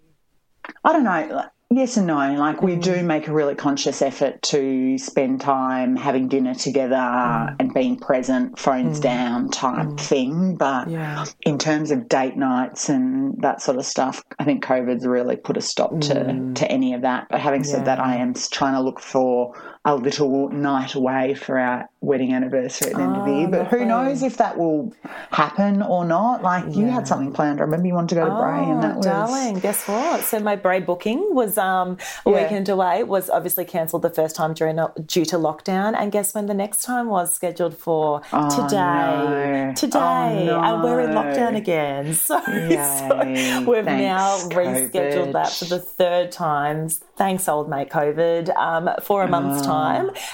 I 0.84 0.94
don't 0.94 1.04
know, 1.04 1.46
yes 1.72 1.98
and 1.98 2.08
no. 2.08 2.34
Like, 2.34 2.62
we 2.62 2.76
do 2.76 2.96
mm. 2.96 3.06
make 3.06 3.28
a 3.28 3.34
really 3.34 3.56
conscious 3.56 4.02
effort 4.02 4.42
to 4.44 4.98
spend 4.98 5.42
time 5.42 5.96
having 5.96 6.28
dinner 6.28 6.54
together 6.54 6.96
mm. 6.96 7.56
and 7.60 7.74
being 7.74 7.98
present, 7.98 8.60
phones 8.60 9.00
mm. 9.00 9.04
down 9.04 9.50
type 9.50 10.00
thing. 10.00 10.56
But 10.56 10.90
Yeah. 10.90 11.26
in 11.42 11.58
terms 11.58 11.92
of 11.92 12.08
date 12.08 12.38
nights 12.38 12.90
and 12.90 13.42
that 13.42 13.62
sort 13.62 13.78
of 13.78 13.86
stuff, 13.86 14.24
I 14.38 14.44
think 14.44 14.64
COVID's 14.64 15.08
really 15.08 15.36
put 15.36 15.58
a 15.58 15.62
stop 15.62 16.00
to, 16.02 16.52
to 16.56 16.72
any 16.72 16.94
of 16.94 17.02
that. 17.02 17.28
But 17.30 17.40
having 17.40 17.64
said 17.64 17.86
that, 17.86 18.00
I 18.00 18.18
am 18.18 18.34
trying 18.34 18.74
to 18.74 18.82
look 18.82 19.00
for 19.00 19.54
a 19.84 19.96
little 19.96 20.50
night 20.50 20.94
away 20.94 21.34
for 21.34 21.58
our 21.58 21.90
wedding 22.02 22.34
anniversary 22.34 22.92
at 22.92 22.98
the 22.98 23.02
end 23.02 23.16
of 23.18 23.26
the 23.26 23.34
year. 23.34 23.48
But 23.48 23.68
who 23.68 23.84
knows 23.84 24.22
if 24.22 24.38
that 24.38 24.58
will 24.58 24.94
happen 25.32 25.82
or 25.82 26.06
not? 26.06 26.44
Like 26.44 26.76
you 26.76 26.86
had 26.88 27.08
something 27.08 27.32
planned. 27.34 27.60
I 27.60 27.64
remember 27.64 27.88
you 27.88 27.96
wanted 27.96 28.10
to 28.10 28.22
go 28.22 28.26
to 28.30 28.36
Bray, 28.36 28.64
and 28.64 28.84
that 28.84 28.98
was 28.98 29.08
Oh, 29.08 29.10
darling, 29.10 29.60
guess 29.60 29.88
what? 29.88 30.24
So 30.24 30.40
my 30.40 30.56
Bray 30.56 30.80
booking 30.82 31.34
was 31.34 31.58
um, 31.58 31.98
a 32.26 32.30
Yeah. 32.30 32.44
weekend 32.44 32.70
away. 32.70 33.04
Was 33.04 33.30
obviously 33.30 33.66
cancelled 33.66 34.04
the 34.04 34.10
first 34.12 34.36
time 34.36 34.54
during 34.54 34.80
due 35.06 35.26
to 35.26 35.38
lockdown, 35.38 35.96
and 35.98 36.12
guess 36.12 36.36
when 36.36 36.46
the 36.46 36.54
next 36.54 36.84
time 36.84 37.08
was 37.08 37.34
scheduled 37.34 37.76
for 37.76 38.22
today. 38.52 38.76
no. 39.68 39.74
Today, 39.76 40.48
Oh, 40.50 40.62
and 40.62 40.84
we're 40.84 41.02
in 41.02 41.10
lockdown 41.12 41.56
again. 41.56 42.14
So, 42.32 42.40
so 42.40 43.64
we've 43.68 43.86
Thanks, 43.86 44.02
now 44.02 44.38
rescheduled 44.50 45.34
that 45.34 45.52
for 45.52 45.66
the 45.66 45.80
third 45.80 46.32
time. 46.32 46.90
Thanks, 47.18 47.48
old 47.50 47.70
mate 47.70 47.90
COVID, 47.90 48.56
um, 48.56 48.90
for 49.02 49.24
a 49.24 49.28
month's 49.28 49.62
time, 49.66 49.71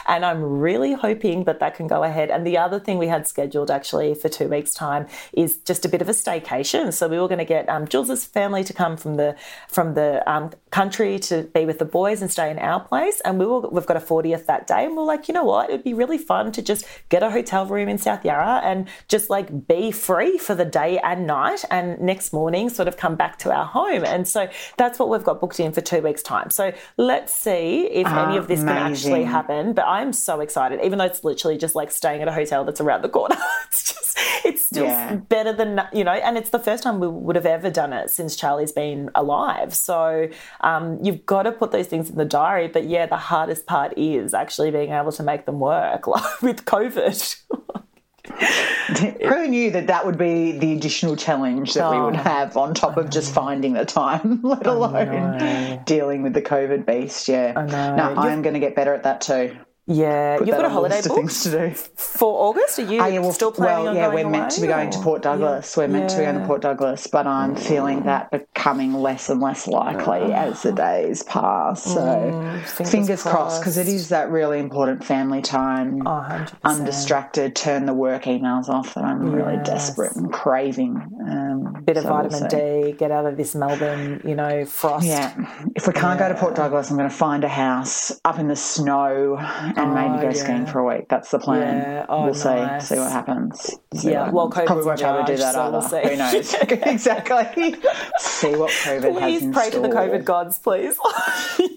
and 0.08 0.26
I'm 0.26 0.42
really 0.44 0.94
hoping 0.94 1.44
that 1.46 1.60
that 1.60 1.76
can 1.76 1.88
go 1.88 2.04
ahead. 2.04 2.30
And 2.30 2.46
the 2.46 2.58
other 2.58 2.80
thing 2.80 2.98
we 2.98 3.08
had 3.08 3.28
scheduled 3.28 3.72
actually 3.72 4.14
for 4.14 4.30
two 4.30 4.48
weeks' 4.48 4.74
time 4.74 5.08
is 5.34 5.58
just 5.58 5.86
a 5.86 5.90
bit 5.90 6.02
of 6.02 6.10
a 6.10 6.14
staycation. 6.14 6.94
So 6.94 7.08
we 7.08 7.20
were 7.20 7.28
going 7.28 7.40
to 7.40 7.46
get 7.46 7.68
um, 7.70 7.88
Jules's 7.88 8.26
family 8.26 8.64
to 8.64 8.74
come 8.74 8.98
from 8.98 9.16
the 9.16 9.36
from 9.68 9.94
the 9.94 10.24
um, 10.32 10.52
country 10.72 11.20
to 11.20 11.44
be 11.54 11.66
with 11.66 11.80
the 11.80 11.86
boys 11.86 12.22
and 12.22 12.32
stay 12.32 12.50
in 12.52 12.60
our 12.60 12.80
place. 12.80 13.22
And 13.22 13.40
we 13.40 13.46
were 13.46 13.62
we've 13.62 13.86
got 13.86 13.98
a 13.98 14.02
40th 14.02 14.46
that 14.46 14.68
day, 14.68 14.86
and 14.86 14.96
we're 14.96 15.04
like, 15.04 15.28
you 15.28 15.34
know 15.34 15.44
what? 15.44 15.70
It'd 15.70 15.84
be 15.84 15.94
really 15.94 16.18
fun 16.18 16.52
to 16.54 16.62
just 16.62 16.86
get 17.10 17.24
a 17.24 17.30
hotel 17.30 17.66
room 17.66 17.90
in 17.90 17.98
South 17.98 18.26
Yarra 18.26 18.62
and 18.64 18.88
just 19.08 19.30
like 19.30 19.68
be 19.68 19.92
free 19.92 20.38
for 20.38 20.56
the 20.56 20.66
day 20.66 21.00
and 21.00 21.28
night, 21.28 21.64
and 21.72 22.00
next 22.00 22.34
morning 22.34 22.70
sort 22.70 22.88
of 22.88 22.98
come 22.98 23.16
back 23.16 23.38
to 23.40 23.52
our 23.52 23.66
home. 23.66 24.04
And 24.04 24.28
so 24.28 24.50
that's 24.78 25.00
what 25.00 25.10
we've 25.10 25.24
got 25.24 25.40
booked 25.40 25.60
in 25.60 25.72
for 25.72 25.82
two 25.82 26.02
weeks' 26.02 26.24
time. 26.24 26.50
So 26.50 26.74
let's 26.98 27.34
see 27.34 27.86
if 27.88 28.08
any 28.08 28.38
of 28.38 28.48
this 28.48 28.60
can 28.60 28.70
actually 28.70 29.12
Amazing. 29.12 29.27
Happen. 29.28 29.74
But 29.74 29.86
I'm 29.88 30.14
so 30.14 30.40
excited, 30.42 30.80
even 30.84 30.98
though 31.00 31.06
it's 31.06 31.24
literally 31.24 31.58
just 31.58 31.76
like 31.76 31.92
staying 31.92 32.22
at 32.22 32.28
a 32.28 32.32
hotel 32.32 32.64
that's 32.66 32.82
around 32.82 33.04
the 33.04 33.10
corner. 33.10 33.36
it's 33.68 33.94
just, 33.94 34.18
it's 34.46 34.66
still 34.66 34.86
Yeah. 34.86 35.16
better 35.16 35.54
than, 35.54 35.82
you 35.94 36.04
know, 36.04 36.12
and 36.14 36.38
it's 36.38 36.50
the 36.50 36.60
first 36.60 36.84
time 36.84 37.00
we 37.00 37.08
would 37.08 37.36
have 37.36 37.46
ever 37.46 37.70
done 37.70 37.94
it 37.94 38.10
since 38.10 38.36
Charlie's 38.36 38.72
been 38.72 39.10
alive. 39.16 39.74
So 39.74 40.30
um, 40.62 40.98
you've 41.04 41.26
got 41.26 41.44
to 41.44 41.52
put 41.52 41.72
those 41.72 41.88
things 41.88 42.10
in 42.10 42.18
the 42.18 42.26
diary. 42.26 42.68
But 42.68 42.86
yeah, 42.86 43.06
the 43.06 43.18
hardest 43.18 43.66
part 43.66 43.94
is 43.98 44.34
actually 44.34 44.72
being 44.72 44.92
able 44.92 45.12
to 45.14 45.24
make 45.24 45.46
them 45.46 45.60
work 45.60 46.08
like, 46.14 46.42
with 46.42 46.66
COVID. 46.66 47.42
Who 48.28 49.48
knew 49.48 49.72
that 49.72 49.88
that 49.88 50.06
would 50.06 50.18
be 50.18 50.52
the 50.58 50.74
additional 50.74 51.16
challenge 51.16 51.74
that 51.74 51.92
we 51.92 52.00
would 52.02 52.16
Oh. 52.16 52.18
have 52.18 52.56
on 52.58 52.74
top 52.74 52.98
of 52.98 53.10
just 53.10 53.34
finding 53.34 53.74
the 53.74 53.86
time, 53.86 54.40
let 54.44 54.66
alone 54.68 55.82
dealing 55.86 56.22
with 56.24 56.34
the 56.34 56.42
COVID 56.42 56.86
beast? 56.86 57.28
Yeah. 57.28 57.52
No, 57.54 58.04
I 58.04 58.08
You've- 58.24 58.30
am 58.34 58.42
going 58.42 58.54
to 58.54 58.60
get 58.60 58.76
better 58.76 58.94
at 58.94 59.04
that 59.04 59.22
too. 59.22 59.56
Yeah, 59.90 60.38
Put 60.38 60.48
you've 60.48 60.58
got 60.58 60.66
a 60.66 60.70
holiday 60.70 60.96
list 60.96 61.06
of 61.08 61.12
book 61.12 61.20
things 61.20 61.44
to 61.44 61.70
do. 61.70 61.74
for 61.96 62.50
August. 62.50 62.78
Are 62.80 62.82
you 62.82 62.96
yeah, 62.98 63.20
well, 63.20 63.32
still 63.32 63.54
planning 63.54 63.86
well, 63.86 63.88
on 63.90 63.96
yeah, 63.96 64.12
going 64.12 64.26
we're 64.26 64.32
meant 64.32 64.52
to 64.52 64.62
be 64.62 64.68
going 64.68 64.90
to 64.90 65.00
Port 65.00 65.22
Douglas. 65.22 65.78
We're 65.78 65.88
meant 65.88 66.10
to 66.10 66.18
be 66.18 66.24
going 66.24 66.38
to 66.40 66.46
Port 66.46 66.62
Douglas, 66.62 67.08
but 67.08 67.26
I'm 67.26 67.56
feeling 67.56 68.04
that 68.04 68.30
becoming 68.30 68.94
less 68.94 69.30
and 69.30 69.40
less 69.40 69.66
likely 69.66 70.34
as 70.34 70.62
the 70.62 70.74
days 70.74 71.24
pass. 71.24 71.84
So 71.84 72.02
Mm, 72.02 72.62
fingers 72.64 72.92
fingers, 72.92 73.22
crossed, 73.24 73.62
because 73.62 73.78
it 73.78 73.88
is 73.88 74.10
that 74.10 74.30
really 74.30 74.60
important 74.60 75.04
family 75.06 75.42
time. 75.42 76.06
Oh, 76.06 76.26
100%. 76.30 76.54
Undistracted, 76.66 77.56
turn 77.56 77.86
the 77.86 77.94
work 77.94 78.24
emails 78.24 78.68
off 78.68 78.94
that 78.96 79.06
I'm 79.06 79.32
really 79.32 79.58
desperate 79.64 80.16
and 80.16 80.32
craving. 80.34 80.96
Um, 81.30 81.84
Bit 81.86 81.98
of 81.98 82.04
so 82.04 82.14
we'll 82.14 82.30
vitamin. 82.30 82.50
D. 82.50 82.92
Get 82.94 83.12
out 83.12 83.26
of 83.26 83.38
this 83.38 83.56
Melbourne, 83.56 84.22
you 84.26 84.36
know, 84.36 84.66
frost. 84.66 85.06
Yeah, 85.06 85.34
if 85.76 85.88
we 85.88 85.94
can't 85.94 86.20
go 86.20 86.28
to 86.28 86.36
Port 86.36 86.56
Douglas, 86.56 86.90
I'm 86.90 86.98
going 86.98 87.10
to 87.10 87.16
find 87.16 87.44
a 87.46 87.50
house 87.50 88.20
up 88.26 88.40
in 88.40 88.48
the 88.50 88.56
snow 88.56 89.38
and 89.78 89.94
maybe 89.94 90.22
go 90.22 90.30
yeah. 90.30 90.34
skiing 90.44 90.66
for 90.66 90.80
a 90.80 90.98
week. 90.98 91.08
That's 91.10 91.32
the 91.32 91.40
plan. 91.40 91.78
Yeah. 91.78 92.06
Oh, 92.10 92.26
we'll 92.26 92.34
nice. 92.34 92.88
see, 92.88 92.96
see 92.96 93.00
what 93.00 93.12
happens. 93.12 93.62
See 93.94 94.12
Yeah, 94.12 94.30
what 94.32 94.34
well, 94.34 94.52
happens. 94.52 94.68
COVID's 94.68 94.68
probably 94.68 94.86
won't 94.86 95.00
be 95.00 95.06
able 95.06 95.26
to 95.26 95.32
do 95.34 95.38
that 95.38 95.54
so 95.54 95.62
either. 95.62 95.82
we'll. 95.82 96.10
Who 96.10 96.16
knows? 96.18 96.54
exactly. 96.94 97.76
see 98.20 98.56
what 98.56 98.72
COVID 98.72 99.20
has 99.20 99.22
Please 99.22 99.44
in 99.44 99.54
pray 99.54 99.70
to 99.70 99.80
the. 99.80 99.88
COVID 99.90 100.24
gods, 100.26 100.60
please. 100.60 100.98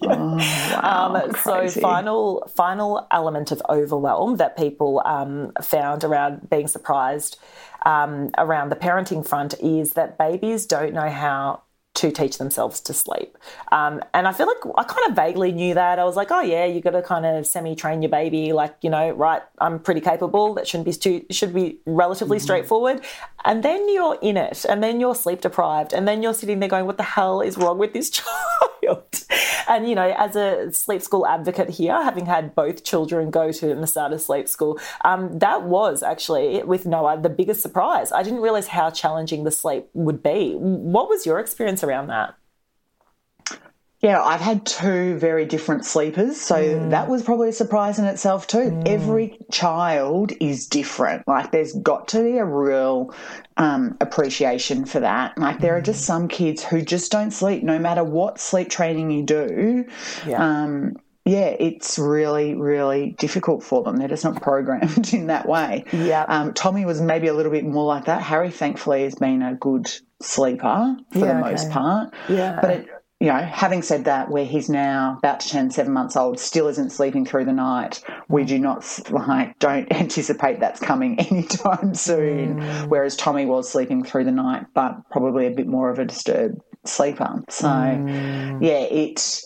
Oh, 0.03 0.35
wow, 0.37 1.13
Um, 1.23 1.31
so 1.35 1.67
final 1.79 2.43
final 2.55 3.05
element 3.11 3.51
of 3.51 3.61
overwhelm 3.69 4.37
that 4.37 4.57
people 4.57 5.01
um, 5.05 5.51
found 5.61 6.03
around 6.03 6.49
being 6.49 6.67
surprised 6.67 7.37
um, 7.85 8.31
around 8.37 8.69
the 8.69 8.75
parenting 8.75 9.25
front 9.27 9.53
is 9.61 9.93
that 9.93 10.17
babies 10.17 10.65
don't 10.65 10.93
know 10.93 11.09
how 11.09 11.61
to 11.93 12.11
teach 12.11 12.37
themselves 12.37 12.79
to 12.79 12.93
sleep. 12.93 13.37
Um, 13.71 14.01
and 14.13 14.27
I 14.27 14.31
feel 14.31 14.47
like 14.47 14.75
I 14.77 14.83
kind 14.83 15.09
of 15.09 15.15
vaguely 15.15 15.51
knew 15.51 15.73
that. 15.73 15.99
I 15.99 16.05
was 16.05 16.15
like, 16.15 16.31
oh 16.31 16.41
yeah, 16.41 16.65
you 16.65 16.79
got 16.79 16.91
to 16.91 17.01
kind 17.01 17.25
of 17.25 17.45
semi-train 17.45 18.01
your 18.01 18.09
baby, 18.09 18.53
like 18.53 18.75
you 18.81 18.89
know, 18.89 19.11
right? 19.11 19.41
I'm 19.59 19.79
pretty 19.79 20.01
capable. 20.01 20.53
That 20.53 20.67
shouldn't 20.67 20.85
be 20.85 20.93
too 20.93 21.25
should 21.31 21.53
be 21.53 21.79
relatively 21.85 22.39
straightforward. 22.39 23.01
And 23.43 23.63
then 23.63 23.89
you're 23.93 24.17
in 24.21 24.37
it, 24.37 24.65
and 24.69 24.83
then 24.83 24.99
you're 24.99 25.15
sleep 25.15 25.41
deprived, 25.41 25.93
and 25.93 26.07
then 26.07 26.23
you're 26.23 26.33
sitting 26.33 26.59
there 26.59 26.69
going, 26.69 26.85
what 26.85 26.97
the 26.97 27.03
hell 27.03 27.41
is 27.41 27.57
wrong 27.57 27.77
with 27.77 27.93
this 27.93 28.09
child? 28.09 29.25
And 29.67 29.87
you 29.87 29.95
know, 29.95 30.13
as 30.17 30.35
a 30.35 30.71
sleep 30.73 31.01
school 31.01 31.25
advocate 31.25 31.69
here, 31.69 32.01
having 32.03 32.25
had 32.25 32.55
both 32.55 32.83
children 32.83 33.31
go 33.31 33.51
to 33.51 33.75
Masada 33.75 34.19
Sleep 34.19 34.47
School, 34.47 34.79
um, 35.05 35.39
that 35.39 35.63
was 35.63 36.03
actually 36.03 36.61
with 36.63 36.85
Noah 36.85 37.21
the 37.21 37.29
biggest 37.29 37.61
surprise. 37.61 38.11
I 38.11 38.23
didn't 38.23 38.41
realize 38.41 38.67
how 38.67 38.89
challenging 38.89 39.43
the 39.43 39.51
sleep 39.51 39.87
would 39.93 40.21
be. 40.23 40.53
What 40.55 41.09
was 41.09 41.25
your 41.25 41.39
experience 41.39 41.80
around 41.83 42.07
that? 42.07 42.35
Yeah, 44.01 44.19
I've 44.23 44.41
had 44.41 44.65
two 44.65 45.15
very 45.19 45.45
different 45.45 45.85
sleepers, 45.85 46.41
so 46.41 46.55
Mm. 46.55 46.89
that 46.89 47.07
was 47.07 47.21
probably 47.21 47.49
a 47.49 47.53
surprise 47.53 47.99
in 47.99 48.05
itself 48.05 48.47
too. 48.47 48.81
Every 48.83 49.37
child 49.51 50.31
is 50.39 50.65
different. 50.65 51.27
Like, 51.27 51.51
there's 51.51 51.73
got 51.73 52.07
to 52.09 52.23
be 52.23 52.39
a 52.39 52.45
real 52.45 53.13
um, 53.57 53.95
appreciation 54.01 54.85
for 54.85 55.01
that. 55.01 55.37
Like, 55.37 55.59
there 55.59 55.75
are 55.77 55.81
Mm. 55.81 55.85
just 55.85 56.03
some 56.05 56.27
kids 56.27 56.63
who 56.63 56.81
just 56.81 57.11
don't 57.11 57.29
sleep, 57.29 57.61
no 57.61 57.77
matter 57.77 58.03
what 58.03 58.39
sleep 58.39 58.69
training 58.71 59.11
you 59.11 59.21
do. 59.21 59.85
Yeah. 60.25 60.43
Um, 60.63 60.93
yeah, 61.25 61.49
it's 61.59 61.99
really, 61.99 62.55
really 62.55 63.15
difficult 63.19 63.61
for 63.61 63.83
them. 63.83 63.97
They're 63.97 64.07
just 64.07 64.23
not 64.23 64.41
programmed 64.41 65.13
in 65.13 65.27
that 65.27 65.47
way. 65.47 65.85
Yeah. 65.91 66.25
Um, 66.27 66.53
Tommy 66.55 66.85
was 66.85 66.99
maybe 67.01 67.27
a 67.27 67.33
little 67.35 67.51
bit 67.51 67.65
more 67.65 67.85
like 67.85 68.05
that. 68.05 68.23
Harry, 68.23 68.49
thankfully, 68.49 69.03
has 69.03 69.13
been 69.13 69.43
a 69.43 69.53
good 69.53 69.91
sleeper 70.21 70.95
for 71.11 71.19
Yeah, 71.19 71.33
the 71.33 71.39
most 71.39 71.69
part. 71.71 72.13
Yeah. 72.29 72.59
But 72.61 72.69
it, 72.71 72.87
you 73.19 73.27
know, 73.27 73.37
having 73.37 73.83
said 73.83 74.05
that, 74.05 74.29
where 74.31 74.45
he's 74.45 74.67
now 74.67 75.17
about 75.19 75.41
to 75.41 75.49
turn 75.49 75.69
seven 75.69 75.93
months 75.93 76.15
old, 76.15 76.39
still 76.39 76.67
isn't 76.67 76.91
sleeping 76.91 77.23
through 77.23 77.45
the 77.45 77.53
night. 77.53 78.03
We 78.29 78.43
do 78.45 78.57
not 78.57 78.83
like 79.11 79.59
don't 79.59 79.91
anticipate 79.93 80.59
that's 80.59 80.79
coming 80.79 81.19
anytime 81.31 81.93
soon. 81.93 82.59
Mm. 82.59 82.87
Whereas 82.87 83.15
Tommy 83.15 83.45
was 83.45 83.69
sleeping 83.71 84.03
through 84.03 84.23
the 84.23 84.31
night, 84.31 84.65
but 84.73 84.95
probably 85.11 85.45
a 85.45 85.51
bit 85.51 85.67
more 85.67 85.91
of 85.91 85.99
a 85.99 86.05
disturbed 86.05 86.61
sleeper. 86.85 87.43
So 87.49 87.67
Mm. 87.67 88.63
yeah, 88.63 88.79
it. 88.79 89.41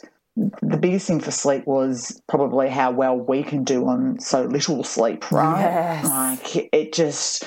The 0.62 0.76
biggest 0.78 1.08
thing 1.08 1.22
for 1.22 1.32
sleep 1.32 1.66
was 1.66 2.22
probably 2.28 2.68
how 2.70 2.92
well 2.92 3.16
we 3.18 3.42
can 3.42 3.64
do 3.64 3.88
on 3.88 4.20
so 4.20 4.44
little 4.44 4.84
sleep, 4.84 5.32
right? 5.32 5.62
Yes. 5.62 6.06
Like 6.06 6.70
it 6.74 6.92
just, 6.92 7.46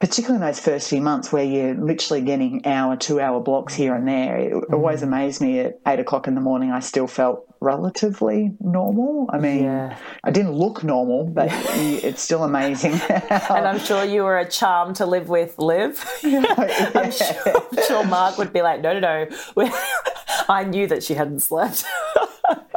particularly 0.00 0.36
in 0.36 0.40
those 0.46 0.58
first 0.60 0.88
few 0.88 1.00
months 1.00 1.30
where 1.32 1.44
you're 1.44 1.74
literally 1.74 2.22
getting 2.22 2.66
hour, 2.66 2.96
two 2.96 3.20
hour 3.20 3.38
blocks 3.40 3.74
here 3.74 3.94
and 3.94 4.08
there. 4.08 4.36
It 4.38 4.52
Mm. 4.54 4.72
always 4.72 5.02
amazed 5.02 5.40
me 5.42 5.60
at 5.60 5.78
eight 5.86 6.00
o'clock 6.00 6.26
in 6.26 6.34
the 6.34 6.40
morning. 6.40 6.70
I 6.72 6.80
still 6.80 7.06
felt 7.06 7.44
relatively 7.60 8.52
normal. 8.60 9.28
I 9.30 9.38
mean, 9.38 9.64
Yeah. 9.64 9.94
I 10.24 10.30
didn't 10.30 10.52
look 10.54 10.82
normal, 10.82 11.24
but 11.24 11.48
it's 11.74 12.22
still 12.22 12.44
amazing. 12.44 12.92
and 13.10 13.68
I'm 13.68 13.78
sure 13.78 14.02
you 14.02 14.22
were 14.22 14.38
a 14.38 14.48
charm 14.48 14.94
to 14.94 15.04
live 15.04 15.28
with, 15.28 15.58
Liv. 15.58 16.02
I'm, 16.24 17.10
sure, 17.10 17.36
I'm 17.46 17.84
sure 17.86 18.04
Mark 18.06 18.38
would 18.38 18.52
be 18.54 18.62
like, 18.62 18.80
no, 18.80 18.98
no, 18.98 19.26
no. 19.56 19.70
I 20.48 20.64
knew 20.64 20.86
that 20.86 21.02
she 21.02 21.12
hadn't 21.14 21.40
slept. 21.40 21.84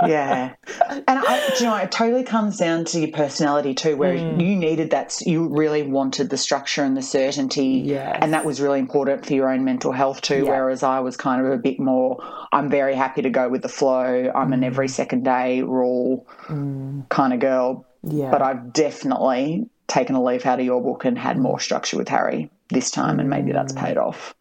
Yeah. 0.06 0.54
And 0.90 1.04
I, 1.08 1.54
do 1.58 1.64
you 1.64 1.70
know, 1.70 1.76
it 1.78 1.92
totally 1.92 2.24
comes 2.24 2.58
down 2.58 2.86
to 2.86 3.00
your 3.00 3.12
personality 3.12 3.74
too, 3.74 3.96
where 3.98 4.18
Hmm. 4.18 4.40
you 4.40 4.56
needed 4.56 4.92
that, 4.92 5.22
you 5.26 5.48
really 5.48 5.84
wanted 5.84 6.30
the 6.30 6.38
structure 6.38 6.84
and 6.84 6.96
the 6.98 7.02
certainty. 7.02 7.82
Yes. 7.86 8.18
And 8.22 8.34
that 8.34 8.46
was 8.46 8.60
really 8.62 8.80
important 8.80 9.26
for 9.26 9.34
your 9.34 9.50
own 9.50 9.64
mental 9.64 9.92
health 9.92 10.22
too. 10.22 10.44
Yeah. 10.46 10.52
Whereas 10.52 10.84
I 10.84 11.00
was 11.00 11.18
kind 11.18 11.46
of 11.46 11.52
a 11.52 11.58
bit 11.58 11.80
more, 11.80 12.18
I'm 12.52 12.70
very 12.70 12.96
happy 12.96 13.22
to 13.24 13.30
go 13.30 13.50
with 13.50 13.62
the 13.62 13.70
flow. 13.70 14.32
I'm 14.34 14.48
Hmm. 14.48 14.54
an 14.54 14.64
every 14.64 14.88
second 14.88 15.24
day 15.24 15.62
rule 15.62 16.26
kind 17.10 17.34
of 17.34 17.40
girl. 17.40 17.86
Yeah. 18.04 18.30
But 18.32 18.42
I've 18.42 18.74
definitely 18.74 19.70
taken 19.88 20.16
a 20.16 20.24
leaf 20.24 20.46
out 20.46 20.60
of 20.60 20.66
your 20.66 20.82
book 20.82 21.06
and 21.06 21.18
had 21.18 21.38
more 21.38 21.60
structure 21.60 21.98
with 21.98 22.10
Harry 22.10 22.50
this 22.70 22.90
time, 22.92 23.20
and 23.20 23.30
maybe 23.30 23.52
that's 23.52 23.74
paid 23.74 23.98
off. 23.98 24.34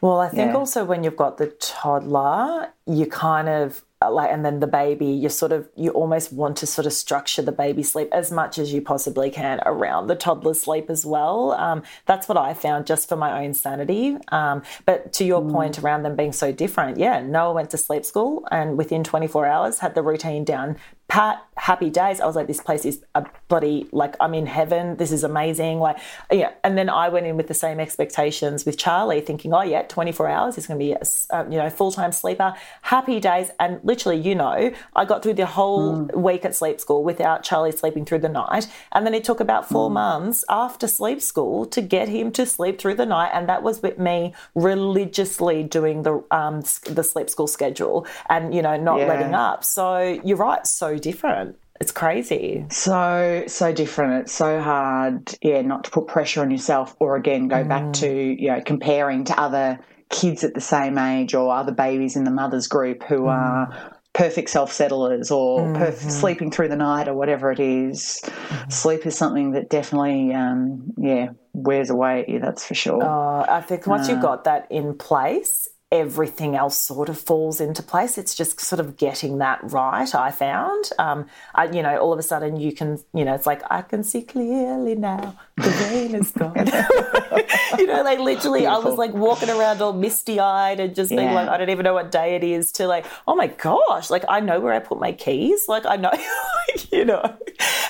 Well, 0.00 0.20
I 0.20 0.28
think 0.28 0.52
Yeah. 0.52 0.56
also 0.56 0.84
when 0.84 1.02
you've 1.04 1.16
got 1.16 1.38
the 1.38 1.46
toddler, 1.46 2.68
you 2.86 3.06
kind 3.06 3.48
of 3.48 3.82
uh, 4.02 4.10
like, 4.10 4.30
and 4.30 4.44
then 4.44 4.60
the 4.60 4.66
baby, 4.66 5.06
you 5.06 5.30
sort 5.30 5.52
of, 5.52 5.70
you 5.74 5.90
almost 5.90 6.30
want 6.30 6.54
to 6.58 6.66
sort 6.66 6.86
of 6.86 6.92
structure 6.92 7.40
the 7.40 7.50
baby 7.50 7.82
sleep 7.82 8.10
as 8.12 8.30
much 8.30 8.58
as 8.58 8.70
you 8.70 8.82
possibly 8.82 9.30
can 9.30 9.58
around 9.64 10.06
the 10.06 10.14
toddler 10.14 10.52
sleep 10.52 10.90
as 10.90 11.06
well. 11.06 11.52
Um, 11.52 11.82
that's 12.04 12.28
what 12.28 12.36
I 12.36 12.52
found 12.52 12.86
just 12.86 13.08
for 13.08 13.16
my 13.16 13.42
own 13.42 13.54
sanity. 13.54 14.18
Um, 14.28 14.62
but 14.84 15.14
to 15.14 15.24
your 15.24 15.42
point 15.48 15.78
around 15.78 16.02
them 16.02 16.14
being 16.14 16.32
so 16.32 16.52
different, 16.52 16.98
yeah, 16.98 17.22
Noah 17.22 17.54
went 17.54 17.70
to 17.70 17.78
sleep 17.78 18.04
school 18.04 18.46
and 18.50 18.76
within 18.76 19.02
24 19.02 19.46
hours 19.46 19.78
had 19.78 19.94
the 19.94 20.02
routine 20.02 20.44
down. 20.44 20.76
Pat, 21.08 21.40
happy 21.56 21.88
days. 21.88 22.20
I 22.20 22.26
was 22.26 22.34
like, 22.34 22.48
this 22.48 22.60
place 22.60 22.84
is 22.84 23.00
a 23.14 23.24
bloody, 23.46 23.86
like, 23.92 24.16
I'm 24.18 24.34
in 24.34 24.46
heaven. 24.46 24.96
This 24.96 25.12
is 25.12 25.22
amazing. 25.22 25.78
Like, 25.78 25.98
yeah. 26.32 26.50
And 26.64 26.76
then 26.76 26.90
I 26.90 27.08
went 27.10 27.26
in 27.26 27.36
with 27.36 27.46
the 27.46 27.54
same 27.54 27.78
expectations 27.78 28.66
with 28.66 28.76
Charlie, 28.76 29.20
thinking, 29.20 29.54
oh, 29.54 29.62
yeah, 29.62 29.82
24 29.82 30.28
hours. 30.28 30.56
He's 30.56 30.66
going 30.66 30.80
to 30.80 30.84
be, 30.84 30.92
a, 30.92 31.02
uh, 31.30 31.44
you 31.48 31.58
know, 31.58 31.70
full 31.70 31.92
time 31.92 32.10
sleeper. 32.10 32.54
Happy 32.82 33.20
days. 33.20 33.50
And 33.58 33.80
literally, 33.82 34.18
you 34.18 34.34
know, 34.34 34.72
I 34.94 35.04
got 35.04 35.22
through 35.22 35.34
the 35.34 35.46
whole 35.46 35.96
hmm. 35.96 36.20
week 36.20 36.44
at 36.44 36.54
sleep 36.54 36.80
school 36.80 37.02
without 37.02 37.42
Charlie 37.42 37.72
sleeping 37.72 38.04
through 38.04 38.20
the 38.20 38.28
night. 38.28 38.68
And 38.92 39.06
then 39.06 39.14
it 39.14 39.24
took 39.24 39.40
about 39.40 39.68
four 39.68 39.88
hmm. 39.88 39.94
months 39.94 40.44
after 40.48 40.88
sleep 40.88 41.20
school 41.20 41.66
to 41.66 41.80
get 41.80 42.08
him 42.08 42.30
to 42.32 42.46
sleep 42.46 42.78
through 42.78 42.94
the 42.94 43.06
night. 43.06 43.30
And 43.32 43.48
that 43.48 43.62
was 43.62 43.82
with 43.82 43.98
me 43.98 44.34
religiously 44.54 45.62
doing 45.62 46.02
the, 46.02 46.22
um, 46.30 46.62
the 46.84 47.02
sleep 47.02 47.30
school 47.30 47.46
schedule 47.46 48.06
and, 48.28 48.54
you 48.54 48.62
know, 48.62 48.76
not 48.76 48.98
Yeah. 48.98 49.06
letting 49.06 49.34
up. 49.34 49.64
So 49.64 50.20
you're 50.24 50.36
right. 50.36 50.66
So 50.66 50.98
different. 50.98 51.56
It's 51.80 51.92
crazy. 51.92 52.64
So, 52.70 53.44
so 53.46 53.72
different. 53.72 54.22
It's 54.22 54.32
so 54.32 54.60
hard, 54.60 55.34
yeah, 55.42 55.60
not 55.60 55.84
to 55.84 55.90
put 55.90 56.06
pressure 56.06 56.40
on 56.40 56.50
yourself 56.50 56.96
or 56.98 57.16
again 57.16 57.48
go 57.48 57.64
back 57.64 57.84
hmm. 57.84 57.92
to, 57.92 58.42
you 58.42 58.48
know, 58.48 58.62
comparing 58.64 59.24
to 59.24 59.38
other 59.38 59.78
kids 60.10 60.44
at 60.44 60.54
the 60.54 60.60
same 60.60 60.98
age 60.98 61.34
or 61.34 61.54
other 61.54 61.72
babies 61.72 62.16
in 62.16 62.24
the 62.24 62.30
mother's 62.30 62.68
group 62.68 63.02
who 63.02 63.26
are 63.26 63.96
perfect 64.16 64.48
self 64.48 64.72
settlers 64.72 65.30
or 65.30 65.60
perf- 65.74 66.10
sleeping 66.10 66.50
through 66.50 66.68
the 66.68 66.76
night 66.76 67.06
or 67.06 67.14
whatever 67.14 67.52
it 67.52 67.60
is. 67.60 68.22
Sleep 68.70 69.04
is 69.04 69.16
something 69.16 69.52
that 69.52 69.68
definitely, 69.68 70.32
um, 70.32 70.92
yeah, 70.96 71.28
wears 71.52 71.90
away 71.90 72.20
at 72.20 72.28
you, 72.28 72.40
that's 72.40 72.64
for 72.64 72.74
sure. 72.74 73.02
Uh, 73.02 73.44
I 73.48 73.60
think 73.60 73.86
once 73.86 74.08
you've 74.08 74.22
got 74.22 74.44
that 74.44 74.66
in 74.70 74.96
place, 74.96 75.65
everything 75.92 76.56
else 76.56 76.76
sort 76.76 77.08
of 77.08 77.18
falls 77.18 77.60
into 77.60 77.82
place. 77.82 78.18
It's 78.18 78.34
just 78.34 78.60
sort 78.60 78.80
of 78.80 78.96
getting 78.96 79.38
that 79.38 79.60
right. 79.62 80.12
I 80.14 80.32
found, 80.32 80.90
um, 80.98 81.26
I, 81.54 81.66
you 81.66 81.82
know, 81.82 81.96
all 81.98 82.12
of 82.12 82.18
a 82.18 82.24
sudden 82.24 82.58
you 82.58 82.72
can, 82.72 82.98
you 83.14 83.24
know, 83.24 83.34
it's 83.34 83.46
like 83.46 83.62
I 83.70 83.82
can 83.82 84.02
see 84.02 84.22
clearly 84.22 84.96
now. 84.96 85.36
The 85.56 85.70
rain 85.90 86.14
is 86.14 86.32
gone. 86.32 86.54
you 87.78 87.86
know, 87.86 88.02
like 88.02 88.18
literally, 88.18 88.66
I 88.66 88.76
was 88.78 88.98
like 88.98 89.14
walking 89.14 89.48
around 89.48 89.80
all 89.80 89.92
misty 89.94 90.38
eyed 90.38 90.80
and 90.80 90.94
just 90.94 91.10
being 91.10 91.22
Yeah. 91.22 91.34
like, 91.34 91.48
I 91.48 91.56
don't 91.56 91.70
even 91.70 91.84
know 91.84 91.94
what 91.94 92.10
day 92.10 92.34
it 92.34 92.44
is. 92.44 92.72
To 92.72 92.86
like, 92.86 93.06
oh 93.26 93.34
my 93.36 93.46
gosh, 93.46 94.10
like 94.10 94.24
I 94.28 94.40
know 94.40 94.60
where 94.60 94.72
I 94.74 94.80
put 94.80 94.98
my 94.98 95.12
keys. 95.12 95.66
Like 95.68 95.86
I 95.86 95.96
know, 95.96 96.12
you 96.92 97.04
know. 97.06 97.36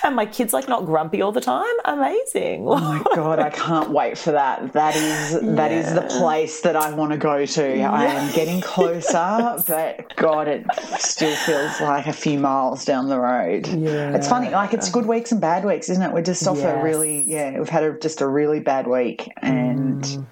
and 0.04 0.14
my 0.14 0.26
kid's 0.26 0.52
like 0.52 0.68
not 0.68 0.84
grumpy 0.86 1.22
all 1.22 1.32
the 1.32 1.40
time. 1.40 1.64
Amazing. 1.86 2.68
Oh 2.68 2.76
my 2.78 3.02
god, 3.16 3.40
I 3.40 3.50
can't 3.50 3.90
wait 3.90 4.16
for 4.16 4.30
that. 4.32 4.72
That 4.74 4.94
is 4.94 5.32
yeah. 5.32 5.54
that 5.54 5.72
is 5.72 5.92
the 5.92 6.02
place 6.18 6.60
that 6.60 6.76
I 6.76 6.92
want 6.94 7.12
to 7.12 7.18
go 7.18 7.44
to. 7.44 7.76
I 7.90 8.06
am 8.06 8.32
getting 8.34 8.60
closer, 8.60 9.56
but 9.66 10.16
god, 10.16 10.48
it 10.48 10.66
still 10.98 11.34
feels 11.36 11.80
like 11.80 12.06
a 12.06 12.12
few 12.12 12.38
miles 12.38 12.84
down 12.84 13.08
the 13.08 13.18
road. 13.18 13.66
Yeah. 13.66 14.14
It's 14.14 14.28
funny, 14.28 14.50
like 14.50 14.72
it's 14.74 14.90
good 14.90 15.06
weeks 15.06 15.32
and 15.32 15.40
bad 15.40 15.64
weeks, 15.64 15.88
isn't 15.88 16.02
it? 16.02 16.12
We're 16.12 16.22
just 16.22 16.46
off 16.46 16.58
yes. 16.58 16.78
a 16.78 16.82
really 16.82 17.22
yeah, 17.22 17.58
we've 17.58 17.68
had 17.68 17.84
a, 17.84 17.98
just 17.98 18.20
a 18.20 18.26
really 18.26 18.60
bad 18.60 18.86
week 18.86 19.30
and 19.38 20.02
mm. 20.02 20.26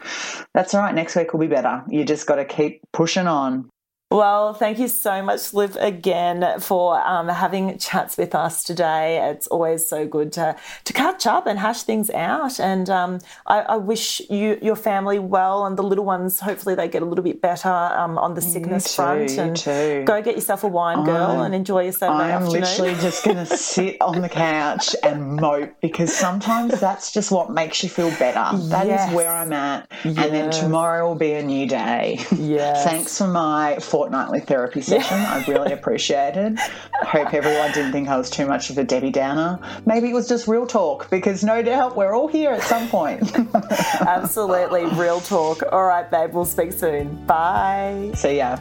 that's 0.52 0.74
all 0.74 0.80
right. 0.80 0.94
Next 0.94 1.16
week 1.16 1.32
will 1.32 1.40
be 1.40 1.46
better. 1.46 1.82
You 1.88 2.04
just 2.04 2.26
got 2.26 2.36
to 2.36 2.44
keep 2.44 2.80
pushing 2.92 3.26
on. 3.26 3.70
Well, 4.14 4.54
thank 4.54 4.78
you 4.78 4.86
so 4.86 5.22
much, 5.22 5.52
Liv, 5.52 5.74
again 5.74 6.60
for 6.60 7.04
um, 7.04 7.26
having 7.26 7.76
chats 7.78 8.16
with 8.16 8.32
us 8.32 8.62
today. 8.62 9.28
It's 9.28 9.48
always 9.48 9.88
so 9.88 10.06
good 10.06 10.30
to, 10.34 10.54
to 10.84 10.92
catch 10.92 11.26
up 11.26 11.48
and 11.48 11.58
hash 11.58 11.82
things 11.82 12.10
out. 12.10 12.60
And 12.60 12.88
um, 12.88 13.18
I, 13.44 13.62
I, 13.62 13.76
wish 13.76 14.20
you 14.30 14.56
your 14.62 14.76
family 14.76 15.18
well 15.18 15.66
and 15.66 15.76
the 15.76 15.82
little 15.82 16.04
ones. 16.04 16.38
Hopefully, 16.38 16.76
they 16.76 16.86
get 16.86 17.02
a 17.02 17.04
little 17.04 17.24
bit 17.24 17.42
better 17.42 17.68
um, 17.68 18.16
on 18.16 18.34
the 18.34 18.40
sickness 18.40 18.84
too, 18.84 19.02
front. 19.02 19.30
And 19.36 19.56
too. 19.56 20.04
go 20.06 20.22
get 20.22 20.36
yourself 20.36 20.62
a 20.62 20.68
wine, 20.68 21.04
girl, 21.04 21.32
I'm, 21.32 21.46
and 21.46 21.52
enjoy 21.52 21.82
your 21.82 21.92
Saturday 21.92 22.32
I'm 22.32 22.44
afternoon. 22.44 22.60
literally 22.60 22.94
just 23.00 23.24
going 23.24 23.36
to 23.44 23.46
sit 23.46 24.00
on 24.00 24.20
the 24.20 24.28
couch 24.28 24.94
and 25.02 25.34
mope 25.34 25.74
because 25.80 26.14
sometimes 26.14 26.78
that's 26.78 27.12
just 27.12 27.32
what 27.32 27.50
makes 27.50 27.82
you 27.82 27.88
feel 27.88 28.10
better. 28.10 28.56
That 28.68 28.86
yes. 28.86 29.08
is 29.08 29.16
where 29.16 29.32
I'm 29.32 29.52
at. 29.52 29.90
Yes. 30.04 30.18
And 30.18 30.32
then 30.32 30.50
tomorrow 30.52 31.08
will 31.08 31.16
be 31.16 31.32
a 31.32 31.42
new 31.42 31.66
day. 31.66 32.24
Yes. 32.30 32.84
Thanks 32.88 33.18
for 33.18 33.26
my 33.26 33.80
fortnightly 34.04 34.40
therapy 34.40 34.82
session. 34.82 35.16
Yeah. 35.16 35.42
I 35.42 35.50
really 35.50 35.72
appreciated. 35.72 36.58
I 36.58 37.06
hope 37.06 37.32
everyone 37.32 37.72
didn't 37.72 37.92
think 37.92 38.06
I 38.06 38.18
was 38.18 38.28
too 38.28 38.46
much 38.46 38.68
of 38.68 38.76
a 38.76 38.84
Debbie 38.84 39.10
Downer. 39.10 39.58
Maybe 39.86 40.10
it 40.10 40.12
was 40.12 40.28
just 40.28 40.46
real 40.46 40.66
talk 40.66 41.08
because 41.08 41.42
no 41.42 41.62
doubt 41.62 41.96
we're 41.96 42.14
all 42.14 42.28
here 42.28 42.52
at 42.52 42.62
some 42.62 42.86
point. 42.88 43.32
Absolutely, 44.00 44.84
real 45.00 45.20
talk. 45.20 45.62
All 45.72 45.84
right, 45.84 46.10
babe, 46.10 46.34
we'll 46.34 46.44
speak 46.44 46.74
soon. 46.74 47.24
Bye. 47.24 48.12
See 48.14 48.36
ya. 48.36 48.56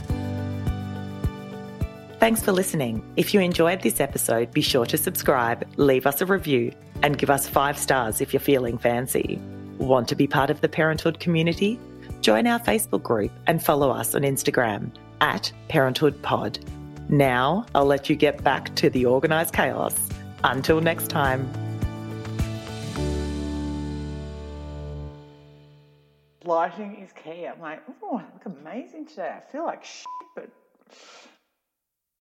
Thanks 2.22 2.42
for 2.42 2.54
listening. 2.54 3.04
If 3.18 3.34
you 3.34 3.42
enjoyed 3.42 3.82
this 3.82 4.00
episode, 4.00 4.54
be 4.54 4.62
sure 4.62 4.86
to 4.86 4.98
subscribe, 4.98 5.68
leave 5.76 6.06
us 6.06 6.22
a 6.22 6.26
review, 6.26 6.72
and 7.02 7.18
give 7.18 7.30
us 7.30 7.50
five 7.50 7.78
stars 7.78 8.22
if 8.22 8.32
you're 8.32 8.40
feeling 8.40 8.78
fancy. 8.78 9.42
Want 9.78 10.08
to 10.08 10.16
be 10.16 10.26
part 10.26 10.50
of 10.50 10.62
the 10.62 10.70
parenthood 10.70 11.20
community? 11.20 11.78
Join 12.22 12.48
our 12.48 12.62
Facebook 12.62 13.04
group 13.04 13.32
and 13.48 13.62
follow 13.62 13.90
us 13.90 14.16
on 14.16 14.22
Instagram 14.22 14.90
at 15.22 15.52
Parenthood 15.68 16.22
Pod. 16.22 16.60
Now 17.10 17.66
I'll 17.76 17.86
let 17.86 18.10
you 18.10 18.16
get 18.16 18.44
back 18.44 18.74
to 18.76 18.90
the 18.90 19.06
organised 19.06 19.54
chaos. 19.54 19.98
Until 20.44 20.82
next 20.82 21.08
time. 21.10 21.50
Lighting 26.46 26.98
is 27.02 27.12
key. 27.14 27.46
I'm 27.46 27.62
like, 27.62 27.82
oh, 28.02 28.18
I 28.18 28.24
look 28.34 28.46
amazing 28.60 29.06
today. 29.06 29.34
I 29.38 29.52
feel 29.52 29.66
like 29.66 29.86
shit, 29.86 30.06
but 30.36 30.50